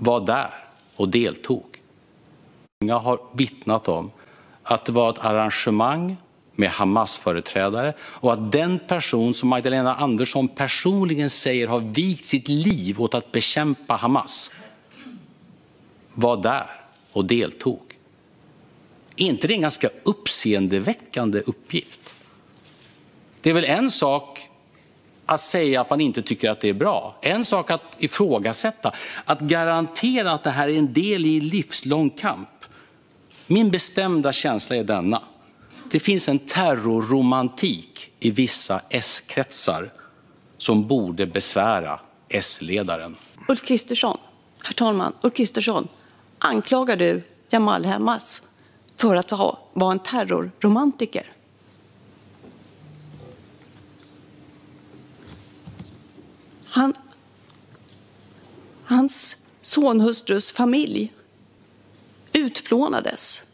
Var 0.03 0.21
där 0.21 0.51
och 0.97 1.09
deltog. 1.09 1.65
Många 2.81 2.99
har 2.99 3.21
vittnat 3.33 3.89
om 3.89 4.11
att 4.63 4.85
det 4.85 4.93
var 4.93 5.11
ett 5.11 5.19
arrangemang 5.19 6.17
med 6.53 6.71
Hamas-företrädare 6.71 7.95
och 8.01 8.33
att 8.33 8.53
den 8.53 8.79
person 8.79 9.35
som 9.35 9.49
Magdalena 9.49 9.95
Andersson 9.95 10.49
personligen 10.49 11.31
säger 11.31 11.67
har 11.67 11.81
vigt 11.81 12.27
sitt 12.27 12.49
liv 12.49 13.01
åt 13.01 13.15
att 13.15 13.33
bekämpa 13.33 13.95
Hamas 13.95 14.51
var 16.15 16.37
där 16.37 16.67
och 17.13 17.25
deltog. 17.25 17.83
Är 19.17 19.25
inte 19.27 19.47
det 19.47 19.55
en 19.55 19.61
ganska 19.61 19.89
uppseendeväckande 20.03 21.41
uppgift? 21.41 22.15
Det 23.41 23.51
är 23.51 23.55
väl 23.55 23.65
en 23.65 23.91
sak 23.91 24.49
att 25.27 25.41
säga 25.41 25.81
att 25.81 25.91
man 25.91 26.01
inte 26.01 26.23
tycker 26.23 26.51
att 26.51 26.61
det 26.61 26.69
är 26.69 26.75
bra. 26.75 27.19
En 27.23 27.45
sak 27.45 27.71
att 27.71 27.97
ifrågasätta, 27.99 28.93
att 29.25 29.41
garantera 29.41 30.33
att 30.33 30.45
det 30.45 30.51
här 30.51 30.69
är 30.69 30.79
en 30.79 30.93
del 30.93 31.27
i 31.27 31.39
en 31.39 31.49
livslång 31.49 32.11
kamp. 32.11 32.49
Min 33.47 33.71
bestämda 33.71 34.33
känsla 34.33 34.77
är 34.77 34.85
denna. 34.85 35.23
Det 35.91 36.01
finns 36.01 36.29
en 36.29 36.39
terrorromantik 36.39 38.11
i 38.19 38.31
vissa 38.31 38.81
S-kretsar 38.91 39.93
som 40.57 40.87
borde 40.87 41.27
besvära 41.27 42.01
S-ledaren. 42.29 43.17
Ulf 43.49 43.65
Kristersson, 43.65 44.19
herr 44.63 44.73
talman, 44.73 45.13
Ulf 45.23 45.35
Kristersson, 45.35 45.89
anklagar 46.39 46.97
du 46.97 47.23
Jamal 47.51 47.85
Hamas 47.85 48.43
för 48.97 49.17
att 49.17 49.33
vara 49.73 49.93
en 49.93 49.99
terrorromantiker? 49.99 51.33
Han, 56.75 56.95
hans 58.85 59.37
sonhustrus 59.61 60.53
familj 60.53 61.13
utplånades 62.33 63.45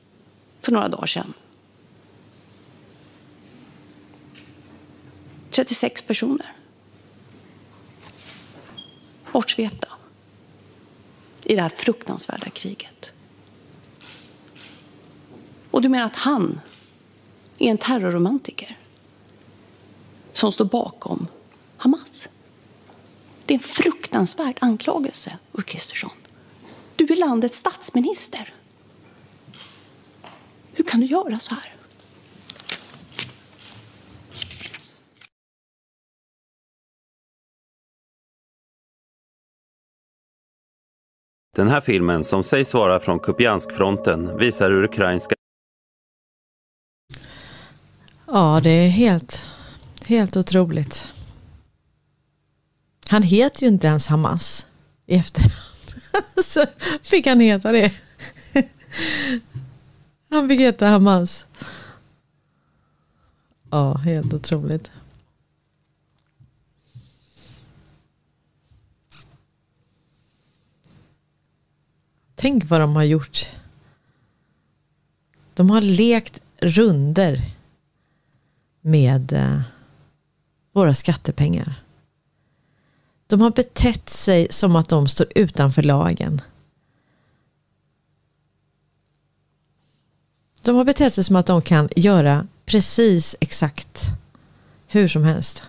för 0.60 0.72
några 0.72 0.88
dagar 0.88 1.06
sedan. 1.06 1.34
36 5.50 6.02
personer. 6.02 6.56
Bortsvepta 9.32 9.88
i 11.44 11.54
det 11.54 11.62
här 11.62 11.68
fruktansvärda 11.68 12.50
kriget. 12.50 13.12
Och 15.70 15.82
du 15.82 15.88
menar 15.88 16.06
att 16.06 16.16
han 16.16 16.60
är 17.58 17.70
en 17.70 17.78
terrorromantiker 17.78 18.78
som 20.32 20.52
står 20.52 20.64
bakom 20.64 21.26
Hamas. 21.76 22.28
Det 23.48 23.54
är 23.54 23.58
en 23.58 23.64
fruktansvärd 23.64 24.58
anklagelse, 24.60 25.38
Ulf 25.52 25.66
Kristersson. 25.66 26.10
Du 26.96 27.04
är 27.04 27.16
landets 27.16 27.58
statsminister. 27.58 28.54
Hur 30.72 30.84
kan 30.84 31.00
du 31.00 31.06
göra 31.06 31.38
så 31.38 31.54
här? 31.54 31.74
Den 41.56 41.68
här 41.68 41.80
filmen, 41.80 42.24
som 42.24 42.42
sägs 42.42 42.74
vara 42.74 43.00
från 43.00 43.20
Kupianskfronten, 43.20 44.36
visar 44.36 44.70
hur 44.70 44.84
ukrainska... 44.84 45.34
Ja, 48.26 48.60
det 48.62 48.70
är 48.70 48.88
helt, 48.88 49.46
helt 50.06 50.36
otroligt. 50.36 51.17
Han 53.08 53.22
heter 53.22 53.62
ju 53.62 53.68
inte 53.68 53.86
ens 53.86 54.06
Hamas 54.06 54.66
i 55.06 55.14
efterhand. 55.14 56.02
Så 56.44 56.66
fick 57.02 57.26
han 57.26 57.40
heta 57.40 57.72
det. 57.72 57.92
Han 60.30 60.48
fick 60.48 60.60
heta 60.60 60.86
Hamas. 60.86 61.46
Ja, 63.70 63.94
helt 63.94 64.34
otroligt. 64.34 64.90
Tänk 72.34 72.64
vad 72.64 72.80
de 72.80 72.96
har 72.96 73.04
gjort. 73.04 73.52
De 75.54 75.70
har 75.70 75.80
lekt 75.80 76.40
runder 76.56 77.50
med 78.80 79.32
eh, 79.32 79.60
våra 80.72 80.94
skattepengar. 80.94 81.87
De 83.28 83.40
har 83.40 83.50
betett 83.50 84.08
sig 84.08 84.46
som 84.50 84.76
att 84.76 84.88
de 84.88 85.08
står 85.08 85.26
utanför 85.34 85.82
lagen. 85.82 86.40
De 90.62 90.76
har 90.76 90.84
betett 90.84 91.14
sig 91.14 91.24
som 91.24 91.36
att 91.36 91.46
de 91.46 91.62
kan 91.62 91.88
göra 91.96 92.46
precis 92.64 93.36
exakt 93.40 94.04
hur 94.86 95.08
som 95.08 95.24
helst. 95.24 95.62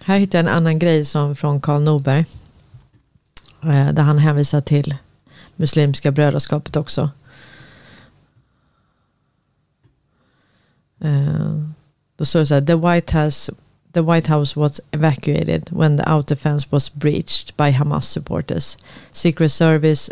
Här 0.00 0.18
hittar 0.18 0.38
jag 0.38 0.46
en 0.46 0.56
annan 0.56 0.78
grej 0.78 1.04
som 1.04 1.36
från 1.36 1.60
Karl 1.60 1.82
Norberg. 1.82 2.24
Eh, 3.62 3.92
där 3.92 4.02
han 4.02 4.18
hänvisar 4.18 4.60
till 4.60 4.94
Muslimska 5.56 6.10
brödraskapet 6.10 6.76
också. 6.76 7.10
Uh, 11.04 11.68
då 12.16 12.24
står 12.24 12.40
det 12.40 12.46
så 12.46 12.54
här, 12.54 12.66
the 12.66 12.74
White 12.74 13.18
House 13.18 13.52
The 13.92 14.02
White 14.02 14.26
House 14.26 14.56
was 14.56 14.80
evacuated 14.92 15.70
when 15.70 15.96
the 15.96 16.04
outer 16.12 16.36
fence 16.36 16.66
was 16.70 16.88
breached 16.88 17.56
by 17.56 17.70
Hamas 17.70 18.10
supporters. 18.10 18.78
Secret 19.10 19.52
Service 19.52 20.10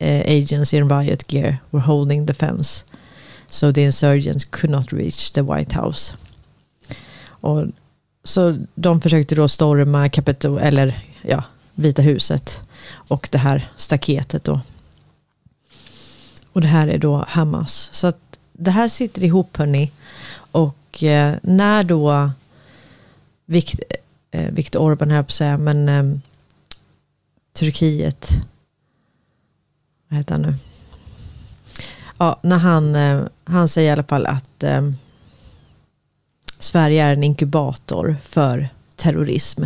uh, 0.00 0.22
agents 0.26 0.74
in 0.74 0.88
riot 0.88 1.26
gear 1.26 1.60
were 1.72 1.80
holding 1.80 2.26
the 2.26 2.34
fence. 2.34 2.84
So 3.48 3.72
the 3.72 3.82
insurgents 3.82 4.44
could 4.44 4.70
not 4.70 4.92
reach 4.92 5.32
the 5.32 5.42
White 5.42 5.72
House. 5.72 6.14
Och, 7.40 7.66
så 8.24 8.58
de 8.74 9.00
försökte 9.00 9.34
då 9.34 9.48
storma 9.48 10.08
Capitol, 10.08 10.58
eller 10.58 11.04
ja, 11.22 11.44
Vita 11.74 12.02
huset 12.02 12.62
och 13.08 13.28
det 13.32 13.38
här 13.38 13.70
staketet 13.76 14.44
då. 14.44 14.60
Och 16.52 16.60
det 16.60 16.68
här 16.68 16.88
är 16.88 16.98
då 16.98 17.24
Hamas. 17.28 17.90
Så 17.92 18.06
att 18.06 18.38
det 18.52 18.70
här 18.70 18.88
sitter 18.88 19.24
ihop 19.24 19.56
hörni. 19.56 19.90
Och 20.96 21.02
eh, 21.02 21.36
när 21.42 21.84
då 21.84 22.30
Vikt, 23.46 23.80
eh, 24.30 24.50
Viktor 24.50 24.80
Orban, 24.80 25.10
här 25.10 25.22
på 25.22 25.32
säga, 25.32 25.58
men 25.58 25.88
ehm, 25.88 26.20
Turkiet, 27.52 28.28
vad 30.08 30.18
heter 30.18 30.34
han 30.34 30.42
nu? 30.42 30.54
Ja, 32.18 32.40
när 32.42 32.58
han, 32.58 32.96
eh, 32.96 33.22
han 33.44 33.68
säger 33.68 33.88
i 33.88 33.92
alla 33.92 34.02
fall 34.02 34.26
att 34.26 34.62
ehm, 34.62 34.96
Sverige 36.58 37.04
är 37.04 37.12
en 37.12 37.24
inkubator 37.24 38.16
för 38.22 38.68
terrorism. 38.94 39.64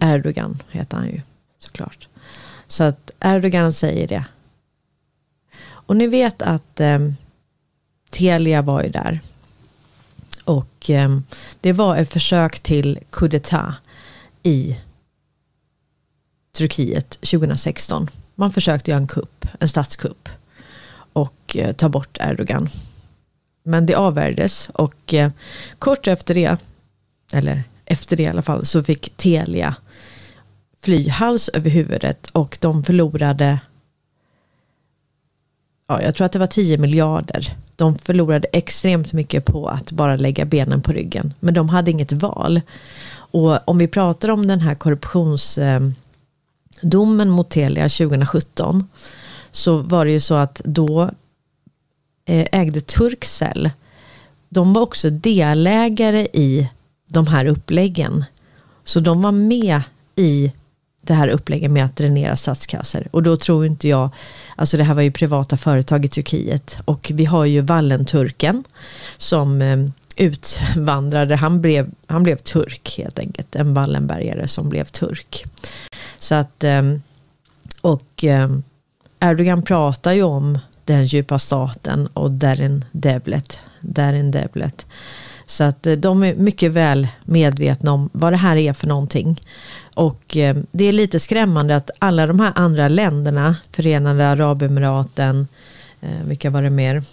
Erdogan 0.00 0.62
heter 0.70 0.96
han 0.96 1.06
ju 1.06 1.20
såklart. 1.58 2.08
Så 2.66 2.84
att 2.84 3.10
Erdogan 3.20 3.72
säger 3.72 4.08
det. 4.08 4.24
Och 5.64 5.96
ni 5.96 6.06
vet 6.06 6.42
att 6.42 6.80
eh, 6.80 6.98
Telia 8.10 8.62
var 8.62 8.82
ju 8.82 8.88
där. 8.88 9.20
Och 10.44 10.90
eh, 10.90 11.18
det 11.60 11.72
var 11.72 11.96
ett 11.96 12.12
försök 12.12 12.60
till 12.60 12.98
coup 13.10 13.34
i 14.42 14.76
Turkiet 16.52 17.10
2016. 17.10 18.10
Man 18.34 18.52
försökte 18.52 18.90
göra 18.90 19.00
en 19.00 19.06
kupp, 19.06 19.46
en 19.60 19.68
statskupp 19.68 20.28
och 21.12 21.56
eh, 21.56 21.72
ta 21.72 21.88
bort 21.88 22.18
Erdogan. 22.20 22.68
Men 23.62 23.86
det 23.86 23.94
avvärjdes 23.94 24.70
och 24.74 25.14
eh, 25.14 25.30
kort 25.78 26.06
efter 26.06 26.34
det, 26.34 26.56
eller 27.32 27.62
efter 27.84 28.16
det 28.16 28.22
i 28.22 28.26
alla 28.28 28.42
fall, 28.42 28.64
så 28.66 28.82
fick 28.82 29.16
Telia 29.16 29.74
fly 30.80 31.08
hals 31.08 31.48
över 31.48 31.70
huvudet 31.70 32.30
och 32.32 32.58
de 32.60 32.84
förlorade 32.84 33.58
ja, 35.88 36.02
jag 36.02 36.14
tror 36.14 36.24
att 36.24 36.32
det 36.32 36.38
var 36.38 36.46
10 36.46 36.78
miljarder. 36.78 37.56
De 37.78 37.98
förlorade 37.98 38.48
extremt 38.52 39.12
mycket 39.12 39.44
på 39.44 39.68
att 39.68 39.92
bara 39.92 40.16
lägga 40.16 40.44
benen 40.44 40.82
på 40.82 40.92
ryggen. 40.92 41.34
Men 41.40 41.54
de 41.54 41.68
hade 41.68 41.90
inget 41.90 42.12
val. 42.12 42.60
Och 43.10 43.68
om 43.68 43.78
vi 43.78 43.88
pratar 43.88 44.28
om 44.28 44.46
den 44.46 44.60
här 44.60 44.74
korruptionsdomen 44.74 45.96
eh, 47.20 47.26
mot 47.26 47.50
Telia 47.50 47.88
2017 47.88 48.88
så 49.50 49.76
var 49.76 50.04
det 50.04 50.12
ju 50.12 50.20
så 50.20 50.34
att 50.34 50.60
då 50.64 51.02
eh, 52.24 52.46
ägde 52.52 52.80
Turkcell, 52.80 53.70
de 54.48 54.72
var 54.72 54.82
också 54.82 55.10
delägare 55.10 56.28
i 56.32 56.68
de 57.08 57.26
här 57.26 57.46
uppläggen. 57.46 58.24
Så 58.84 59.00
de 59.00 59.22
var 59.22 59.32
med 59.32 59.82
i 60.16 60.52
det 61.08 61.14
här 61.14 61.28
upplägget 61.28 61.70
med 61.70 61.84
att 61.84 61.96
dränera 61.96 62.36
statskassor. 62.36 63.08
Och 63.10 63.22
då 63.22 63.36
tror 63.36 63.66
inte 63.66 63.88
jag, 63.88 64.10
alltså 64.56 64.76
det 64.76 64.84
här 64.84 64.94
var 64.94 65.02
ju 65.02 65.10
privata 65.10 65.56
företag 65.56 66.04
i 66.04 66.08
Turkiet 66.08 66.78
och 66.84 67.12
vi 67.14 67.24
har 67.24 67.44
ju 67.44 67.60
Wallenturken 67.60 68.64
som 69.16 69.62
ehm, 69.62 69.92
utvandrade, 70.16 71.36
han 71.36 71.60
blev, 71.60 71.90
han 72.06 72.22
blev 72.22 72.36
turk 72.36 72.94
helt 72.98 73.18
enkelt, 73.18 73.54
en 73.54 73.74
Wallenbergare 73.74 74.48
som 74.48 74.68
blev 74.68 74.84
turk. 74.84 75.44
Så 76.18 76.34
att, 76.34 76.64
ehm, 76.64 77.02
och 77.80 78.24
ehm, 78.24 78.62
Erdogan 79.20 79.62
pratar 79.62 80.12
ju 80.12 80.22
om 80.22 80.58
den 80.84 81.06
djupa 81.06 81.38
staten 81.38 82.06
och 82.06 82.30
Darin 82.30 82.84
Devlet, 82.92 83.60
Darin 83.80 84.30
Devlet. 84.30 84.86
Så 85.46 85.64
att 85.64 85.86
eh, 85.86 85.92
de 85.92 86.22
är 86.22 86.34
mycket 86.34 86.72
väl 86.72 87.08
medvetna 87.24 87.92
om 87.92 88.10
vad 88.12 88.32
det 88.32 88.36
här 88.36 88.56
är 88.56 88.72
för 88.72 88.86
någonting. 88.86 89.40
Och 89.98 90.36
eh, 90.36 90.56
det 90.70 90.84
är 90.84 90.92
lite 90.92 91.20
skrämmande 91.20 91.76
att 91.76 91.90
alla 91.98 92.26
de 92.26 92.40
här 92.40 92.52
andra 92.54 92.88
länderna, 92.88 93.56
Förenade 93.70 94.28
Arabemiraten, 94.28 95.48
eh, 96.00 96.22
vilka 96.24 96.50
var 96.50 96.62
det 96.62 96.70
mer? 96.70 97.04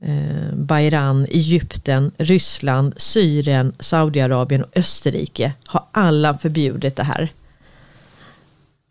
Eh, 0.00 0.54
Bayran, 0.54 1.24
Egypten, 1.24 2.12
Ryssland, 2.18 2.94
Syrien, 2.96 3.72
Saudiarabien 3.78 4.64
och 4.64 4.76
Österrike 4.76 5.54
har 5.66 5.84
alla 5.92 6.38
förbjudit 6.38 6.96
det 6.96 7.02
här. 7.02 7.32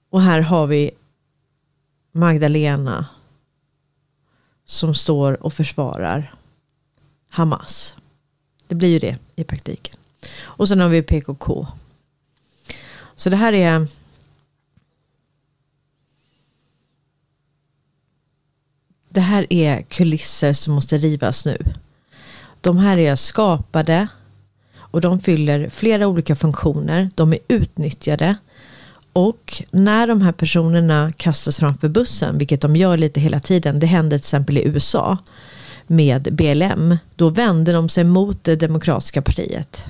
Och 0.09 0.21
här 0.21 0.41
har 0.41 0.67
vi 0.67 0.91
Magdalena 2.11 3.05
som 4.65 4.93
står 4.95 5.43
och 5.43 5.53
försvarar 5.53 6.33
Hamas. 7.29 7.95
Det 8.67 8.75
blir 8.75 8.89
ju 8.89 8.99
det 8.99 9.17
i 9.35 9.43
praktiken. 9.43 9.98
Och 10.41 10.67
sen 10.67 10.79
har 10.79 10.89
vi 10.89 11.01
PKK. 11.01 11.67
Så 13.15 13.29
det 13.29 13.35
här 13.35 13.53
är 13.53 13.87
Det 19.11 19.21
här 19.21 19.45
är 19.49 19.81
kulisser 19.81 20.53
som 20.53 20.73
måste 20.73 20.97
rivas 20.97 21.45
nu. 21.45 21.57
De 22.61 22.77
här 22.77 22.97
är 22.97 23.15
skapade 23.15 24.07
och 24.77 25.01
de 25.01 25.19
fyller 25.19 25.69
flera 25.69 26.07
olika 26.07 26.35
funktioner. 26.35 27.09
De 27.15 27.33
är 27.33 27.39
utnyttjade. 27.47 28.35
Och 29.13 29.63
när 29.71 30.07
de 30.07 30.21
här 30.21 30.31
personerna 30.31 31.11
kastas 31.17 31.57
framför 31.57 31.87
bussen, 31.87 32.37
vilket 32.37 32.61
de 32.61 32.75
gör 32.75 32.97
lite 32.97 33.19
hela 33.19 33.39
tiden, 33.39 33.79
det 33.79 33.87
hände 33.87 34.09
till 34.09 34.23
exempel 34.23 34.57
i 34.57 34.67
USA 34.67 35.17
med 35.87 36.21
BLM, 36.35 36.97
då 37.15 37.29
vände 37.29 37.73
de 37.73 37.89
sig 37.89 38.03
mot 38.03 38.43
det 38.43 38.55
demokratiska 38.55 39.21
partiet. 39.21 39.83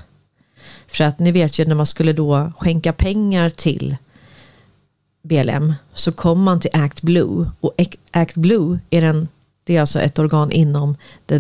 För 0.90 1.04
att 1.04 1.20
ni 1.20 1.32
vet 1.32 1.60
ju 1.60 1.66
när 1.66 1.76
man 1.76 1.86
skulle 1.86 2.14
då 2.14 2.52
skänka 2.58 2.94
pengar 2.94 3.50
till 3.50 3.98
BLM 5.22 5.74
så 5.94 6.12
kom 6.12 6.44
man 6.44 6.60
till 6.60 6.70
Act 6.74 7.02
Blue 7.02 7.50
och 7.60 7.74
Act 8.12 8.36
Blue 8.36 8.80
är, 8.90 9.02
den 9.02 9.28
det 9.64 9.76
är 9.76 9.82
alltså 9.82 10.00
ett 10.00 10.20
organ 10.20 10.52
inom 10.52 10.96
det 11.26 11.40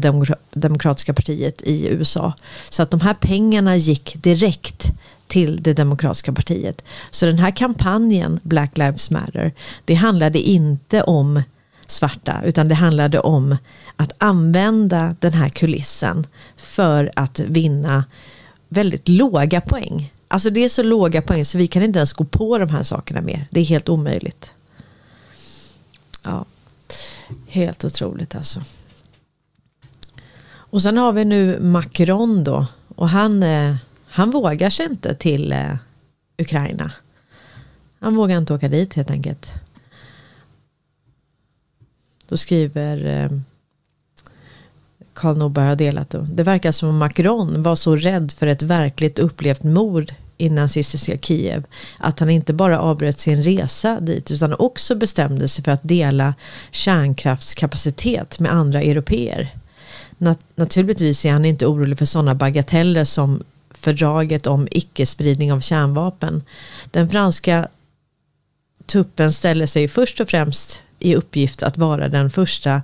demokratiska 0.51 1.13
partiet 1.13 1.61
i 1.61 1.87
USA. 1.87 2.33
Så 2.69 2.83
att 2.83 2.91
de 2.91 3.01
här 3.01 3.13
pengarna 3.13 3.75
gick 3.75 4.23
direkt 4.23 4.91
till 5.27 5.63
det 5.63 5.73
demokratiska 5.73 6.33
partiet. 6.33 6.83
Så 7.11 7.25
den 7.25 7.39
här 7.39 7.51
kampanjen 7.51 8.39
Black 8.43 8.77
Lives 8.77 9.11
Matter, 9.11 9.53
det 9.85 9.93
handlade 9.93 10.39
inte 10.39 11.03
om 11.03 11.43
svarta, 11.87 12.41
utan 12.45 12.67
det 12.67 12.75
handlade 12.75 13.19
om 13.19 13.57
att 13.95 14.11
använda 14.17 15.15
den 15.19 15.33
här 15.33 15.49
kulissen 15.49 16.27
för 16.57 17.11
att 17.15 17.39
vinna 17.39 18.03
väldigt 18.69 19.09
låga 19.09 19.61
poäng. 19.61 20.13
Alltså 20.27 20.49
det 20.49 20.63
är 20.63 20.69
så 20.69 20.83
låga 20.83 21.21
poäng 21.21 21.45
så 21.45 21.57
vi 21.57 21.67
kan 21.67 21.83
inte 21.83 21.99
ens 21.99 22.13
gå 22.13 22.23
på 22.23 22.57
de 22.57 22.69
här 22.69 22.83
sakerna 22.83 23.21
mer. 23.21 23.47
Det 23.49 23.59
är 23.59 23.63
helt 23.63 23.89
omöjligt. 23.89 24.51
Ja, 26.23 26.45
helt 27.47 27.83
otroligt 27.83 28.35
alltså. 28.35 28.61
Och 30.49 30.81
sen 30.81 30.97
har 30.97 31.13
vi 31.13 31.25
nu 31.25 31.59
Macron 31.59 32.43
då. 32.43 32.67
Och 32.95 33.09
han, 33.09 33.43
eh, 33.43 33.75
han 34.05 34.31
vågar 34.31 34.69
sig 34.69 34.85
inte 34.85 35.15
till 35.15 35.51
eh, 35.51 35.75
Ukraina. 36.37 36.91
Han 37.99 38.15
vågar 38.15 38.37
inte 38.37 38.53
åka 38.53 38.67
dit 38.67 38.93
helt 38.93 39.11
enkelt. 39.11 39.51
Då 42.27 42.37
skriver 42.37 43.05
eh, 43.05 43.39
Karl 45.19 45.37
Norberg 45.37 45.67
har 45.67 45.75
delat. 45.75 46.09
Då. 46.09 46.17
Det 46.19 46.43
verkar 46.43 46.71
som 46.71 46.89
om 46.89 46.97
Macron 46.97 47.63
var 47.63 47.75
så 47.75 47.95
rädd 47.95 48.31
för 48.31 48.47
ett 48.47 48.63
verkligt 48.63 49.19
upplevt 49.19 49.63
mord 49.63 50.13
i 50.37 50.49
nazistiska 50.49 51.17
Kiev 51.17 51.63
att 51.97 52.19
han 52.19 52.29
inte 52.29 52.53
bara 52.53 52.79
avbröt 52.79 53.19
sin 53.19 53.43
resa 53.43 53.99
dit 53.99 54.31
utan 54.31 54.53
också 54.53 54.95
bestämde 54.95 55.47
sig 55.47 55.63
för 55.63 55.71
att 55.71 55.83
dela 55.83 56.33
kärnkraftskapacitet 56.71 58.39
med 58.39 58.53
andra 58.53 58.81
europeer. 58.81 59.55
Nat 60.17 60.39
naturligtvis 60.55 61.25
är 61.25 61.31
han 61.31 61.45
inte 61.45 61.65
orolig 61.65 61.97
för 61.97 62.05
sådana 62.05 62.35
bagateller 62.35 63.03
som 63.03 63.43
fördraget 63.71 64.47
om 64.47 64.67
icke-spridning 64.71 65.53
av 65.53 65.59
kärnvapen. 65.59 66.43
Den 66.91 67.09
franska 67.09 67.67
tuppen 68.85 69.31
ställer 69.31 69.65
sig 69.65 69.87
först 69.87 70.19
och 70.19 70.29
främst 70.29 70.81
i 70.99 71.15
uppgift 71.15 71.63
att 71.63 71.77
vara 71.77 72.09
den 72.09 72.29
första 72.29 72.81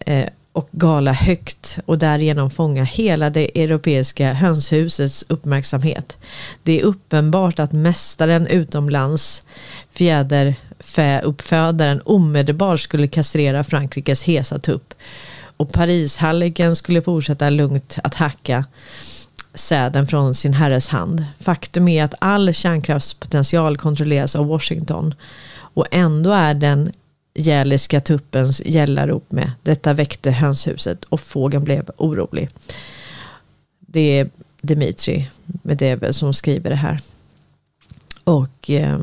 eh, 0.00 0.28
och 0.54 0.68
gala 0.72 1.12
högt 1.12 1.78
och 1.86 1.98
därigenom 1.98 2.50
fånga 2.50 2.84
hela 2.84 3.30
det 3.30 3.62
europeiska 3.62 4.32
hönshusets 4.32 5.24
uppmärksamhet. 5.28 6.16
Det 6.62 6.80
är 6.80 6.84
uppenbart 6.84 7.58
att 7.58 7.72
mästaren 7.72 8.46
utomlands, 8.46 9.46
fjäderfäuppfödaren, 9.92 12.00
omedelbart 12.04 12.80
skulle 12.80 13.06
kastrera 13.06 13.64
Frankrikes 13.64 14.24
hesa 14.24 14.58
tupp 14.58 14.94
och 15.56 15.72
Parishalliken 15.72 16.76
skulle 16.76 17.02
fortsätta 17.02 17.50
lugnt 17.50 17.98
att 18.04 18.14
hacka 18.14 18.64
säden 19.54 20.06
från 20.06 20.34
sin 20.34 20.54
herres 20.54 20.88
hand. 20.88 21.24
Faktum 21.40 21.88
är 21.88 22.04
att 22.04 22.14
all 22.18 22.54
kärnkraftspotential 22.54 23.76
kontrolleras 23.76 24.36
av 24.36 24.46
Washington 24.46 25.14
och 25.56 25.86
ändå 25.90 26.32
är 26.32 26.54
den 26.54 26.92
gäliska 27.34 28.00
tuppens 28.00 28.62
gällarop 28.64 29.32
med. 29.32 29.52
Detta 29.62 29.92
väckte 29.92 30.30
hönshuset 30.30 31.04
och 31.04 31.20
fågeln 31.20 31.64
blev 31.64 31.90
orolig. 31.96 32.50
Det 33.78 34.18
är 34.18 34.30
Dimitri 34.60 35.30
Medeve 35.44 36.12
som 36.12 36.34
skriver 36.34 36.70
det 36.70 36.76
här. 36.76 37.00
Och 38.24 38.70
eh, 38.70 38.98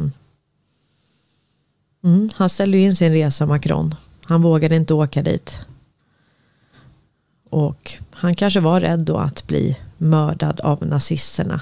mm, 2.03 2.29
han 2.35 2.49
ställde 2.49 2.77
in 2.77 2.95
sin 2.95 3.13
resa 3.13 3.45
Macron. 3.45 3.95
Han 4.23 4.41
vågade 4.41 4.75
inte 4.75 4.93
åka 4.93 5.21
dit. 5.21 5.59
Och 7.49 7.93
han 8.11 8.35
kanske 8.35 8.59
var 8.59 8.81
rädd 8.81 8.99
då 8.99 9.17
att 9.17 9.47
bli 9.47 9.77
mördad 9.97 10.61
av 10.61 10.87
nazisterna. 10.87 11.61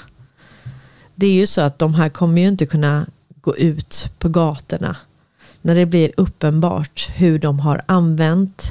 Det 1.15 1.27
är 1.27 1.33
ju 1.33 1.47
så 1.47 1.61
att 1.61 1.79
de 1.79 1.95
här 1.95 2.09
kommer 2.09 2.41
ju 2.41 2.47
inte 2.47 2.65
kunna 2.65 3.05
gå 3.41 3.57
ut 3.57 4.11
på 4.19 4.29
gatorna 4.29 4.95
när 5.61 5.75
det 5.75 5.85
blir 5.85 6.11
uppenbart 6.17 7.09
hur 7.15 7.39
de 7.39 7.59
har 7.59 7.81
använt 7.85 8.63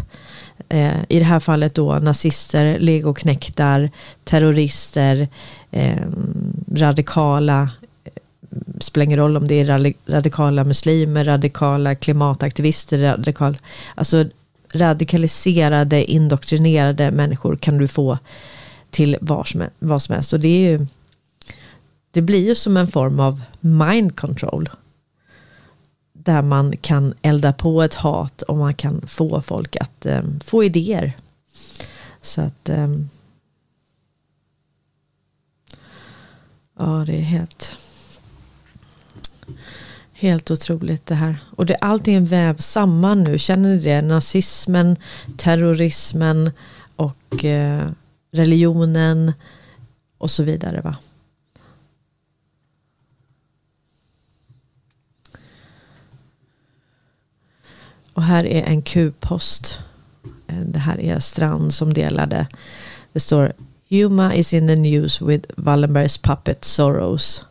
eh, 0.69 1.03
i 1.09 1.19
det 1.19 1.25
här 1.25 1.41
fallet 1.41 1.75
då 1.75 1.99
nazister, 1.99 2.79
legoknektar, 2.79 3.91
terrorister, 4.25 5.29
eh, 5.71 6.03
radikala 6.73 7.71
det 8.51 8.85
spelar 8.85 9.05
ingen 9.05 9.19
roll 9.19 9.37
om 9.37 9.49
det 9.49 9.55
är 9.55 9.95
radikala 10.07 10.65
muslimer, 10.65 11.25
radikala 11.25 11.95
klimataktivister, 11.95 12.99
radikal, 12.99 13.59
alltså 13.95 14.25
radikaliserade, 14.75 16.13
indoktrinerade 16.13 17.11
människor 17.11 17.57
kan 17.57 17.79
du 17.79 17.89
få 17.89 18.19
till 18.91 19.17
vad 19.21 19.47
som, 19.47 19.63
vad 19.79 20.03
som 20.03 20.15
helst. 20.15 20.33
Och 20.33 20.41
det, 20.41 20.49
är 20.49 20.71
ju, 20.71 20.87
det 22.11 22.23
blir 22.23 22.47
ju 22.47 22.55
som 22.55 22.77
en 22.77 22.87
form 22.87 23.21
av 23.21 23.43
mind 23.61 24.17
control 24.17 24.71
där 26.29 26.43
man 26.43 26.77
kan 26.77 27.15
elda 27.23 27.53
på 27.53 27.83
ett 27.83 27.95
hat 27.95 28.43
och 28.43 28.57
man 28.57 28.75
kan 28.75 29.07
få 29.07 29.43
folk 29.43 29.77
att 29.77 30.07
eh, 30.07 30.23
få 30.45 30.65
idéer. 30.65 31.13
Så 32.21 32.41
att 32.41 32.69
eh, 32.69 32.89
Ja, 36.79 37.05
det 37.07 37.17
är 37.17 37.21
helt 37.21 37.73
Helt 40.13 40.51
otroligt 40.51 41.07
det 41.07 41.15
här. 41.15 41.37
Och 41.57 41.67
det, 41.67 41.77
allting 41.77 42.25
vävs 42.25 42.67
samman 42.67 43.25
nu. 43.25 43.39
Känner 43.39 43.69
ni 43.69 43.79
det? 43.79 44.03
Nazismen, 44.03 44.97
terrorismen 45.37 46.51
och 46.97 47.45
eh, 47.45 47.89
religionen 48.31 49.33
och 50.19 50.31
så 50.31 50.43
vidare. 50.43 50.81
va? 50.81 50.97
Och 58.19 58.25
här 58.25 58.47
är 58.47 58.63
en 58.63 58.83
Q-post. 58.83 59.81
Eh, 60.47 60.61
det 60.61 60.79
här 60.79 61.01
är 61.01 61.19
Strand 61.19 61.75
som 61.75 61.93
delade. 61.95 62.47
Det 63.13 63.21
står 63.21 63.53
Huma 63.89 64.35
is 64.35 64.55
in 64.55 64.67
the 64.69 64.77
news 64.77 65.23
with 65.23 65.51
Wallenbergs 65.57 66.19
puppet 66.19 66.65
Soros. 66.65 67.45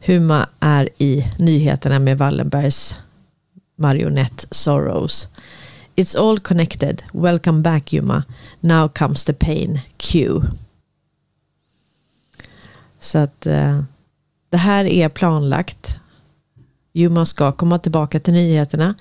Huma 0.00 0.48
är 0.60 0.88
i 0.98 1.26
nyheterna 1.38 1.98
med 1.98 2.18
Wallenbergs 2.18 2.98
marionett 3.76 4.46
Soros. 4.50 5.28
It's 5.96 6.18
all 6.18 6.40
connected. 6.40 7.02
Welcome 7.12 7.62
back 7.62 7.92
Huma. 7.92 8.24
Now 8.60 8.88
comes 8.88 9.24
the 9.24 9.32
pain. 9.32 9.80
Q. 9.96 10.40
Så 13.00 13.18
att 13.18 13.46
eh, 13.46 13.82
det 14.50 14.58
här 14.58 14.84
är 14.84 15.08
planlagt. 15.08 15.96
Juma 16.96 17.24
ska 17.24 17.52
komma 17.52 17.78
tillbaka 17.78 18.20
till 18.20 18.32
nyheterna 18.32 18.94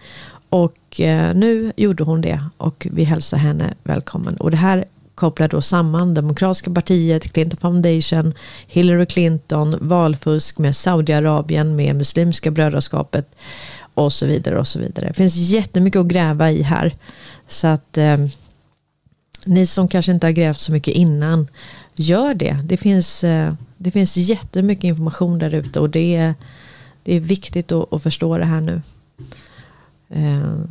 och 0.53 0.99
eh, 0.99 1.35
nu 1.35 1.71
gjorde 1.77 2.03
hon 2.03 2.21
det 2.21 2.43
och 2.57 2.87
vi 2.91 3.03
hälsar 3.03 3.37
henne 3.37 3.73
välkommen. 3.83 4.35
Och 4.35 4.51
det 4.51 4.57
här 4.57 4.85
kopplar 5.15 5.47
då 5.47 5.61
samman 5.61 6.13
Demokratiska 6.13 6.71
partiet, 6.71 7.33
Clinton 7.33 7.59
Foundation, 7.59 8.33
Hillary 8.67 9.05
Clinton, 9.05 9.77
valfusk 9.81 10.57
med 10.57 10.75
Saudiarabien, 10.75 11.75
med 11.75 11.95
Muslimska 11.95 12.51
brödraskapet 12.51 13.35
och 13.93 14.13
så 14.13 14.25
vidare 14.25 14.59
och 14.59 14.67
så 14.67 14.79
vidare. 14.79 15.07
Det 15.07 15.13
finns 15.13 15.35
jättemycket 15.35 15.99
att 15.99 16.07
gräva 16.07 16.51
i 16.51 16.61
här. 16.61 16.93
Så 17.47 17.67
att 17.67 17.97
eh, 17.97 18.17
ni 19.45 19.65
som 19.65 19.87
kanske 19.87 20.11
inte 20.11 20.27
har 20.27 20.31
grävt 20.31 20.59
så 20.59 20.71
mycket 20.71 20.93
innan, 20.93 21.47
gör 21.95 22.33
det. 22.33 22.57
Det 22.63 22.77
finns, 22.77 23.23
eh, 23.23 23.53
det 23.77 23.91
finns 23.91 24.17
jättemycket 24.17 24.83
information 24.83 25.39
där 25.39 25.53
ute 25.53 25.79
och 25.79 25.89
det 25.89 26.15
är, 26.15 26.33
det 27.03 27.15
är 27.15 27.19
viktigt 27.19 27.71
att, 27.71 27.93
att 27.93 28.03
förstå 28.03 28.37
det 28.37 28.45
här 28.45 28.61
nu. 28.61 28.81
Eh, 30.13 30.63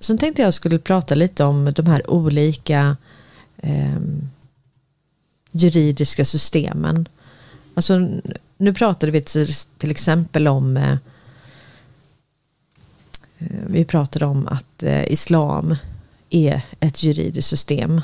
sen 0.00 0.18
tänkte 0.18 0.42
jag 0.42 0.54
skulle 0.54 0.78
prata 0.78 1.14
lite 1.14 1.44
om 1.44 1.72
de 1.76 1.86
här 1.86 2.10
olika 2.10 2.96
eh, 3.56 3.98
juridiska 5.52 6.24
systemen. 6.24 7.08
Alltså, 7.74 8.08
nu 8.56 8.74
pratade 8.74 9.12
vi 9.12 9.20
till, 9.20 9.54
till 9.78 9.90
exempel 9.90 10.48
om 10.48 10.76
eh, 10.76 10.96
eh, 13.38 13.46
vi 13.66 13.84
pratade 13.84 14.26
om 14.26 14.48
att 14.48 14.82
eh, 14.82 15.12
islam 15.12 15.76
är 16.30 16.62
ett 16.80 17.02
juridiskt 17.02 17.48
system. 17.48 18.00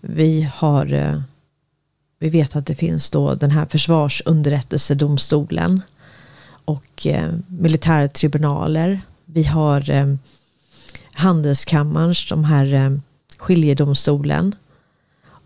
Vi 0.00 0.50
har 0.54 0.92
eh, 0.92 1.20
vi 2.18 2.28
vet 2.28 2.56
att 2.56 2.66
det 2.66 2.74
finns 2.74 3.10
då 3.10 3.34
den 3.34 3.50
här 3.50 3.66
försvarsunderrättelsedomstolen 3.66 5.82
och 6.64 7.06
eh, 7.06 7.32
militärtribunaler 7.46 9.00
vi 9.36 9.42
har 9.42 9.90
eh, 9.90 10.14
Handelskammarens, 11.12 12.28
de 12.28 12.44
här 12.44 12.74
eh, 12.74 12.90
skiljedomstolen. 13.38 14.54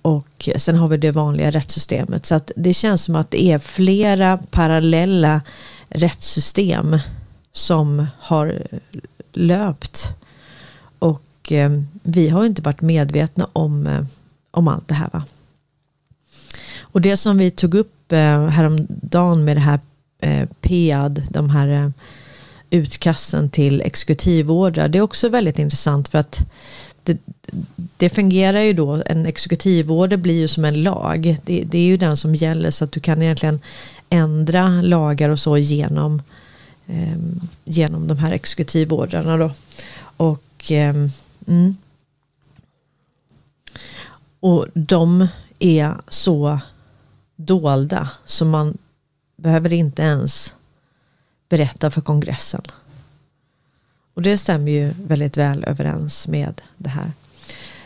och 0.03 0.49
sen 0.57 0.76
har 0.76 0.88
vi 0.88 0.97
det 0.97 1.11
vanliga 1.11 1.51
rättssystemet. 1.51 2.26
Så 2.26 2.34
att 2.34 2.51
det 2.57 2.74
känns 2.74 3.05
som 3.05 3.16
att 3.16 3.30
det 3.30 3.43
är 3.43 3.59
flera 3.59 4.38
parallella 4.51 5.43
rättssystem 5.88 6.99
som 7.53 8.07
har 8.18 8.62
löpt. 9.32 10.14
Och 10.99 11.53
eh, 11.53 11.70
vi 12.03 12.28
har 12.28 12.45
inte 12.45 12.62
varit 12.62 12.80
medvetna 12.80 13.49
om, 13.53 13.86
eh, 13.86 14.05
om 14.51 14.68
allt 14.68 14.88
det 14.88 14.95
här. 14.95 15.11
Va? 15.12 15.22
Och 16.80 17.01
det 17.01 17.16
som 17.16 17.38
vi 17.38 17.51
tog 17.51 17.74
upp 17.74 18.12
eh, 18.12 18.47
häromdagen 18.47 19.45
med 19.45 19.57
det 19.57 19.61
här 19.61 19.80
eh, 20.20 20.49
PEAD, 20.61 21.22
de 21.30 21.51
här 21.51 21.68
eh, 21.68 21.91
utkasten 22.70 23.50
till 23.50 23.80
exekutivordrar, 23.80 24.88
det 24.88 24.98
är 24.98 25.02
också 25.02 25.28
väldigt 25.28 25.58
intressant 25.58 26.08
för 26.08 26.18
att 26.18 26.40
det, 27.02 27.18
det, 27.96 28.10
fungerar 28.10 28.60
ju 28.60 28.72
då, 28.72 29.02
en 29.06 29.26
exekutivorder 29.26 30.16
blir 30.16 30.38
ju 30.38 30.48
som 30.48 30.64
en 30.64 30.82
lag. 30.82 31.38
Det, 31.44 31.64
det, 31.64 31.78
är 31.78 31.86
ju 31.86 31.96
den 31.96 32.16
som 32.16 32.34
gäller 32.34 32.70
så 32.70 32.84
att 32.84 32.92
du 32.92 33.00
kan 33.00 33.22
egentligen 33.22 33.60
ändra 34.08 34.68
lagar 34.68 35.30
och 35.30 35.38
så 35.38 35.58
genom, 35.58 36.22
eh, 36.86 37.18
genom 37.64 38.08
de 38.08 38.18
här 38.18 38.32
exekutivordrarna 38.32 39.36
då. 39.36 39.50
Och, 40.16 40.72
eh, 40.72 40.94
mm. 41.46 41.76
och 44.40 44.66
de 44.74 45.28
är 45.58 45.94
så 46.08 46.58
dolda 47.36 48.10
så 48.24 48.44
man 48.44 48.78
behöver 49.36 49.72
inte 49.72 50.02
ens 50.02 50.54
berätta 51.51 51.90
för 51.90 52.01
kongressen. 52.01 52.62
Och 54.14 54.22
det 54.22 54.38
stämmer 54.38 54.72
ju 54.72 54.94
väldigt 55.07 55.36
väl 55.36 55.64
överens 55.64 56.28
med 56.28 56.61
det 56.76 56.88
här. 56.88 57.12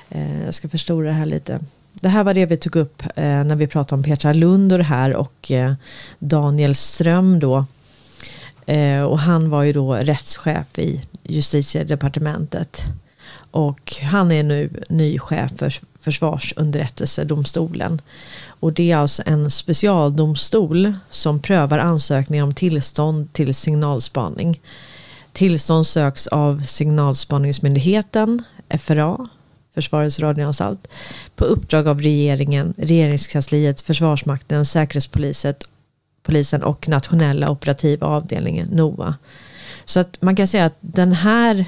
Eh, 0.08 0.44
jag 0.44 0.54
ska 0.54 0.68
förstora 0.68 1.06
det 1.06 1.12
här 1.12 1.26
lite. 1.26 1.60
Det 1.92 2.08
här 2.08 2.24
var 2.24 2.34
det 2.34 2.46
vi 2.46 2.56
tog 2.56 2.76
upp 2.76 3.02
eh, 3.02 3.44
när 3.44 3.56
vi 3.56 3.66
pratade 3.66 3.98
om 3.98 4.02
Petra 4.02 4.32
Lund 4.32 4.72
och 4.72 4.78
det 4.78 4.84
här 4.84 5.14
och 5.14 5.50
eh, 5.50 5.74
Daniel 6.18 6.74
Ström 6.74 7.40
då. 7.40 7.66
Eh, 8.66 9.02
och 9.02 9.18
han 9.18 9.50
var 9.50 9.62
ju 9.62 9.72
då 9.72 9.94
rättschef 9.94 10.78
i 10.78 11.02
justitiedepartementet. 11.22 12.82
Och 13.50 13.96
han 14.02 14.32
är 14.32 14.42
nu 14.42 14.84
ny 14.88 15.18
chef 15.18 15.52
för 15.58 15.74
Försvarsunderrättelsedomstolen. 16.00 18.00
Och 18.64 18.72
det 18.72 18.90
är 18.90 18.96
alltså 18.96 19.22
en 19.26 19.50
specialdomstol 19.50 20.92
som 21.10 21.40
prövar 21.40 21.78
ansökningar 21.78 22.44
om 22.44 22.54
tillstånd 22.54 23.32
till 23.32 23.54
signalspaning. 23.54 24.60
Tillstånd 25.32 25.86
söks 25.86 26.26
av 26.26 26.62
signalspaningsmyndigheten, 26.66 28.42
FRA, 28.80 29.28
Försvarets 29.74 30.20
radioanstalt, 30.20 30.88
på 31.36 31.44
uppdrag 31.44 31.88
av 31.88 32.00
regeringen, 32.00 32.74
regeringskansliet, 32.76 33.80
Försvarsmakten, 33.80 34.66
Säkerhetspolisen 34.66 35.54
polisen 36.22 36.62
och 36.62 36.88
nationella 36.88 37.50
operativa 37.50 38.06
avdelningen 38.06 38.68
NOA. 38.70 39.14
Så 39.84 40.00
att 40.00 40.22
man 40.22 40.36
kan 40.36 40.46
säga 40.46 40.66
att 40.66 40.78
den 40.80 41.12
här 41.12 41.66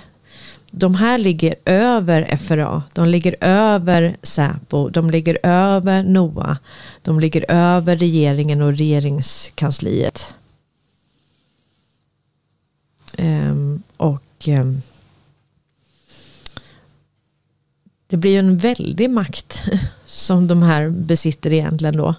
de 0.79 0.95
här 0.95 1.19
ligger 1.19 1.55
över 1.65 2.37
FRA, 2.37 2.83
de 2.93 3.09
ligger 3.09 3.37
över 3.41 4.17
Säpo, 4.23 4.89
de 4.89 5.11
ligger 5.11 5.39
över 5.43 6.03
NOA, 6.03 6.59
de 7.03 7.21
ligger 7.21 7.45
över 7.49 7.97
regeringen 7.97 8.63
och 8.63 8.77
regeringskansliet. 8.77 10.35
Um, 13.19 13.83
och 13.97 14.49
um, 14.49 14.83
det 18.07 18.17
blir 18.17 18.31
ju 18.31 18.39
en 18.39 18.59
väldig 18.59 19.11
makt 19.11 19.65
som 20.07 20.47
de 20.47 20.63
här 20.63 20.91
besitter 20.91 21.53
egentligen 21.53 21.97
då. 21.97 22.15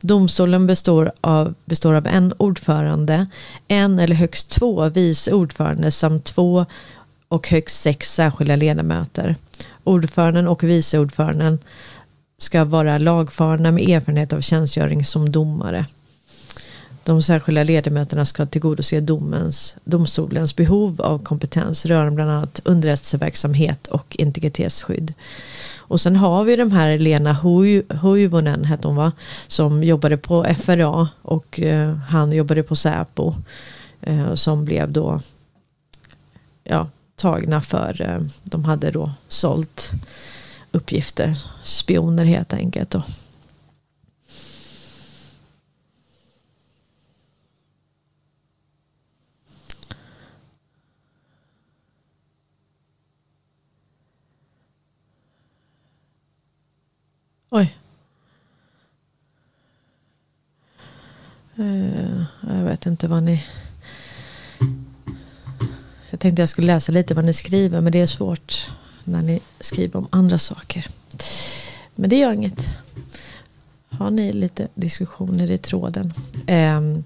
Domstolen 0.00 0.66
består 0.66 1.12
av, 1.20 1.54
består 1.64 1.94
av 1.94 2.06
en 2.06 2.32
ordförande, 2.36 3.26
en 3.68 3.98
eller 3.98 4.14
högst 4.16 4.50
två 4.50 4.88
vice 4.88 5.32
ordförande 5.32 5.90
samt 5.90 6.24
två 6.24 6.66
och 7.28 7.48
högst 7.48 7.82
sex 7.82 8.14
särskilda 8.14 8.56
ledamöter. 8.56 9.36
Ordföranden 9.84 10.48
och 10.48 10.64
vice 10.64 10.98
ordföranden 10.98 11.58
ska 12.38 12.64
vara 12.64 12.98
lagfarna 12.98 13.70
med 13.70 13.88
erfarenhet 13.88 14.32
av 14.32 14.40
tjänstgöring 14.40 15.04
som 15.04 15.32
domare. 15.32 15.86
De 17.04 17.22
särskilda 17.22 17.64
ledamöterna 17.64 18.24
ska 18.24 18.46
tillgodose 18.46 19.00
domens, 19.00 19.76
domstolens 19.84 20.56
behov 20.56 21.00
av 21.00 21.18
kompetens 21.18 21.86
rörande 21.86 22.14
bland 22.14 22.30
annat 22.30 22.60
underrättelseverksamhet 22.64 23.86
och 23.86 24.16
integritetsskydd. 24.18 25.14
Och 25.78 26.00
sen 26.00 26.16
har 26.16 26.44
vi 26.44 26.56
de 26.56 26.72
här 26.72 26.98
Lena 26.98 27.32
Huivonen, 28.02 28.64
hette 28.64 28.88
hon 28.88 28.96
va, 28.96 29.12
som 29.46 29.84
jobbade 29.84 30.16
på 30.16 30.54
FRA 30.58 31.08
och 31.22 31.60
eh, 31.60 31.94
han 31.94 32.32
jobbade 32.32 32.62
på 32.62 32.76
Säpo. 32.76 33.34
Eh, 34.00 34.34
som 34.34 34.64
blev 34.64 34.92
då 34.92 35.20
ja, 36.64 36.88
tagna 37.16 37.60
för, 37.60 38.02
eh, 38.02 38.20
de 38.42 38.64
hade 38.64 38.90
då 38.90 39.12
sålt 39.28 39.90
uppgifter, 40.72 41.38
spioner 41.62 42.24
helt 42.24 42.52
enkelt. 42.52 42.90
Då. 42.90 43.02
Oj. 57.50 57.78
Eh, 61.56 62.24
jag 62.40 62.64
vet 62.64 62.86
inte 62.86 63.08
vad 63.08 63.22
ni... 63.22 63.44
Jag 66.14 66.20
tänkte 66.20 66.42
jag 66.42 66.48
skulle 66.48 66.66
läsa 66.66 66.92
lite 66.92 67.14
vad 67.14 67.24
ni 67.24 67.32
skriver 67.32 67.80
men 67.80 67.92
det 67.92 68.00
är 68.00 68.06
svårt 68.06 68.72
när 69.04 69.22
ni 69.22 69.40
skriver 69.60 69.96
om 69.96 70.08
andra 70.10 70.38
saker. 70.38 70.86
Men 71.94 72.10
det 72.10 72.16
gör 72.16 72.32
inget. 72.32 72.68
Har 73.88 74.10
ni 74.10 74.32
lite 74.32 74.68
diskussioner 74.74 75.50
i 75.50 75.58
tråden? 75.58 76.12
Um, 76.48 77.04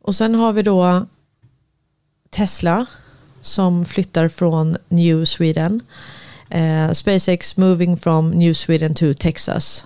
och 0.00 0.14
sen 0.14 0.34
har 0.34 0.52
vi 0.52 0.62
då 0.62 1.06
Tesla 2.30 2.86
som 3.40 3.84
flyttar 3.84 4.28
från 4.28 4.76
New 4.88 5.24
Sweden. 5.24 5.80
Uh, 6.54 6.92
SpaceX 6.92 7.56
moving 7.56 7.96
from 7.96 8.30
New 8.30 8.54
Sweden 8.54 8.94
to 8.94 9.14
Texas. 9.14 9.84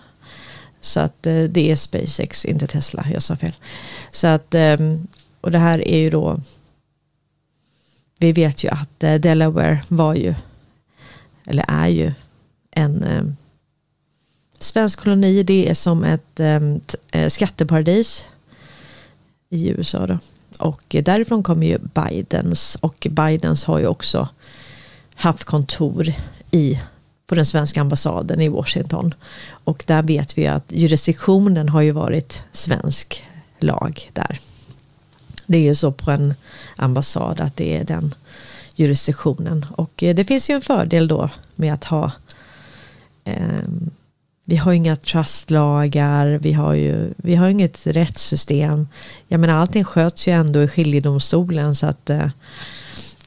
Så 0.80 1.00
att 1.00 1.26
eh, 1.26 1.42
det 1.42 1.70
är 1.70 1.76
SpaceX, 1.76 2.44
inte 2.44 2.66
Tesla. 2.66 3.06
Jag 3.12 3.22
sa 3.22 3.36
fel. 3.36 3.54
Så 4.12 4.26
att, 4.26 4.54
ehm, 4.54 5.06
och 5.40 5.50
det 5.50 5.58
här 5.58 5.88
är 5.88 5.98
ju 5.98 6.10
då 6.10 6.40
vi 8.18 8.32
vet 8.32 8.64
ju 8.64 8.68
att 8.68 9.02
eh, 9.02 9.14
Delaware 9.14 9.82
var 9.88 10.14
ju 10.14 10.34
eller 11.44 11.64
är 11.68 11.88
ju 11.88 12.12
en 12.70 13.04
ehm, 13.04 13.36
svensk 14.58 14.98
koloni. 14.98 15.42
Det 15.42 15.68
är 15.68 15.74
som 15.74 16.04
ett 16.04 16.40
ehm, 16.40 16.80
eh, 17.10 17.28
skatteparadis 17.28 18.26
i 19.50 19.68
USA 19.68 20.06
då. 20.06 20.18
Och 20.58 20.96
därifrån 21.02 21.42
kommer 21.42 21.66
ju 21.66 21.78
Bidens 21.78 22.76
och 22.80 23.06
Bidens 23.10 23.64
har 23.64 23.78
ju 23.78 23.86
också 23.86 24.28
haft 25.14 25.44
kontor 25.44 26.12
i, 26.50 26.80
på 27.28 27.34
den 27.34 27.46
svenska 27.46 27.80
ambassaden 27.80 28.40
i 28.40 28.48
Washington. 28.48 29.14
Och 29.50 29.84
där 29.86 30.02
vet 30.02 30.38
vi 30.38 30.46
att 30.46 30.64
jurisdiktionen 30.68 31.68
har 31.68 31.80
ju 31.80 31.90
varit 31.90 32.42
svensk 32.52 33.22
lag 33.58 34.10
där. 34.12 34.38
Det 35.46 35.58
är 35.58 35.62
ju 35.62 35.74
så 35.74 35.92
på 35.92 36.10
en 36.10 36.34
ambassad 36.76 37.40
att 37.40 37.56
det 37.56 37.76
är 37.76 37.84
den 37.84 38.14
jurisdiktionen. 38.74 39.66
Och 39.76 40.02
eh, 40.02 40.14
det 40.14 40.24
finns 40.24 40.50
ju 40.50 40.54
en 40.54 40.60
fördel 40.60 41.08
då 41.08 41.30
med 41.54 41.74
att 41.74 41.84
ha 41.84 42.12
eh, 43.24 43.68
vi 44.44 44.56
har 44.56 44.72
inga 44.72 44.96
trustlagar, 44.96 46.38
vi 46.42 46.52
har 46.52 46.74
ju 46.74 47.14
vi 47.16 47.34
har 47.34 47.48
inget 47.48 47.86
rättssystem. 47.86 48.88
Jag 49.28 49.40
menar 49.40 49.54
allting 49.54 49.84
sköts 49.84 50.28
ju 50.28 50.32
ändå 50.32 50.62
i 50.62 50.68
skiljedomstolen 50.68 51.74
så 51.74 51.86
att 51.86 52.10
eh, 52.10 52.28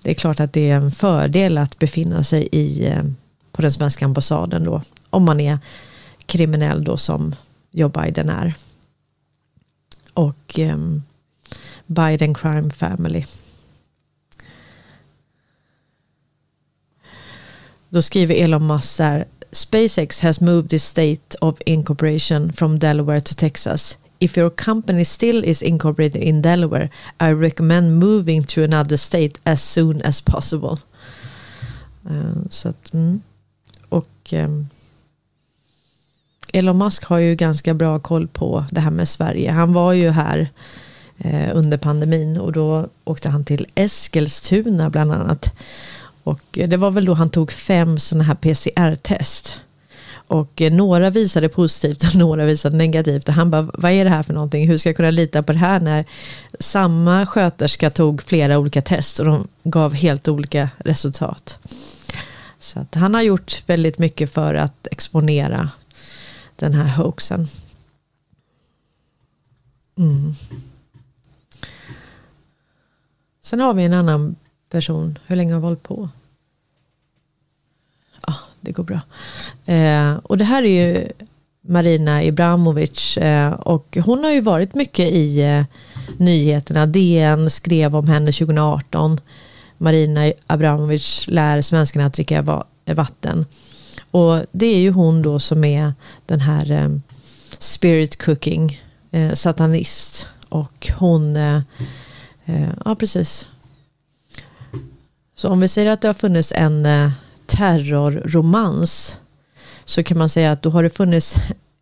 det 0.01 0.09
är 0.09 0.15
klart 0.15 0.39
att 0.39 0.53
det 0.53 0.69
är 0.69 0.75
en 0.75 0.91
fördel 0.91 1.57
att 1.57 1.79
befinna 1.79 2.23
sig 2.23 2.49
i, 2.51 2.87
eh, 2.87 3.03
på 3.51 3.61
den 3.61 3.71
svenska 3.71 4.05
ambassaden 4.05 4.63
då. 4.63 4.81
Om 5.09 5.23
man 5.23 5.39
är 5.39 5.59
kriminell 6.25 6.83
då 6.83 6.97
som 6.97 7.35
Joe 7.71 7.89
Biden 7.89 8.29
är. 8.29 8.53
Och 10.13 10.59
um, 10.59 11.03
Biden 11.85 12.33
Crime 12.33 12.71
Family. 12.71 13.25
Då 17.89 18.01
skriver 18.01 18.35
Elon 18.35 18.67
Musk 18.67 18.99
här, 18.99 19.25
SpaceX 19.51 20.21
has 20.21 20.41
moved 20.41 20.73
its 20.73 20.85
state 20.85 21.37
of 21.41 21.61
incorporation 21.65 22.53
from 22.53 22.79
Delaware 22.79 23.21
to 23.21 23.35
Texas. 23.35 23.97
If 24.19 24.37
your 24.37 24.49
company 24.49 25.05
still 25.05 25.45
is 25.45 25.61
incorporated 25.61 26.21
in 26.21 26.41
Delaware, 26.41 26.89
I 27.19 27.31
recommend 27.31 27.99
moving 27.99 28.43
to 28.43 28.63
another 28.63 28.97
state 28.97 29.39
as 29.43 29.63
soon 29.63 30.01
as 30.01 30.21
possible. 30.21 30.77
Uh, 32.09 32.47
så 32.49 32.69
att, 32.69 32.93
mm. 32.93 33.21
Och 33.91 34.33
ehm, 34.33 34.67
Elon 36.53 36.77
Musk 36.77 37.03
har 37.03 37.17
ju 37.17 37.35
ganska 37.35 37.73
bra 37.73 37.99
koll 37.99 38.27
på 38.27 38.65
det 38.71 38.81
här 38.81 38.91
med 38.91 39.07
Sverige. 39.07 39.51
Han 39.51 39.73
var 39.73 39.93
ju 39.93 40.09
här 40.09 40.49
eh, 41.17 41.49
under 41.53 41.77
pandemin 41.77 42.37
och 42.37 42.51
då 42.51 42.87
åkte 43.03 43.29
han 43.29 43.45
till 43.45 43.67
Eskilstuna 43.75 44.89
bland 44.89 45.11
annat. 45.11 45.53
Och 46.23 46.41
det 46.51 46.77
var 46.77 46.91
väl 46.91 47.05
då 47.05 47.13
han 47.13 47.29
tog 47.29 47.51
fem 47.51 47.99
sådana 47.99 48.23
här 48.23 48.35
PCR-test. 48.35 49.61
Och 50.11 50.61
eh, 50.61 50.73
några 50.73 51.09
visade 51.09 51.49
positivt 51.49 52.03
och 52.03 52.15
några 52.19 52.45
visade 52.45 52.77
negativt. 52.77 53.27
Och 53.27 53.33
han 53.33 53.51
bara, 53.51 53.69
vad 53.73 53.91
är 53.91 54.03
det 54.03 54.09
här 54.09 54.23
för 54.23 54.33
någonting? 54.33 54.67
Hur 54.67 54.77
ska 54.77 54.89
jag 54.89 54.95
kunna 54.95 55.11
lita 55.11 55.43
på 55.43 55.51
det 55.51 55.59
här 55.59 55.79
när 55.79 56.05
samma 56.59 57.25
sköterska 57.25 57.89
tog 57.89 58.21
flera 58.21 58.59
olika 58.59 58.81
test 58.81 59.19
och 59.19 59.25
de 59.25 59.47
gav 59.63 59.93
helt 59.93 60.27
olika 60.27 60.69
resultat. 60.77 61.59
Så 62.61 62.79
att 62.79 62.95
han 62.95 63.13
har 63.13 63.21
gjort 63.21 63.63
väldigt 63.69 63.99
mycket 63.99 64.33
för 64.33 64.53
att 64.53 64.87
exponera 64.91 65.69
den 66.55 66.73
här 66.73 66.97
hoaxen. 66.97 67.47
Mm. 69.97 70.33
Sen 73.41 73.59
har 73.59 73.73
vi 73.73 73.83
en 73.83 73.93
annan 73.93 74.35
person. 74.69 75.19
Hur 75.27 75.35
länge 75.35 75.53
har 75.53 75.59
vi 75.59 75.65
hållit 75.65 75.83
på? 75.83 76.09
Ja, 78.27 78.33
det 78.61 78.71
går 78.71 78.83
bra. 78.83 79.01
Eh, 79.65 80.15
och 80.15 80.37
det 80.37 80.45
här 80.45 80.63
är 80.63 80.85
ju 80.85 81.07
Marina 81.61 82.23
Ibramovic. 82.23 83.17
Eh, 83.17 83.51
och 83.53 83.97
hon 84.05 84.23
har 84.23 84.31
ju 84.31 84.41
varit 84.41 84.75
mycket 84.75 85.11
i 85.11 85.41
eh, 85.41 85.63
nyheterna. 86.17 86.85
DN 86.85 87.49
skrev 87.49 87.95
om 87.95 88.07
henne 88.07 88.31
2018. 88.31 89.19
Marina 89.81 90.33
Abramovic 90.47 91.27
lär 91.27 91.61
svenskarna 91.61 92.05
att 92.05 92.13
dricka 92.13 92.65
vatten. 92.85 93.45
Och 94.11 94.45
det 94.51 94.65
är 94.65 94.79
ju 94.79 94.91
hon 94.91 95.21
då 95.21 95.39
som 95.39 95.63
är 95.63 95.93
den 96.25 96.39
här 96.39 96.71
eh, 96.71 96.89
spirit 97.57 98.23
cooking, 98.23 98.81
eh, 99.11 99.33
satanist. 99.33 100.27
Och 100.49 100.91
hon, 100.97 101.35
eh, 101.35 101.61
eh, 102.45 102.69
ja 102.85 102.95
precis. 102.95 103.47
Så 105.35 105.49
om 105.49 105.59
vi 105.59 105.67
säger 105.67 105.91
att 105.91 106.01
det 106.01 106.07
har 106.07 106.13
funnits 106.13 106.53
en 106.55 106.85
eh, 106.85 107.11
terrorromans 107.45 109.19
så 109.85 110.03
kan 110.03 110.17
man 110.17 110.29
säga 110.29 110.51
att 110.51 110.61
då 110.61 110.69
har 110.69 110.83
det 110.83 110.89
funnits 110.89 111.35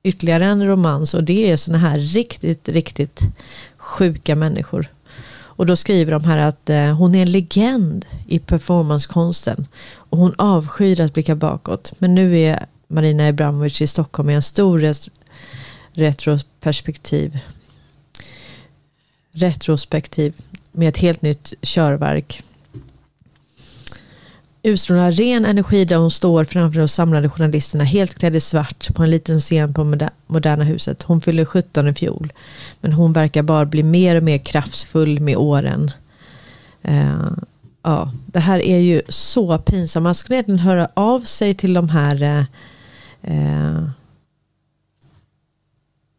ytterligare 0.03 0.45
en 0.45 0.67
romans 0.67 1.13
och 1.13 1.23
det 1.23 1.51
är 1.51 1.57
sådana 1.57 1.89
här 1.89 1.99
riktigt, 1.99 2.69
riktigt 2.69 3.19
sjuka 3.77 4.35
människor. 4.35 4.87
Och 5.59 5.65
då 5.65 5.75
skriver 5.75 6.11
de 6.11 6.23
här 6.23 6.37
att 6.37 6.69
eh, 6.69 6.95
hon 6.95 7.15
är 7.15 7.21
en 7.21 7.31
legend 7.31 8.05
i 8.27 8.39
performancekonsten. 8.39 9.67
Och 9.93 10.17
hon 10.17 10.33
avskyr 10.37 11.01
att 11.01 11.13
blicka 11.13 11.35
bakåt. 11.35 11.93
Men 11.97 12.15
nu 12.15 12.39
är 12.39 12.65
Marina 12.87 13.27
Abramovic 13.27 13.81
i 13.81 13.87
Stockholm 13.87 14.29
i 14.29 14.33
en 14.33 14.41
stor 14.41 14.79
res- 14.79 15.09
retroperspektiv. 15.91 17.39
Retrospektiv 19.31 20.33
med 20.71 20.89
ett 20.89 20.97
helt 20.97 21.21
nytt 21.21 21.53
körverk 21.61 22.43
utstrålar 24.63 25.11
ren 25.11 25.45
energi 25.45 25.85
där 25.85 25.95
hon 25.95 26.11
står 26.11 26.43
framför 26.43 26.79
de 26.79 26.87
samlade 26.87 27.29
journalisterna 27.29 27.83
helt 27.83 28.19
klädd 28.19 28.35
i 28.35 28.39
svart 28.39 28.95
på 28.95 29.03
en 29.03 29.09
liten 29.09 29.39
scen 29.39 29.73
på 29.73 29.95
Moderna 30.27 30.63
huset. 30.63 31.03
Hon 31.03 31.21
fyller 31.21 31.45
17 31.45 31.87
i 31.87 31.93
fjol. 31.93 32.33
Men 32.81 32.93
hon 32.93 33.13
verkar 33.13 33.43
bara 33.43 33.65
bli 33.65 33.83
mer 33.83 34.15
och 34.15 34.23
mer 34.23 34.37
kraftfull 34.37 35.19
med 35.19 35.37
åren. 35.37 35.91
Uh, 36.87 37.31
ja, 37.83 38.11
det 38.25 38.39
här 38.39 38.59
är 38.59 38.77
ju 38.77 39.01
så 39.09 39.57
pinsamt. 39.57 40.03
Man 40.03 40.15
skulle 40.15 40.35
egentligen 40.35 40.59
höra 40.59 40.89
av 40.93 41.21
sig 41.21 41.53
till 41.53 41.73
de 41.73 41.89
här 41.89 42.45
uh, 43.27 43.89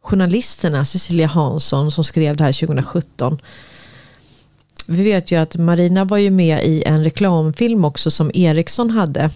journalisterna, 0.03 0.85
Cecilia 0.85 1.27
Hansson 1.27 1.93
som 1.93 2.05
skrev 2.05 2.37
det 2.37 2.45
här 2.45 2.53
2017 2.53 3.41
vi 4.91 5.03
vet 5.03 5.31
ju 5.31 5.37
att 5.37 5.57
Marina 5.57 6.05
var 6.05 6.19
ju 6.19 6.31
med 6.31 6.65
i 6.65 6.83
en 6.87 7.05
reklamfilm 7.05 7.85
också 7.85 8.11
som 8.11 8.31
Ericsson 8.35 8.91
hade. 8.91 9.31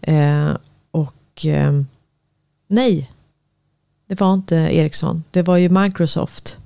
Eh, 0.00 0.50
och 0.90 1.46
eh, 1.46 1.82
nej, 2.66 3.10
det 4.06 4.20
var 4.20 4.34
inte 4.34 4.56
Ericsson. 4.56 5.24
Det 5.30 5.42
var 5.42 5.56
ju 5.56 5.68
Microsoft. 5.68 6.56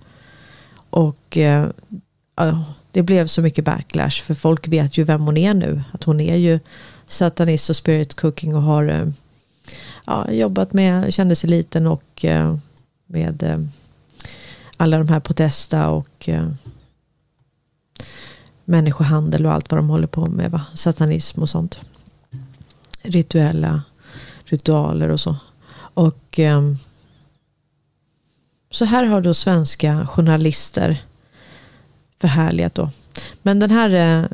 Och 0.90 1.36
eh, 1.36 1.68
det 2.90 3.02
blev 3.02 3.26
så 3.26 3.42
mycket 3.42 3.64
backlash. 3.64 4.22
För 4.22 4.34
folk 4.34 4.68
vet 4.68 4.98
ju 4.98 5.04
vem 5.04 5.20
hon 5.20 5.36
är 5.36 5.54
nu. 5.54 5.82
Att 5.92 6.04
hon 6.04 6.20
är 6.20 6.36
ju 6.36 6.60
satanist 7.06 7.70
och 7.70 7.76
spirit 7.76 8.14
cooking 8.14 8.54
och 8.54 8.62
har 8.62 8.88
eh, 8.88 9.08
ja, 10.06 10.30
jobbat 10.30 10.72
med 10.72 11.14
kändiseliten 11.14 11.86
och 11.86 12.24
eh, 12.24 12.56
med 13.06 13.42
eh, 13.42 13.58
alla 14.76 14.98
de 14.98 15.08
här 15.08 15.20
protesta 15.20 15.90
och 15.90 16.28
eh, 16.28 16.48
människohandel 18.66 19.46
och 19.46 19.52
allt 19.52 19.70
vad 19.70 19.78
de 19.78 19.88
håller 19.88 20.06
på 20.06 20.26
med. 20.26 20.50
Va? 20.50 20.62
Satanism 20.74 21.42
och 21.42 21.48
sånt. 21.48 21.80
Rituella 23.02 23.82
ritualer 24.44 25.08
och 25.08 25.20
så. 25.20 25.36
Och 25.76 26.38
eh, 26.38 26.62
så 28.70 28.84
här 28.84 29.04
har 29.04 29.20
då 29.20 29.34
svenska 29.34 30.06
journalister 30.06 31.04
förhärligat 32.20 32.74
då. 32.74 32.90
Men 33.42 33.58
den 33.58 33.70
här 33.70 33.90
eh, 33.90 34.28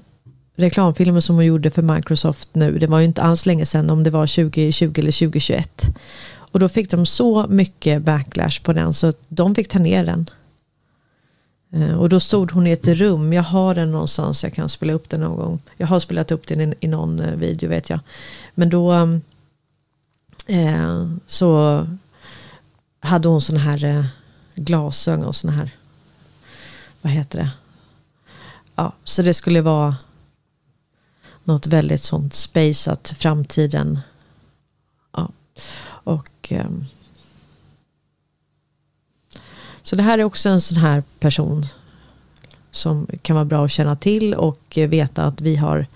reklamfilmen 0.54 1.22
som 1.22 1.36
hon 1.36 1.44
gjorde 1.44 1.70
för 1.70 1.82
Microsoft 1.82 2.48
nu, 2.54 2.78
det 2.78 2.86
var 2.86 2.98
ju 2.98 3.04
inte 3.04 3.22
alls 3.22 3.46
länge 3.46 3.66
sedan, 3.66 3.90
om 3.90 4.02
det 4.02 4.10
var 4.10 4.26
2020 4.26 4.92
eller 4.96 5.12
2021. 5.12 5.86
Och 6.34 6.60
då 6.60 6.68
fick 6.68 6.90
de 6.90 7.06
så 7.06 7.46
mycket 7.46 8.02
backlash 8.02 8.62
på 8.62 8.72
den 8.72 8.94
så 8.94 9.12
de 9.28 9.54
fick 9.54 9.68
ta 9.68 9.78
ner 9.78 10.04
den. 10.04 10.26
Eh, 11.72 11.94
och 12.00 12.08
då 12.08 12.20
stod 12.20 12.50
hon 12.50 12.66
i 12.66 12.70
ett 12.70 12.88
rum. 12.88 13.32
Jag 13.32 13.42
har 13.42 13.74
den 13.74 13.92
någonstans. 13.92 14.44
Jag 14.44 14.52
kan 14.52 14.68
spela 14.68 14.92
upp 14.92 15.10
den 15.10 15.20
någon 15.20 15.36
gång. 15.36 15.60
Jag 15.76 15.86
har 15.86 16.00
spelat 16.00 16.30
upp 16.30 16.46
den 16.46 16.72
i, 16.72 16.74
i 16.80 16.88
någon 16.88 17.20
eh, 17.20 17.34
video 17.34 17.68
vet 17.68 17.90
jag. 17.90 18.00
Men 18.54 18.70
då 18.70 18.92
eh, 20.46 21.08
så 21.26 21.86
hade 23.00 23.28
hon 23.28 23.40
sådana 23.40 23.64
här 23.64 23.84
eh, 23.84 24.04
glasögon 24.54 25.24
och 25.24 25.36
sådana 25.36 25.58
här. 25.58 25.70
Vad 27.00 27.12
heter 27.12 27.38
det? 27.38 27.50
Ja, 28.74 28.92
så 29.04 29.22
det 29.22 29.34
skulle 29.34 29.60
vara 29.60 29.96
något 31.44 31.66
väldigt 31.66 32.02
sånt 32.02 32.34
spaceat 32.34 33.14
framtiden. 33.18 34.00
Ja, 35.12 35.28
och 35.86 36.52
eh, 36.52 36.70
så 39.82 39.96
det 39.96 40.02
här 40.02 40.18
är 40.18 40.24
också 40.24 40.48
en 40.48 40.60
sån 40.60 40.78
här 40.78 41.02
person 41.20 41.66
som 42.70 43.06
kan 43.22 43.36
vara 43.36 43.44
bra 43.44 43.64
att 43.64 43.70
känna 43.70 43.96
till 43.96 44.34
och 44.34 44.78
veta 44.88 45.24
att 45.24 45.40
vi 45.40 45.56
har 45.56 45.86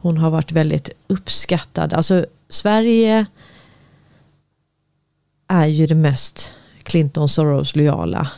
hon 0.00 0.18
har 0.18 0.30
varit 0.30 0.52
väldigt 0.52 0.90
uppskattad. 1.06 1.92
Alltså 1.92 2.26
Sverige 2.48 3.26
är 5.48 5.66
ju 5.66 5.86
det 5.86 5.94
mest 5.94 6.52
Clinton 6.82 7.28
Soros 7.28 7.76
lojala 7.76 8.30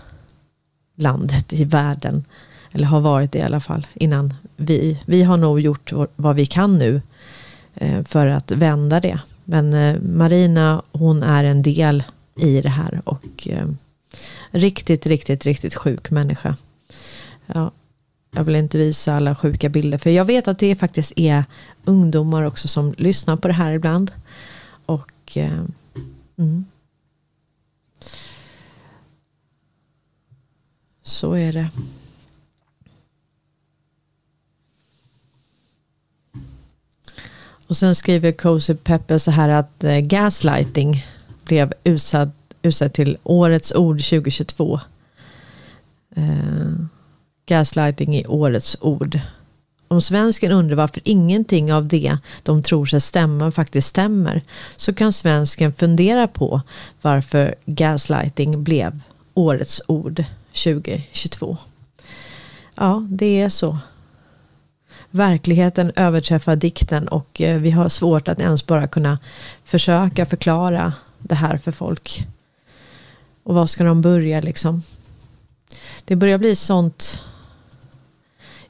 landet 0.94 1.52
i 1.52 1.64
världen. 1.64 2.24
Eller 2.72 2.86
har 2.86 3.00
varit 3.00 3.32
det 3.32 3.38
i 3.38 3.42
alla 3.42 3.60
fall 3.60 3.86
innan 3.94 4.34
vi. 4.56 5.02
Vi 5.06 5.22
har 5.22 5.36
nog 5.36 5.60
gjort 5.60 5.92
vad 6.16 6.36
vi 6.36 6.46
kan 6.46 6.78
nu 6.78 7.02
eh, 7.74 8.04
för 8.04 8.26
att 8.26 8.50
vända 8.50 9.00
det. 9.00 9.20
Men 9.44 9.74
eh, 9.74 10.00
Marina 10.00 10.82
hon 10.92 11.22
är 11.22 11.44
en 11.44 11.62
del 11.62 12.04
i 12.36 12.60
det 12.60 12.68
här 12.68 13.02
och 13.04 13.48
eh, 13.48 13.66
Riktigt, 14.50 15.06
riktigt, 15.06 15.46
riktigt 15.46 15.74
sjuk 15.74 16.10
människa. 16.10 16.56
Ja, 17.46 17.70
jag 18.34 18.44
vill 18.44 18.56
inte 18.56 18.78
visa 18.78 19.14
alla 19.14 19.34
sjuka 19.34 19.68
bilder. 19.68 19.98
För 19.98 20.10
jag 20.10 20.24
vet 20.24 20.48
att 20.48 20.58
det 20.58 20.76
faktiskt 20.76 21.12
är 21.16 21.44
ungdomar 21.84 22.42
också 22.42 22.68
som 22.68 22.94
lyssnar 22.98 23.36
på 23.36 23.48
det 23.48 23.54
här 23.54 23.72
ibland. 23.72 24.12
Och 24.86 25.36
eh, 25.36 25.62
mm. 26.38 26.64
Så 31.02 31.32
är 31.32 31.52
det. 31.52 31.70
Och 37.66 37.76
sen 37.76 37.94
skriver 37.94 38.32
Cozy 38.32 38.74
Pepper 38.74 39.18
så 39.18 39.30
här 39.30 39.48
att 39.48 39.84
eh, 39.84 39.98
gaslighting 39.98 41.06
blev 41.44 41.72
utsatt 41.84 42.28
utsedd 42.62 42.92
till 42.92 43.16
Årets 43.22 43.72
ord 43.72 43.96
2022. 43.96 44.80
Eh, 46.16 46.72
gaslighting 47.46 48.16
är 48.16 48.30
Årets 48.30 48.76
ord. 48.80 49.20
Om 49.88 50.00
svensken 50.00 50.52
undrar 50.52 50.76
varför 50.76 51.00
ingenting 51.04 51.72
av 51.72 51.86
det 51.86 52.18
de 52.42 52.62
tror 52.62 52.86
sig 52.86 53.00
stämma 53.00 53.50
faktiskt 53.50 53.88
stämmer 53.88 54.42
så 54.76 54.94
kan 54.94 55.12
svensken 55.12 55.72
fundera 55.72 56.28
på 56.28 56.60
varför 57.02 57.54
gaslighting 57.66 58.64
blev 58.64 59.00
Årets 59.34 59.80
ord 59.86 60.24
2022. 60.52 61.56
Ja, 62.74 63.06
det 63.08 63.40
är 63.40 63.48
så. 63.48 63.78
verkligheten 65.10 65.92
överträffar 65.96 66.56
dikten 66.56 67.08
och 67.08 67.40
eh, 67.40 67.60
vi 67.60 67.70
har 67.70 67.88
svårt 67.88 68.28
att 68.28 68.40
ens 68.40 68.66
bara 68.66 68.86
kunna 68.86 69.18
försöka 69.64 70.26
förklara 70.26 70.92
det 71.18 71.34
här 71.34 71.58
för 71.58 71.72
folk. 71.72 72.26
Och 73.42 73.54
var 73.54 73.66
ska 73.66 73.84
de 73.84 74.00
börja 74.00 74.40
liksom? 74.40 74.82
Det 76.04 76.16
börjar 76.16 76.38
bli 76.38 76.56
sånt 76.56 77.22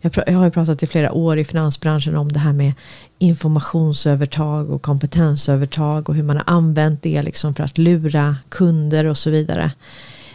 jag, 0.03 0.35
har 0.35 0.45
ju 0.45 0.51
pratat 0.51 0.83
i 0.83 0.87
flera 0.87 1.13
år 1.13 1.39
i 1.39 1.45
finansbranschen 1.45 2.17
om 2.17 2.33
det 2.33 2.39
här 2.39 2.53
med 2.53 2.73
informationsövertag 3.19 4.71
och 4.71 4.83
kompetensövertag 4.83 6.09
och 6.09 6.15
hur 6.15 6.23
man 6.23 6.37
har 6.37 6.45
använt 6.47 7.03
det 7.03 7.23
liksom 7.23 7.55
för 7.55 7.65
att 7.65 7.79
lura 7.79 8.37
kunder 8.49 9.05
och 9.05 9.19
så 9.19 9.31
vidare. 9.31 9.73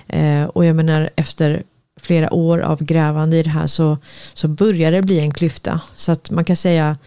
Eh, 0.08 0.44
och 0.44 0.66
jag 0.66 0.76
menar 0.76 1.10
efter 1.16 1.64
flera 2.00 2.34
år 2.34 2.60
av 2.60 2.84
grävande 2.84 3.38
i 3.38 3.44
det 3.44 3.50
här 3.50 3.68
så, 3.68 3.98
så 4.34 4.48
börjar 4.48 4.92
det 4.92 5.02
bli 5.02 5.20
en 5.20 5.32
klyfta. 5.32 5.82
Så 5.96 6.12
att 6.12 6.32
man 6.32 6.46
kan 6.46 6.56
säga 6.56 6.98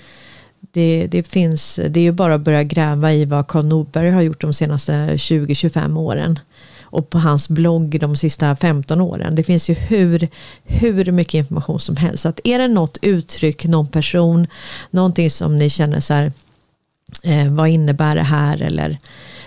det, 0.61 1.07
det 1.11 1.29
finns, 1.29 1.81
det 1.89 2.01
är 2.01 2.05
ju 2.05 2.13
bara 2.13 2.35
att 2.35 2.41
börja 2.41 2.63
gräva 2.63 3.13
i 3.13 3.25
vad 3.25 3.47
Karl 3.47 3.65
Norberg 3.65 4.11
har 4.11 4.23
gjort 4.23 4.41
de 4.41 4.55
senaste 4.55 4.93
20-25 4.93 5.99
åren 5.99 6.39
och 6.91 7.11
på 7.11 7.19
hans 7.19 7.49
blogg 7.49 8.01
de 8.01 8.17
sista 8.17 8.57
15 8.57 9.01
åren. 9.01 9.35
Det 9.35 9.43
finns 9.43 9.71
ju 9.71 9.75
hur, 9.75 10.29
hur 10.65 11.13
mycket 11.13 11.35
information 11.35 11.81
som 11.81 11.97
helst. 11.97 12.23
Så 12.23 12.29
att 12.29 12.41
är 12.45 12.59
det 12.59 12.69
något 12.69 12.99
uttryck, 13.03 13.65
någon 13.65 13.87
person, 13.87 14.47
någonting 14.91 15.31
som 15.31 15.59
ni 15.59 15.71
känner 15.71 16.01
så 16.01 16.15
här, 16.15 16.33
eh, 17.23 17.53
vad 17.53 17.69
innebär 17.69 18.15
det 18.15 18.23
här 18.23 18.63
eller 18.63 18.99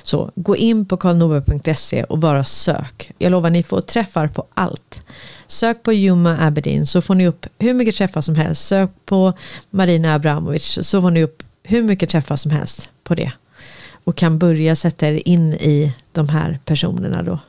så, 0.03 0.32
gå 0.36 0.56
in 0.56 0.86
på 0.86 0.98
karlnorberg.se 0.98 2.03
och 2.03 2.18
bara 2.18 2.44
sök. 2.44 3.11
Jag 3.18 3.32
lovar, 3.32 3.49
ni 3.49 3.64
får 3.64 3.82
träffar 3.82 4.28
på 4.28 4.45
allt. 4.53 5.02
Sök 5.48 5.84
på 5.84 5.94
Juma 5.94 6.38
Aberdeen 6.40 6.86
så 6.86 7.02
får 7.02 7.15
ni 7.15 7.28
upp 7.28 7.45
hur 7.60 7.74
mycket 7.74 7.95
träffar 7.95 8.22
som 8.22 8.36
helst. 8.36 8.68
Sök 8.68 8.90
på 9.06 9.34
Marina 9.70 10.15
Abramovic 10.15 10.80
så 10.82 11.02
får 11.02 11.11
ni 11.11 11.24
upp 11.24 11.44
hur 11.64 11.84
mycket 11.84 12.10
träffar 12.10 12.36
som 12.36 12.52
helst 12.52 12.90
på 13.03 13.15
det 13.15 13.32
och 14.03 14.15
kan 14.15 14.38
börja 14.38 14.75
sätta 14.75 15.07
er 15.07 15.21
in 15.27 15.53
i 15.53 15.93
de 16.11 16.30
här 16.30 16.59
personerna 16.65 17.23
då. 17.23 17.39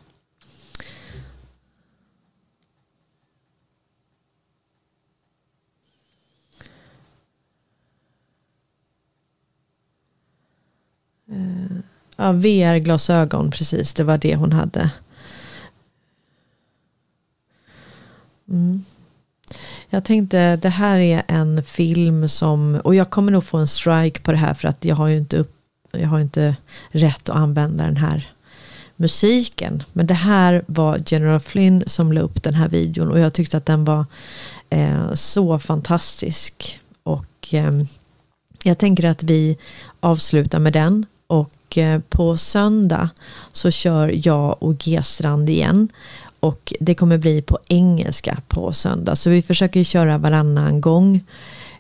Eh, 11.31 11.76
ja, 12.16 12.32
VR-glasögon, 12.32 13.51
precis. 13.51 13.94
Det 13.94 14.05
var 14.05 14.18
det 14.18 14.36
hon 14.36 14.52
hade. 14.52 14.90
Mm. 18.48 18.85
Jag 19.89 20.05
tänkte 20.05 20.56
det 20.56 20.68
här 20.68 20.98
är 20.98 21.22
en 21.28 21.62
film 21.62 22.28
som, 22.28 22.81
och 22.85 22.94
jag 22.94 23.10
kommer 23.10 23.32
nog 23.32 23.44
få 23.44 23.59
en 23.59 23.68
strike 23.68 24.20
på 24.20 24.32
det 24.32 24.39
här 24.39 24.55
för 24.55 24.68
att 24.68 24.85
jag 24.85 24.97
har 24.97 25.09
ju 25.09 25.16
inte 25.16 25.36
upp 25.36 25.53
jag 25.99 26.09
har 26.09 26.21
inte 26.21 26.57
rätt 26.89 27.29
att 27.29 27.37
använda 27.37 27.85
den 27.85 27.97
här 27.97 28.31
musiken. 28.97 29.83
Men 29.93 30.07
det 30.07 30.15
här 30.15 30.65
var 30.66 31.01
General 31.07 31.41
Flynn 31.41 31.83
som 31.87 32.12
la 32.12 32.21
upp 32.21 32.43
den 32.43 32.55
här 32.55 32.69
videon 32.69 33.11
och 33.11 33.19
jag 33.19 33.33
tyckte 33.35 33.57
att 33.57 33.66
den 33.66 33.85
var 33.85 34.05
eh, 34.71 35.12
så 35.15 35.59
fantastisk. 35.59 36.81
Och 37.03 37.55
eh, 37.55 37.73
jag 38.62 38.79
tänker 38.79 39.05
att 39.05 39.23
vi 39.23 39.59
avslutar 40.01 40.59
med 40.59 40.73
den 40.73 41.07
och 41.27 41.79
eh, 41.79 42.01
på 42.09 42.37
söndag 42.37 43.09
så 43.53 43.71
kör 43.71 44.27
jag 44.27 44.62
och 44.62 44.79
G-strand 44.79 45.51
igen. 45.51 45.89
Och 46.41 46.73
det 46.81 46.95
kommer 46.95 47.19
bli 47.19 47.43
på 47.43 47.59
engelska 47.69 48.41
på 48.49 48.73
söndag. 48.73 49.16
Så 49.16 49.31
vi 49.31 49.43
försöker 49.43 49.85
köra 49.85 50.19
varannan 50.19 50.81
gång. 50.81 51.21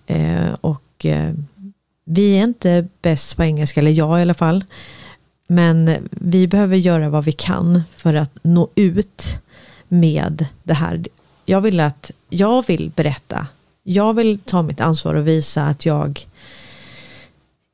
Eh, 0.06 0.54
och 0.60 1.06
eh, 1.06 1.34
vi 2.04 2.38
är 2.38 2.42
inte 2.42 2.88
bäst 3.02 3.36
på 3.36 3.44
engelska, 3.44 3.80
eller 3.80 3.90
jag 3.90 4.18
i 4.18 4.22
alla 4.22 4.34
fall. 4.34 4.64
Men 5.46 5.96
vi 6.10 6.46
behöver 6.46 6.76
göra 6.76 7.08
vad 7.08 7.24
vi 7.24 7.32
kan 7.32 7.82
för 7.96 8.14
att 8.14 8.38
nå 8.42 8.68
ut 8.74 9.22
med 9.88 10.46
det 10.62 10.74
här. 10.74 11.04
Jag 11.44 11.60
vill 11.60 11.80
att 11.80 12.10
jag 12.28 12.66
vill 12.66 12.90
berätta. 12.90 13.46
Jag 13.82 14.14
vill 14.14 14.38
ta 14.38 14.62
mitt 14.62 14.80
ansvar 14.80 15.14
och 15.14 15.28
visa 15.28 15.64
att 15.64 15.86
jag 15.86 16.26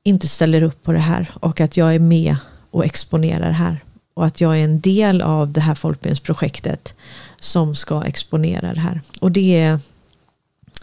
inte 0.03 0.29
ställer 0.29 0.63
upp 0.63 0.83
på 0.83 0.93
det 0.93 0.99
här 0.99 1.31
och 1.35 1.61
att 1.61 1.77
jag 1.77 1.95
är 1.95 1.99
med 1.99 2.37
och 2.71 2.85
exponerar 2.85 3.47
det 3.47 3.53
här. 3.53 3.81
Och 4.15 4.27
att 4.27 4.41
jag 4.41 4.59
är 4.59 4.65
en 4.65 4.81
del 4.81 5.23
av 5.23 5.53
det 5.53 5.61
här 5.61 5.75
folkbildningsprojektet 5.75 6.95
som 7.39 7.75
ska 7.75 8.05
exponera 8.05 8.75
det 8.75 8.81
här. 8.81 9.01
Och 9.21 9.33
det 9.33 9.59
är, 9.59 9.81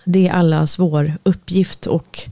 det 0.03 0.27
är 0.27 0.31
allas 0.31 0.79
vår 0.79 1.13
uppgift 1.23 1.85
och 1.85 2.29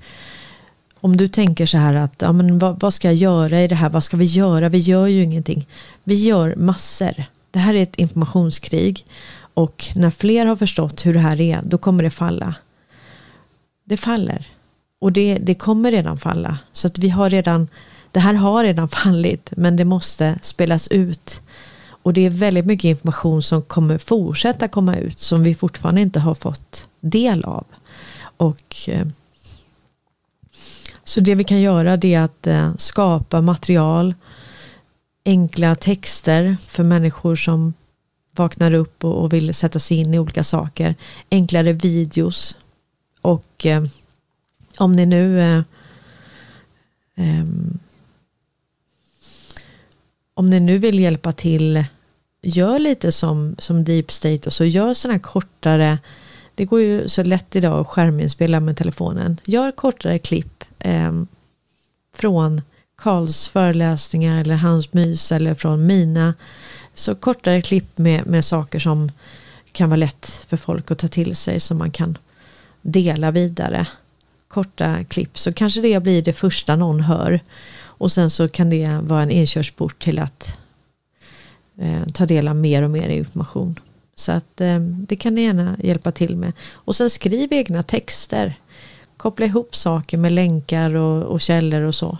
om 1.05 1.17
du 1.17 1.27
tänker 1.27 1.65
så 1.65 1.77
här 1.77 1.95
att 1.95 2.21
ja, 2.21 2.31
men 2.31 2.59
vad, 2.59 2.79
vad, 2.79 2.93
ska 2.93 3.07
jag 3.07 3.15
göra 3.15 3.61
i 3.61 3.67
det 3.67 3.75
här? 3.75 3.89
Vad 3.89 4.03
ska 4.03 4.17
vi 4.17 4.25
göra? 4.25 4.69
Vi 4.69 4.77
gör 4.77 5.07
ju 5.07 5.23
ingenting. 5.23 5.67
Vi 6.03 6.15
gör 6.15 6.55
massor. 6.55 7.23
Det 7.51 7.59
här 7.59 7.73
är 7.73 7.83
ett 7.83 7.95
informationskrig 7.95 9.05
och 9.53 9.85
när 9.95 10.11
fler 10.11 10.45
har 10.45 10.55
förstått 10.55 11.05
hur 11.05 11.13
det 11.13 11.19
här 11.19 11.41
är 11.41 11.61
då 11.63 11.77
kommer 11.77 12.03
det 12.03 12.09
falla. 12.09 12.55
Det 13.83 13.97
faller 13.97 14.47
och 14.99 15.11
det, 15.11 15.37
det 15.37 15.55
kommer 15.55 15.91
redan 15.91 16.17
falla 16.17 16.57
så 16.71 16.87
att 16.87 16.97
vi 16.97 17.09
har 17.09 17.29
redan 17.29 17.67
det 18.11 18.19
här 18.19 18.33
har 18.33 18.63
redan 18.63 18.87
fallit 19.03 19.53
men 19.57 19.75
det 19.75 19.85
måste 19.85 20.39
spelas 20.41 20.87
ut 20.87 21.41
och 21.87 22.13
det 22.13 22.25
är 22.25 22.29
väldigt 22.29 22.65
mycket 22.65 22.89
information 22.89 23.43
som 23.43 23.61
kommer 23.61 23.97
fortsätta 23.97 24.67
komma 24.67 24.95
ut 24.95 25.19
som 25.19 25.43
vi 25.43 25.55
fortfarande 25.55 26.01
inte 26.01 26.19
har 26.19 26.35
fått 26.35 26.87
del 26.99 27.43
av. 27.43 27.65
Och 28.37 28.75
eh, 28.87 29.07
så 31.05 31.19
det 31.19 31.35
vi 31.35 31.43
kan 31.43 31.61
göra 31.61 31.97
det 31.97 32.13
är 32.13 32.21
att 32.21 32.47
eh, 32.47 32.75
skapa 32.77 33.41
material, 33.41 34.15
enkla 35.25 35.75
texter 35.75 36.57
för 36.67 36.83
människor 36.83 37.35
som 37.35 37.73
vaknar 38.31 38.73
upp 38.73 39.03
och, 39.03 39.33
vill 39.33 39.53
sätta 39.53 39.79
sig 39.79 39.97
in 39.97 40.13
i 40.13 40.19
olika 40.19 40.43
saker. 40.43 40.95
Enklare 41.31 41.73
videos. 41.73 42.57
Och 43.21 43.65
eh, 43.65 43.83
om 44.77 44.91
ni 44.91 45.05
nu 45.05 45.41
eh, 45.41 45.61
ehm, 47.15 47.79
om 50.33 50.49
ni 50.49 50.59
nu 50.59 50.77
vill 50.77 50.99
hjälpa 50.99 51.31
till, 51.31 51.85
gör 52.41 52.79
lite 52.79 53.11
som, 53.11 53.55
som 53.59 53.83
Deep 53.83 54.11
State 54.11 54.49
och 54.49 54.53
så 54.53 54.65
gör 54.65 54.93
sådana 54.93 55.13
här 55.13 55.19
kortare, 55.19 55.97
det 56.55 56.65
går 56.65 56.81
ju 56.81 57.09
så 57.09 57.23
lätt 57.23 57.55
idag 57.55 57.79
att 57.79 57.87
skärminspela 57.87 58.59
med 58.59 58.77
telefonen. 58.77 59.37
Gör 59.45 59.71
kortare 59.71 60.19
klipp 60.19 60.54
eh, 60.85 61.11
från 62.15 62.61
Karls 62.97 63.47
föreläsningar 63.47 64.41
eller 64.41 64.55
hans 64.55 64.93
mys 64.93 65.31
eller 65.31 65.55
från 65.55 65.87
mina. 65.87 66.33
Så 66.93 67.15
kortare 67.15 67.61
klipp 67.61 67.97
med, 67.97 68.27
med 68.27 68.45
saker 68.45 68.79
som 68.79 69.11
kan 69.71 69.89
vara 69.89 69.97
lätt 69.97 70.25
för 70.47 70.57
folk 70.57 70.91
att 70.91 70.99
ta 70.99 71.07
till 71.07 71.35
sig 71.35 71.59
som 71.59 71.77
man 71.77 71.91
kan 71.91 72.17
dela 72.81 73.31
vidare. 73.31 73.87
Korta 74.47 75.03
klipp 75.03 75.37
så 75.37 75.53
kanske 75.53 75.81
det 75.81 75.99
blir 76.03 76.21
det 76.21 76.33
första 76.33 76.75
någon 76.75 77.01
hör. 77.01 77.39
Och 77.97 78.11
sen 78.11 78.29
så 78.29 78.47
kan 78.47 78.69
det 78.69 78.99
vara 79.01 79.23
en 79.23 79.31
inkörsport 79.31 80.03
till 80.03 80.19
att 80.19 80.57
eh, 81.77 82.05
ta 82.13 82.25
del 82.25 82.47
av 82.47 82.55
mer 82.55 82.81
och 82.81 82.91
mer 82.91 83.09
information. 83.09 83.79
Så 84.15 84.31
att 84.31 84.61
eh, 84.61 84.79
det 84.79 85.15
kan 85.15 85.35
ni 85.35 85.41
gärna 85.41 85.77
hjälpa 85.83 86.11
till 86.11 86.37
med. 86.37 86.53
Och 86.73 86.95
sen 86.95 87.09
skriv 87.09 87.53
egna 87.53 87.83
texter 87.83 88.55
koppla 89.17 89.45
ihop 89.45 89.75
saker 89.75 90.17
med 90.17 90.31
länkar 90.31 90.95
och, 90.95 91.23
och 91.23 91.41
källor 91.41 91.81
och 91.81 91.95
så. 91.95 92.17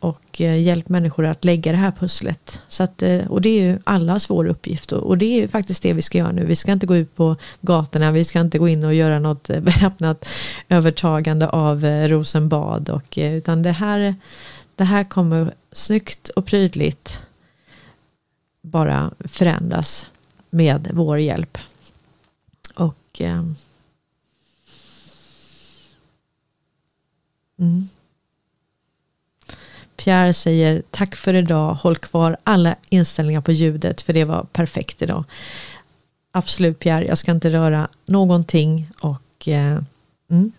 Och 0.00 0.40
eh, 0.40 0.60
hjälp 0.60 0.88
människor 0.88 1.26
att 1.26 1.44
lägga 1.44 1.72
det 1.72 1.78
här 1.78 1.90
pusslet. 1.90 2.60
Så 2.68 2.82
att, 2.82 3.02
eh, 3.02 3.26
och 3.26 3.42
det 3.42 3.48
är 3.48 3.62
ju 3.62 3.78
allas 3.84 4.30
vår 4.30 4.44
uppgift 4.44 4.92
och, 4.92 5.02
och 5.02 5.18
det 5.18 5.26
är 5.26 5.40
ju 5.40 5.48
faktiskt 5.48 5.82
det 5.82 5.92
vi 5.92 6.02
ska 6.02 6.18
göra 6.18 6.32
nu. 6.32 6.44
Vi 6.44 6.56
ska 6.56 6.72
inte 6.72 6.86
gå 6.86 6.96
ut 6.96 7.16
på 7.16 7.36
gatorna, 7.60 8.10
vi 8.10 8.24
ska 8.24 8.40
inte 8.40 8.58
gå 8.58 8.68
in 8.68 8.84
och 8.84 8.94
göra 8.94 9.18
något 9.18 9.50
eh, 9.50 9.60
väpnat 9.80 10.28
övertagande 10.68 11.48
av 11.48 11.84
eh, 11.84 12.08
Rosenbad. 12.08 12.90
Och, 12.90 13.18
eh, 13.18 13.34
utan 13.34 13.62
det 13.62 13.72
här, 13.72 14.14
det 14.76 14.84
här 14.84 15.04
kommer 15.04 15.54
snyggt 15.72 16.28
och 16.28 16.46
prydligt 16.46 17.20
bara 18.62 19.10
förändras 19.20 20.06
med 20.50 20.90
vår 20.92 21.18
hjälp. 21.18 21.58
Och 22.74 23.20
eh, 23.20 23.44
Mm. 27.58 27.88
Pierre 29.96 30.32
säger 30.32 30.82
tack 30.90 31.16
för 31.16 31.34
idag. 31.34 31.74
Håll 31.74 31.96
kvar 31.96 32.36
alla 32.44 32.76
inställningar 32.88 33.40
på 33.40 33.52
ljudet 33.52 34.02
för 34.02 34.12
det 34.12 34.24
var 34.24 34.44
perfekt 34.52 35.02
idag. 35.02 35.24
Absolut 36.30 36.78
Pierre, 36.78 37.06
jag 37.06 37.18
ska 37.18 37.30
inte 37.30 37.50
röra 37.50 37.88
någonting 38.06 38.90
och 39.00 39.48
eh, 39.48 39.78
mm. 40.30 40.52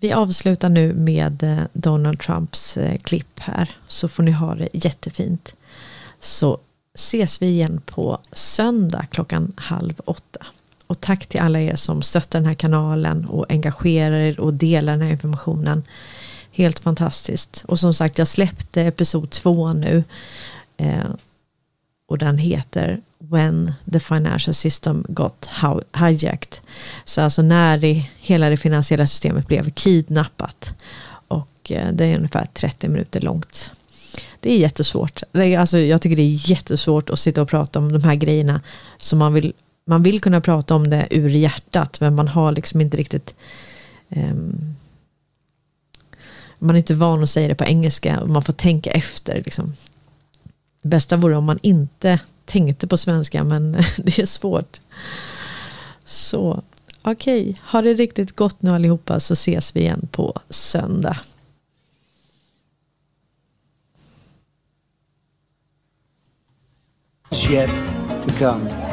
Vi 0.00 0.12
avslutar 0.12 0.68
nu 0.68 0.94
med 0.94 1.42
eh, 1.42 1.64
Donald 1.72 2.20
Trumps 2.20 2.76
eh, 2.76 2.98
klipp 2.98 3.38
här 3.38 3.76
så 3.88 4.08
får 4.08 4.22
ni 4.22 4.30
ha 4.30 4.54
det 4.54 4.68
jättefint. 4.72 5.54
Så 6.20 6.58
ses 6.94 7.42
vi 7.42 7.46
igen 7.46 7.80
på 7.86 8.18
söndag 8.32 9.06
klockan 9.10 9.52
halv 9.56 10.00
åtta. 10.04 10.46
Och 10.92 11.00
tack 11.00 11.26
till 11.26 11.40
alla 11.40 11.60
er 11.60 11.76
som 11.76 12.02
stöttar 12.02 12.38
den 12.38 12.46
här 12.46 12.54
kanalen 12.54 13.24
och 13.24 13.46
engagerar 13.48 14.20
er 14.20 14.40
och 14.40 14.54
delar 14.54 14.92
den 14.92 15.02
här 15.02 15.10
informationen. 15.10 15.82
Helt 16.50 16.78
fantastiskt. 16.78 17.64
Och 17.68 17.78
som 17.78 17.94
sagt, 17.94 18.18
jag 18.18 18.28
släppte 18.28 18.82
episod 18.82 19.30
två 19.30 19.72
nu. 19.72 20.04
Eh, 20.76 21.10
och 22.08 22.18
den 22.18 22.38
heter 22.38 23.00
When 23.18 23.72
the 23.92 24.00
financial 24.00 24.54
system 24.54 25.04
got 25.08 25.48
hijacked. 25.98 26.58
Så 27.04 27.20
alltså 27.20 27.42
när 27.42 27.78
det, 27.78 28.06
hela 28.18 28.50
det 28.50 28.56
finansiella 28.56 29.06
systemet 29.06 29.46
blev 29.46 29.70
kidnappat. 29.70 30.74
Och 31.28 31.72
eh, 31.72 31.92
det 31.92 32.04
är 32.04 32.16
ungefär 32.16 32.48
30 32.54 32.88
minuter 32.88 33.20
långt. 33.20 33.70
Det 34.40 34.52
är 34.52 34.58
jättesvårt. 34.58 35.22
Alltså, 35.58 35.78
jag 35.78 36.02
tycker 36.02 36.16
det 36.16 36.22
är 36.22 36.50
jättesvårt 36.50 37.10
att 37.10 37.18
sitta 37.18 37.42
och 37.42 37.48
prata 37.48 37.78
om 37.78 37.92
de 37.92 38.04
här 38.04 38.14
grejerna. 38.14 38.60
som 38.98 39.18
man 39.18 39.34
vill, 39.34 39.52
man 39.84 40.02
vill 40.02 40.20
kunna 40.20 40.40
prata 40.40 40.74
om 40.74 40.90
det 40.90 41.08
ur 41.10 41.28
hjärtat. 41.28 42.00
Men 42.00 42.14
man 42.14 42.28
har 42.28 42.52
liksom 42.52 42.80
inte 42.80 42.96
riktigt 42.96 43.34
um, 44.08 44.74
man 46.62 46.76
är 46.76 46.78
inte 46.78 46.94
van 46.94 47.22
att 47.22 47.30
säga 47.30 47.48
det 47.48 47.54
på 47.54 47.64
engelska 47.64 48.20
och 48.20 48.28
man 48.28 48.42
får 48.42 48.52
tänka 48.52 48.90
efter. 48.90 49.42
Liksom. 49.44 49.74
Det 50.82 50.88
bästa 50.88 51.16
vore 51.16 51.36
om 51.36 51.44
man 51.44 51.58
inte 51.62 52.20
tänkte 52.44 52.86
på 52.86 52.96
svenska 52.96 53.44
men 53.44 53.72
det 53.96 54.18
är 54.18 54.26
svårt. 54.26 54.80
Så 56.04 56.62
okej, 57.02 57.42
okay. 57.42 57.54
ha 57.62 57.82
det 57.82 57.94
riktigt 57.94 58.36
gott 58.36 58.62
nu 58.62 58.70
allihopa 58.70 59.20
så 59.20 59.32
ses 59.32 59.76
vi 59.76 59.80
igen 59.80 60.08
på 60.12 60.40
söndag. 60.50 61.16
Yet 67.50 67.70
to 68.28 68.34
come. 68.38 68.91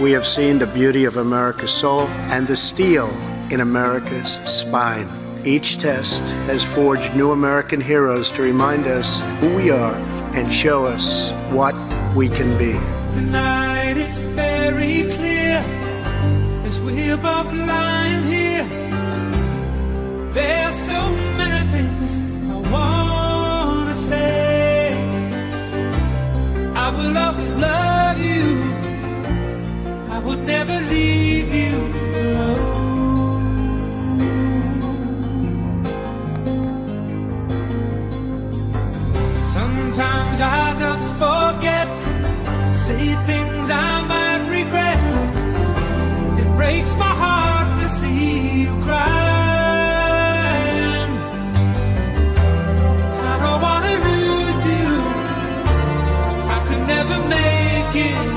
We 0.00 0.12
have 0.12 0.24
seen 0.24 0.58
the 0.58 0.66
beauty 0.68 1.06
of 1.06 1.16
America's 1.16 1.72
soul 1.72 2.02
and 2.30 2.46
the 2.46 2.56
steel 2.56 3.08
in 3.50 3.60
America's 3.60 4.34
spine. 4.44 5.08
Each 5.44 5.76
test 5.76 6.22
has 6.46 6.64
forged 6.64 7.16
new 7.16 7.32
American 7.32 7.80
heroes 7.80 8.30
to 8.32 8.42
remind 8.42 8.86
us 8.86 9.20
who 9.40 9.56
we 9.56 9.70
are 9.70 9.96
and 10.36 10.54
show 10.54 10.84
us 10.86 11.32
what 11.50 11.74
we 12.14 12.28
can 12.28 12.56
be. 12.56 12.74
Tonight 13.12 13.96
it's 13.96 14.20
very 14.22 15.02
clear 15.16 15.64
as 16.64 16.78
we're 16.78 17.16
both 17.16 17.52
lying 17.52 18.22
here. 18.22 18.68
There's 20.30 20.76
so 20.76 21.10
many 21.40 21.66
things 21.72 22.20
I 22.52 22.70
wanna 22.70 23.94
say. 23.94 24.92
I 26.76 26.88
will 26.96 27.18
always 27.18 27.52
love 27.54 28.18
you. 28.20 28.37
Sometimes 39.98 40.40
I 40.40 40.74
just 40.78 41.14
forget, 41.14 41.88
say 42.74 43.14
things 43.26 43.70
I 43.70 44.02
might 44.12 44.42
regret. 44.50 44.98
It 46.40 46.48
breaks 46.56 46.94
my 46.96 47.14
heart 47.22 47.80
to 47.80 47.88
see 47.88 48.62
you 48.62 48.70
crying. 48.82 49.08
I 53.30 53.34
don't 53.42 53.60
wanna 53.66 53.94
lose 54.06 54.60
you. 54.72 54.88
I 56.54 56.58
could 56.66 56.84
never 56.86 57.18
make 57.28 57.94
it 57.94 58.27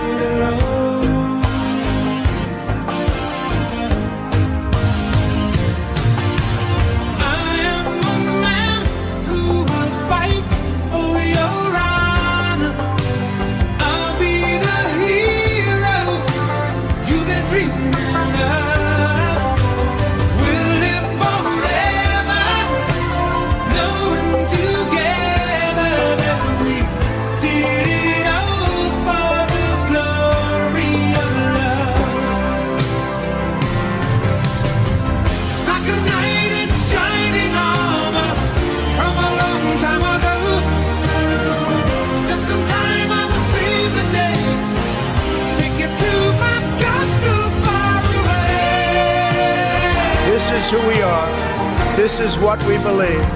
what 52.51 52.67
we 52.67 52.77
believe. 52.83 53.27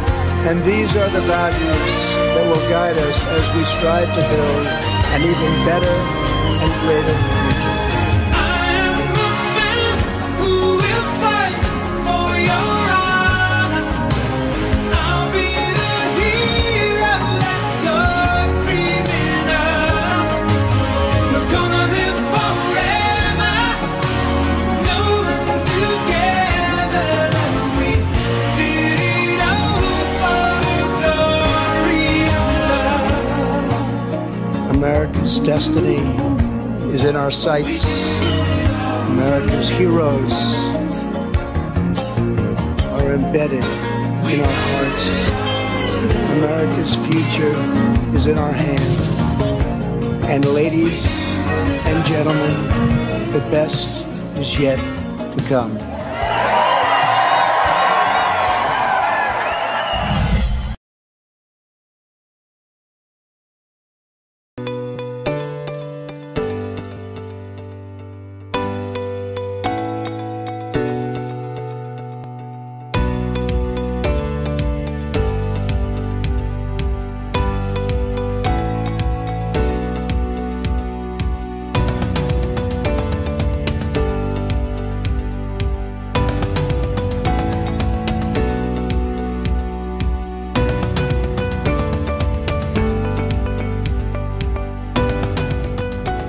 And 0.43 0.61
these 0.65 0.93
are 0.97 1.09
the 1.09 1.21
values 1.21 1.93
that 2.35 2.45
will 2.51 2.69
guide 2.69 2.97
us 2.97 3.25
as 3.25 3.45
we 3.55 3.63
strive 3.63 4.09
to 4.13 4.19
build 4.19 4.67
an 5.15 5.21
even 5.23 5.53
better 5.63 5.95
and 6.59 6.71
greater 6.83 7.34
destiny 35.45 35.97
is 36.91 37.05
in 37.05 37.15
our 37.15 37.29
sights. 37.29 37.85
America's 39.09 39.69
heroes 39.69 40.33
are 42.91 43.13
embedded 43.13 43.63
in 43.63 44.41
our 44.41 44.57
hearts. 44.73 45.29
America's 46.37 46.95
future 46.95 47.55
is 48.15 48.25
in 48.25 48.39
our 48.39 48.51
hands. 48.51 49.19
And 50.31 50.43
ladies 50.45 51.05
and 51.85 52.03
gentlemen, 52.07 53.31
the 53.31 53.41
best 53.51 54.03
is 54.37 54.59
yet 54.59 54.79
to 55.37 55.45
come. 55.47 55.84